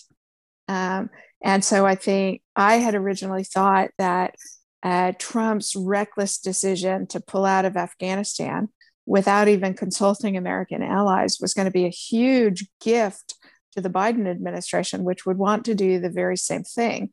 Um, 0.68 1.10
and 1.42 1.64
so 1.64 1.86
I 1.86 1.94
think 1.94 2.42
I 2.54 2.76
had 2.76 2.94
originally 2.94 3.44
thought 3.44 3.90
that 3.98 4.34
uh, 4.82 5.12
Trump's 5.18 5.74
reckless 5.74 6.38
decision 6.38 7.06
to 7.08 7.20
pull 7.20 7.44
out 7.44 7.64
of 7.64 7.76
Afghanistan 7.76 8.68
without 9.08 9.48
even 9.48 9.72
consulting 9.72 10.36
American 10.36 10.82
allies 10.82 11.38
was 11.40 11.54
going 11.54 11.64
to 11.64 11.72
be 11.72 11.86
a 11.86 11.90
huge 11.90 12.66
gift 12.78 13.36
to 13.72 13.80
the 13.80 13.88
Biden 13.88 14.28
administration, 14.30 15.02
which 15.02 15.24
would 15.24 15.38
want 15.38 15.64
to 15.64 15.74
do 15.74 15.98
the 15.98 16.10
very 16.10 16.36
same 16.36 16.62
thing. 16.62 17.10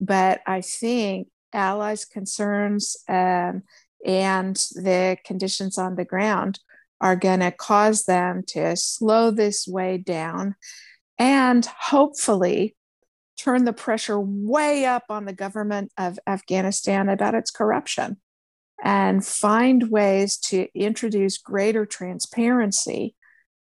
But 0.00 0.40
I 0.44 0.60
think 0.60 1.28
allies' 1.52 2.04
concerns 2.04 2.96
um, 3.08 3.62
and 4.04 4.56
the 4.74 5.18
conditions 5.24 5.78
on 5.78 5.94
the 5.94 6.04
ground 6.04 6.58
are 7.00 7.14
going 7.14 7.40
to 7.40 7.52
cause 7.52 8.06
them 8.06 8.42
to 8.48 8.74
slow 8.74 9.30
this 9.30 9.68
way 9.68 9.98
down 9.98 10.56
and 11.16 11.64
hopefully 11.64 12.74
turn 13.38 13.64
the 13.64 13.72
pressure 13.72 14.18
way 14.18 14.84
up 14.84 15.04
on 15.10 15.26
the 15.26 15.32
government 15.32 15.92
of 15.96 16.18
Afghanistan 16.26 17.08
about 17.08 17.36
its 17.36 17.52
corruption 17.52 18.16
and 18.82 19.24
find 19.24 19.90
ways 19.90 20.36
to 20.36 20.68
introduce 20.74 21.38
greater 21.38 21.86
transparency 21.86 23.14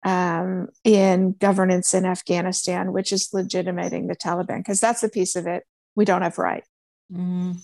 um, 0.03 0.68
in 0.84 1.34
governance 1.34 1.93
in 1.93 2.05
Afghanistan, 2.05 2.93
which 2.93 3.12
is 3.12 3.30
legitimating 3.34 4.07
the 4.07 4.16
Taliban, 4.16 4.57
because 4.57 4.80
that's 4.80 5.01
the 5.01 5.10
piece 5.10 5.36
of 5.36 5.47
it 5.47 5.64
we 5.95 6.05
don't 6.05 6.22
have 6.22 6.38
right. 6.38 6.64
Mm. 7.12 7.57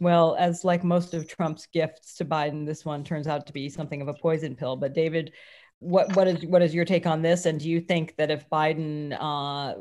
Well, 0.00 0.36
as 0.38 0.64
like 0.64 0.84
most 0.84 1.14
of 1.14 1.28
Trump's 1.28 1.66
gifts 1.72 2.14
to 2.16 2.24
Biden, 2.24 2.66
this 2.66 2.84
one 2.84 3.04
turns 3.04 3.26
out 3.26 3.46
to 3.46 3.52
be 3.52 3.68
something 3.68 4.00
of 4.00 4.08
a 4.08 4.14
poison 4.14 4.54
pill. 4.54 4.76
But 4.76 4.94
David, 4.94 5.32
what 5.80 6.14
what 6.16 6.26
is 6.26 6.44
what 6.46 6.62
is 6.62 6.74
your 6.74 6.84
take 6.84 7.06
on 7.06 7.22
this? 7.22 7.46
And 7.46 7.60
do 7.60 7.68
you 7.68 7.80
think 7.80 8.16
that 8.16 8.30
if 8.30 8.48
Biden 8.48 9.16
uh, 9.18 9.74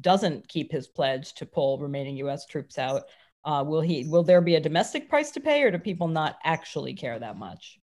doesn't 0.00 0.48
keep 0.48 0.72
his 0.72 0.88
pledge 0.88 1.34
to 1.34 1.46
pull 1.46 1.78
remaining 1.78 2.16
U.S. 2.18 2.46
troops 2.46 2.78
out, 2.78 3.04
uh, 3.44 3.64
will 3.66 3.80
he? 3.80 4.06
Will 4.08 4.22
there 4.22 4.40
be 4.40 4.54
a 4.54 4.60
domestic 4.60 5.08
price 5.08 5.30
to 5.32 5.40
pay, 5.40 5.62
or 5.62 5.70
do 5.70 5.78
people 5.78 6.08
not 6.08 6.36
actually 6.44 6.94
care 6.94 7.18
that 7.18 7.36
much? 7.36 7.78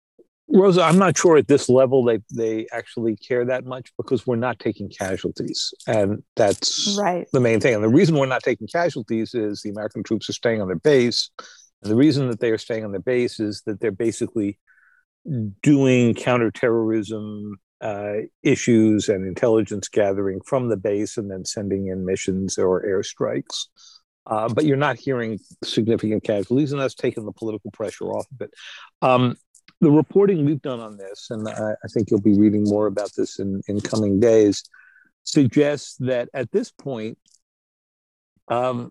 Rosa, 0.50 0.82
I'm 0.82 0.98
not 0.98 1.16
sure 1.16 1.36
at 1.36 1.48
this 1.48 1.68
level 1.68 2.04
they 2.04 2.20
they 2.34 2.66
actually 2.72 3.16
care 3.16 3.44
that 3.44 3.66
much 3.66 3.92
because 3.96 4.26
we're 4.26 4.36
not 4.36 4.59
taking 4.59 4.88
casualties, 4.88 5.74
and 5.86 6.22
that's 6.36 6.96
right. 6.98 7.26
the 7.32 7.40
main 7.40 7.61
thing. 7.61 7.74
And 7.74 7.84
the 7.84 7.88
reason 7.88 8.16
we're 8.16 8.26
not 8.26 8.42
taking 8.42 8.66
casualties 8.66 9.34
is 9.34 9.61
the 9.62 9.70
American 9.70 10.02
troops 10.02 10.30
are 10.30 10.34
staying 10.34 10.62
on 10.62 10.68
their 10.68 10.76
base, 10.76 11.30
and 11.82 11.90
the 11.90 11.96
reason 11.96 12.28
that 12.28 12.40
they 12.40 12.50
are 12.50 12.59
staying 12.59 12.84
on 12.84 12.92
their 12.92 13.00
base 13.00 13.40
is 13.40 13.62
that 13.66 13.80
they're 13.80 13.90
basically 13.90 14.59
doing 15.62 16.14
counterterrorism 16.14 17.56
uh, 17.82 18.14
issues 18.42 19.09
and 19.09 19.26
intelligence 19.26 19.88
gathering 19.88 20.40
from 20.46 20.68
the 20.68 20.76
base, 20.78 21.18
and 21.18 21.30
then 21.30 21.44
sending 21.44 21.88
in 21.88 22.06
missions 22.06 22.56
or 22.56 22.84
airstrikes. 22.84 23.66
Uh, 24.28 24.48
but 24.48 24.66
you're 24.66 24.76
not 24.76 24.98
hearing 24.98 25.38
significant 25.64 26.22
casualties, 26.22 26.72
and 26.72 26.80
that's 26.80 26.94
taken 26.94 27.24
the 27.24 27.32
political 27.32 27.70
pressure 27.70 28.04
off 28.04 28.26
of 28.32 28.42
it. 28.42 28.50
Um, 29.00 29.36
the 29.80 29.90
reporting 29.90 30.44
we've 30.44 30.60
done 30.60 30.80
on 30.80 30.96
this, 30.96 31.28
and 31.30 31.48
I, 31.48 31.72
I, 31.72 31.88
think 31.94 32.10
you'll 32.10 32.20
be 32.20 32.36
reading 32.36 32.64
more 32.64 32.86
about 32.86 33.10
this 33.16 33.38
in, 33.38 33.62
in 33.68 33.80
coming 33.80 34.20
days, 34.20 34.64
suggests 35.22 35.96
that 36.00 36.28
at 36.34 36.50
this 36.50 36.70
point, 36.70 37.16
um, 38.48 38.90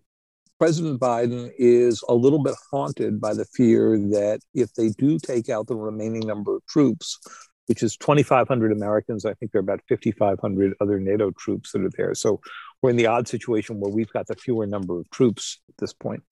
President 0.58 1.00
Biden 1.00 1.50
is 1.56 2.02
a 2.08 2.14
little 2.14 2.42
bit 2.42 2.54
haunted 2.70 3.20
by 3.20 3.34
the 3.34 3.44
fear 3.44 3.96
that 4.10 4.40
if 4.54 4.72
they 4.74 4.88
do 4.88 5.18
take 5.18 5.48
out 5.48 5.68
the 5.68 5.76
remaining 5.76 6.26
number 6.26 6.56
of 6.56 6.66
troops, 6.66 7.18
which 7.66 7.82
is 7.82 7.96
2,500 7.96 8.72
Americans, 8.72 9.24
I 9.24 9.34
think 9.34 9.52
there 9.52 9.60
are 9.60 9.62
about 9.62 9.82
5,500 9.88 10.74
other 10.80 10.98
NATO 10.98 11.30
troops 11.30 11.72
that 11.72 11.84
are 11.84 11.90
there. 11.96 12.14
So 12.14 12.40
we're 12.82 12.90
in 12.90 12.96
the 12.96 13.06
odd 13.06 13.28
situation 13.28 13.80
where 13.80 13.90
we've 13.90 14.12
got 14.12 14.26
the 14.26 14.36
fewer 14.36 14.66
number 14.66 14.98
of 15.00 15.10
troops 15.10 15.60
at 15.68 15.76
this 15.78 15.92
point. 15.92 16.22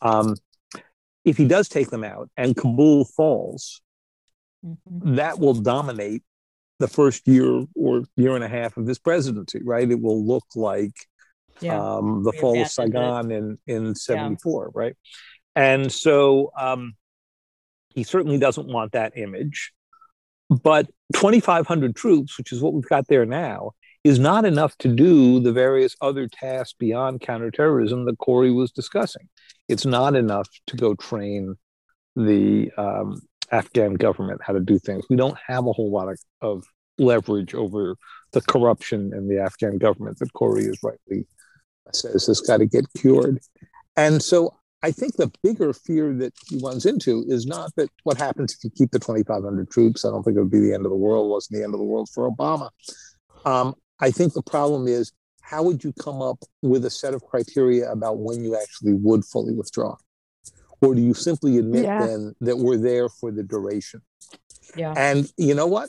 Um, 0.00 0.36
if 1.24 1.36
he 1.36 1.44
does 1.44 1.68
take 1.68 1.90
them 1.90 2.04
out 2.04 2.30
and 2.36 2.56
Kabul 2.56 3.04
falls, 3.04 3.80
mm-hmm. 4.64 5.16
that 5.16 5.38
will 5.38 5.54
dominate 5.54 6.22
the 6.78 6.88
first 6.88 7.26
year 7.26 7.64
or 7.74 8.04
year 8.16 8.34
and 8.34 8.44
a 8.44 8.48
half 8.48 8.76
of 8.76 8.86
this 8.86 8.98
presidency, 8.98 9.60
right? 9.64 9.90
It 9.90 10.00
will 10.00 10.24
look 10.24 10.44
like 10.54 10.94
yeah. 11.60 11.96
um, 11.96 12.22
the 12.22 12.32
fall 12.32 12.60
of 12.60 12.68
Saigon 12.68 13.30
in 13.30 13.58
in 13.66 13.94
'74, 13.94 14.64
yeah. 14.64 14.80
right? 14.80 14.96
And 15.56 15.90
so 15.90 16.52
um, 16.56 16.94
he 17.88 18.04
certainly 18.04 18.38
doesn't 18.38 18.68
want 18.68 18.92
that 18.92 19.16
image. 19.16 19.72
But 20.48 20.86
2,500 21.14 21.94
troops, 21.94 22.38
which 22.38 22.52
is 22.52 22.62
what 22.62 22.72
we've 22.72 22.88
got 22.88 23.06
there 23.08 23.26
now, 23.26 23.72
is 24.08 24.18
not 24.18 24.46
enough 24.46 24.74
to 24.78 24.88
do 24.88 25.38
the 25.38 25.52
various 25.52 25.94
other 26.00 26.26
tasks 26.26 26.74
beyond 26.78 27.20
counterterrorism 27.20 28.06
that 28.06 28.16
Kori 28.16 28.50
was 28.50 28.70
discussing. 28.70 29.28
It's 29.68 29.84
not 29.84 30.16
enough 30.16 30.48
to 30.68 30.76
go 30.76 30.94
train 30.94 31.56
the 32.16 32.70
um, 32.78 33.20
Afghan 33.52 33.94
government 33.94 34.40
how 34.42 34.54
to 34.54 34.60
do 34.60 34.78
things. 34.78 35.04
We 35.10 35.16
don't 35.16 35.36
have 35.46 35.66
a 35.66 35.72
whole 35.72 35.90
lot 35.90 36.08
of, 36.08 36.18
of 36.40 36.64
leverage 36.96 37.54
over 37.54 37.96
the 38.32 38.40
corruption 38.40 39.12
in 39.12 39.28
the 39.28 39.42
Afghan 39.42 39.76
government 39.76 40.18
that 40.20 40.32
Kori 40.32 40.64
is 40.64 40.78
rightly 40.82 41.26
says 41.92 42.28
has 42.28 42.40
got 42.40 42.58
to 42.58 42.66
get 42.66 42.86
cured. 42.96 43.38
And 43.94 44.22
so 44.22 44.54
I 44.82 44.90
think 44.90 45.16
the 45.16 45.30
bigger 45.42 45.74
fear 45.74 46.14
that 46.14 46.32
he 46.48 46.58
runs 46.64 46.86
into 46.86 47.26
is 47.28 47.44
not 47.44 47.74
that 47.76 47.90
what 48.04 48.16
happens 48.16 48.54
if 48.54 48.64
you 48.64 48.70
keep 48.70 48.90
the 48.90 48.98
2,500 48.98 49.70
troops. 49.70 50.06
I 50.06 50.08
don't 50.08 50.22
think 50.22 50.38
it 50.38 50.40
would 50.40 50.50
be 50.50 50.60
the 50.60 50.72
end 50.72 50.86
of 50.86 50.90
the 50.92 50.96
world. 50.96 51.26
It 51.26 51.30
wasn't 51.30 51.58
the 51.58 51.64
end 51.64 51.74
of 51.74 51.78
the 51.78 51.84
world 51.84 52.08
for 52.14 52.30
Obama. 52.30 52.70
Um, 53.44 53.74
I 54.00 54.10
think 54.10 54.32
the 54.32 54.42
problem 54.42 54.86
is 54.86 55.12
how 55.42 55.62
would 55.62 55.82
you 55.82 55.92
come 55.94 56.20
up 56.20 56.38
with 56.62 56.84
a 56.84 56.90
set 56.90 57.14
of 57.14 57.24
criteria 57.24 57.90
about 57.90 58.18
when 58.18 58.44
you 58.44 58.56
actually 58.56 58.94
would 58.94 59.24
fully 59.24 59.54
withdraw? 59.54 59.96
Or 60.80 60.94
do 60.94 61.00
you 61.00 61.14
simply 61.14 61.58
admit 61.58 61.84
yeah. 61.84 62.06
then 62.06 62.34
that 62.40 62.58
we're 62.58 62.76
there 62.76 63.08
for 63.08 63.32
the 63.32 63.42
duration? 63.42 64.02
Yeah. 64.76 64.94
And 64.96 65.30
you 65.36 65.54
know 65.54 65.66
what? 65.66 65.88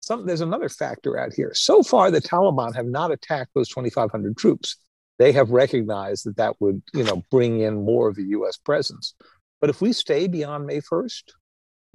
Some, 0.00 0.26
there's 0.26 0.40
another 0.40 0.68
factor 0.68 1.18
out 1.18 1.32
here. 1.32 1.52
So 1.54 1.82
far, 1.82 2.10
the 2.10 2.20
Taliban 2.20 2.74
have 2.74 2.86
not 2.86 3.12
attacked 3.12 3.50
those 3.54 3.68
2,500 3.68 4.36
troops 4.36 4.76
they 5.18 5.32
have 5.32 5.50
recognized 5.50 6.26
that 6.26 6.36
that 6.36 6.60
would 6.60 6.82
you 6.92 7.04
know 7.04 7.22
bring 7.30 7.60
in 7.60 7.84
more 7.84 8.08
of 8.08 8.18
a 8.18 8.22
U.S. 8.22 8.56
presence. 8.56 9.14
But 9.60 9.70
if 9.70 9.80
we 9.80 9.92
stay 9.92 10.26
beyond 10.26 10.66
May 10.66 10.80
1st, 10.80 11.22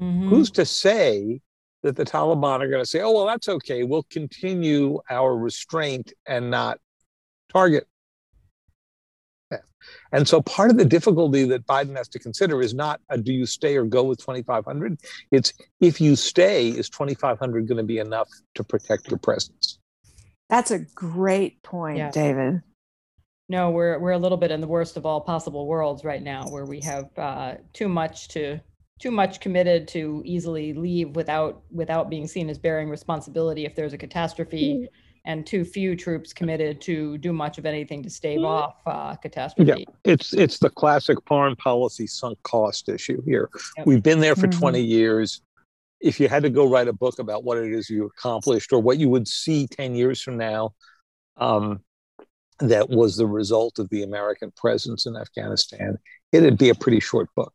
mm-hmm. 0.01 0.29
who's 0.29 0.51
to 0.51 0.65
say 0.65 1.41
that 1.83 1.95
the 1.95 2.05
Taliban 2.05 2.61
are 2.61 2.67
going 2.67 2.83
to 2.83 2.89
say, 2.89 3.01
"Oh 3.01 3.11
well, 3.11 3.25
that's 3.25 3.47
okay. 3.47 3.83
We'll 3.83 4.05
continue 4.09 4.99
our 5.09 5.35
restraint 5.35 6.13
and 6.27 6.49
not 6.49 6.79
target." 7.51 7.87
And 10.11 10.27
so 10.27 10.41
part 10.41 10.69
of 10.69 10.77
the 10.77 10.85
difficulty 10.85 11.45
that 11.45 11.65
Biden 11.65 11.95
has 11.95 12.09
to 12.09 12.19
consider 12.19 12.61
is 12.61 12.73
not 12.73 12.99
a, 13.09 13.17
do 13.17 13.31
you 13.31 13.45
stay 13.45 13.77
or 13.77 13.85
go 13.85 14.03
with 14.03 14.19
2,500? 14.19 14.99
It's 15.31 15.53
if 15.79 16.01
you 16.01 16.15
stay, 16.15 16.69
is 16.69 16.89
2,500 16.89 17.67
going 17.67 17.77
to 17.77 17.83
be 17.83 17.97
enough 17.97 18.27
to 18.55 18.63
protect 18.63 19.09
your 19.09 19.17
presence? 19.17 19.79
That's 20.49 20.71
a 20.71 20.79
great 20.79 21.63
point, 21.63 21.97
yeah. 21.97 22.11
David 22.11 22.61
no, 23.49 23.71
we're 23.71 23.97
we're 23.97 24.11
a 24.11 24.17
little 24.17 24.37
bit 24.37 24.51
in 24.51 24.61
the 24.61 24.67
worst 24.67 24.95
of 24.95 25.07
all 25.07 25.19
possible 25.21 25.65
worlds 25.65 26.05
right 26.05 26.21
now, 26.21 26.47
where 26.49 26.65
we 26.65 26.79
have 26.81 27.09
uh, 27.17 27.55
too 27.73 27.89
much 27.89 28.27
to 28.29 28.59
too 28.99 29.11
much 29.11 29.39
committed 29.39 29.87
to 29.87 30.21
easily 30.25 30.73
leave 30.73 31.15
without 31.15 31.63
without 31.71 32.09
being 32.09 32.27
seen 32.27 32.49
as 32.49 32.57
bearing 32.57 32.89
responsibility 32.89 33.65
if 33.65 33.75
there's 33.75 33.93
a 33.93 33.97
catastrophe, 33.97 34.73
mm-hmm. 34.73 34.85
and 35.25 35.47
too 35.47 35.63
few 35.63 35.95
troops 35.95 36.33
committed 36.33 36.81
to 36.81 37.17
do 37.17 37.31
much 37.33 37.57
of 37.57 37.65
anything 37.65 38.03
to 38.03 38.09
stave 38.09 38.39
mm-hmm. 38.39 38.45
off 38.45 38.75
uh, 38.85 39.15
catastrophe. 39.15 39.85
Yeah, 39.87 40.11
it's 40.11 40.33
it's 40.33 40.59
the 40.59 40.69
classic 40.69 41.17
foreign 41.25 41.55
policy 41.55 42.07
sunk 42.07 42.41
cost 42.43 42.89
issue 42.89 43.21
here. 43.25 43.49
Yep. 43.77 43.87
We've 43.87 44.03
been 44.03 44.19
there 44.19 44.35
for 44.35 44.47
mm-hmm. 44.47 44.59
20 44.59 44.81
years. 44.81 45.41
If 46.01 46.19
you 46.19 46.29
had 46.29 46.43
to 46.43 46.49
go 46.49 46.69
write 46.69 46.87
a 46.87 46.93
book 46.93 47.19
about 47.19 47.43
what 47.43 47.57
it 47.57 47.73
is 47.73 47.89
you 47.89 48.05
accomplished 48.05 48.71
or 48.71 48.81
what 48.81 48.99
you 48.99 49.09
would 49.09 49.27
see 49.27 49.67
10 49.67 49.95
years 49.95 50.21
from 50.21 50.37
now, 50.37 50.73
um, 51.35 51.81
that 52.59 52.89
was 52.89 53.17
the 53.17 53.27
result 53.27 53.79
of 53.79 53.89
the 53.89 54.03
American 54.03 54.51
presence 54.51 55.05
in 55.05 55.15
Afghanistan, 55.15 55.97
it'd 56.31 56.57
be 56.57 56.69
a 56.69 56.75
pretty 56.75 56.99
short 56.99 57.33
book. 57.35 57.53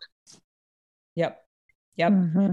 Yep. 1.15 1.41
Yep. 1.97 2.13
Mm-hmm. 2.13 2.53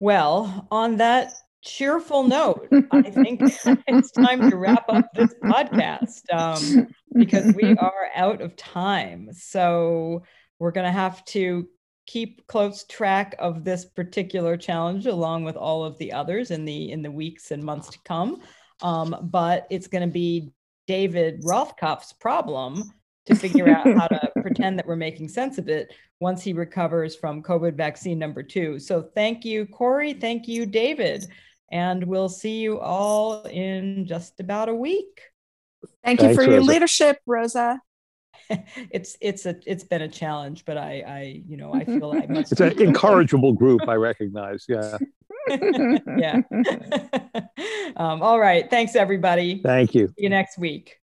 Well, 0.00 0.66
on 0.70 0.96
that 0.96 1.32
cheerful 1.62 2.24
note, 2.24 2.68
I 2.90 3.02
think 3.02 3.40
it's 3.86 4.10
time 4.12 4.50
to 4.50 4.56
wrap 4.56 4.84
up 4.88 5.12
this 5.14 5.34
podcast 5.44 6.22
um, 6.32 6.88
because 7.14 7.54
we 7.54 7.76
are 7.78 8.08
out 8.14 8.40
of 8.40 8.56
time. 8.56 9.28
So 9.32 10.22
we're 10.58 10.72
going 10.72 10.86
to 10.86 10.92
have 10.92 11.24
to 11.26 11.68
keep 12.06 12.46
close 12.46 12.84
track 12.84 13.36
of 13.38 13.64
this 13.64 13.84
particular 13.84 14.56
challenge 14.56 15.06
along 15.06 15.44
with 15.44 15.56
all 15.56 15.84
of 15.84 15.96
the 15.98 16.12
others 16.12 16.50
in 16.50 16.64
the 16.64 16.90
in 16.90 17.02
the 17.02 17.10
weeks 17.10 17.50
and 17.50 17.62
months 17.62 17.88
to 17.90 17.98
come. 18.04 18.40
Um, 18.82 19.16
but 19.30 19.66
it's 19.70 19.86
going 19.86 20.06
to 20.08 20.12
be 20.12 20.50
David 20.86 21.42
Rothkopf's 21.42 22.14
problem 22.14 22.90
to 23.30 23.36
figure 23.36 23.68
out 23.68 23.86
how 23.86 24.06
to 24.06 24.30
pretend 24.42 24.78
that 24.78 24.86
we're 24.86 24.96
making 24.96 25.28
sense 25.28 25.58
of 25.58 25.68
it 25.68 25.92
once 26.20 26.42
he 26.42 26.52
recovers 26.52 27.16
from 27.16 27.42
COVID 27.42 27.74
vaccine 27.74 28.18
number 28.18 28.42
two. 28.42 28.78
So 28.78 29.02
thank 29.14 29.44
you, 29.44 29.66
Kori. 29.66 30.12
Thank 30.12 30.48
you, 30.48 30.66
David. 30.66 31.26
And 31.72 32.04
we'll 32.04 32.28
see 32.28 32.58
you 32.58 32.80
all 32.80 33.42
in 33.44 34.06
just 34.06 34.40
about 34.40 34.68
a 34.68 34.74
week. 34.74 35.20
Thank 36.04 36.20
Thanks, 36.20 36.22
you 36.22 36.34
for 36.34 36.40
Rosa. 36.40 36.52
your 36.52 36.62
leadership, 36.62 37.18
Rosa. 37.26 37.80
it's 38.90 39.16
it's 39.20 39.46
a 39.46 39.56
it's 39.66 39.84
been 39.84 40.02
a 40.02 40.08
challenge, 40.08 40.64
but 40.64 40.76
I 40.76 41.04
I 41.06 41.42
you 41.46 41.56
know 41.56 41.72
I 41.72 41.84
feel 41.84 42.12
I 42.12 42.26
must. 42.28 42.52
It's 42.52 42.60
an 42.60 42.80
incorrigible 42.80 43.52
group. 43.52 43.88
I 43.88 43.94
recognize. 43.94 44.64
Yeah. 44.68 44.98
yeah. 46.18 46.40
um, 47.96 48.22
all 48.22 48.40
right. 48.40 48.68
Thanks, 48.68 48.96
everybody. 48.96 49.62
Thank 49.62 49.94
you. 49.94 50.08
See 50.08 50.14
you 50.24 50.28
next 50.28 50.58
week. 50.58 50.99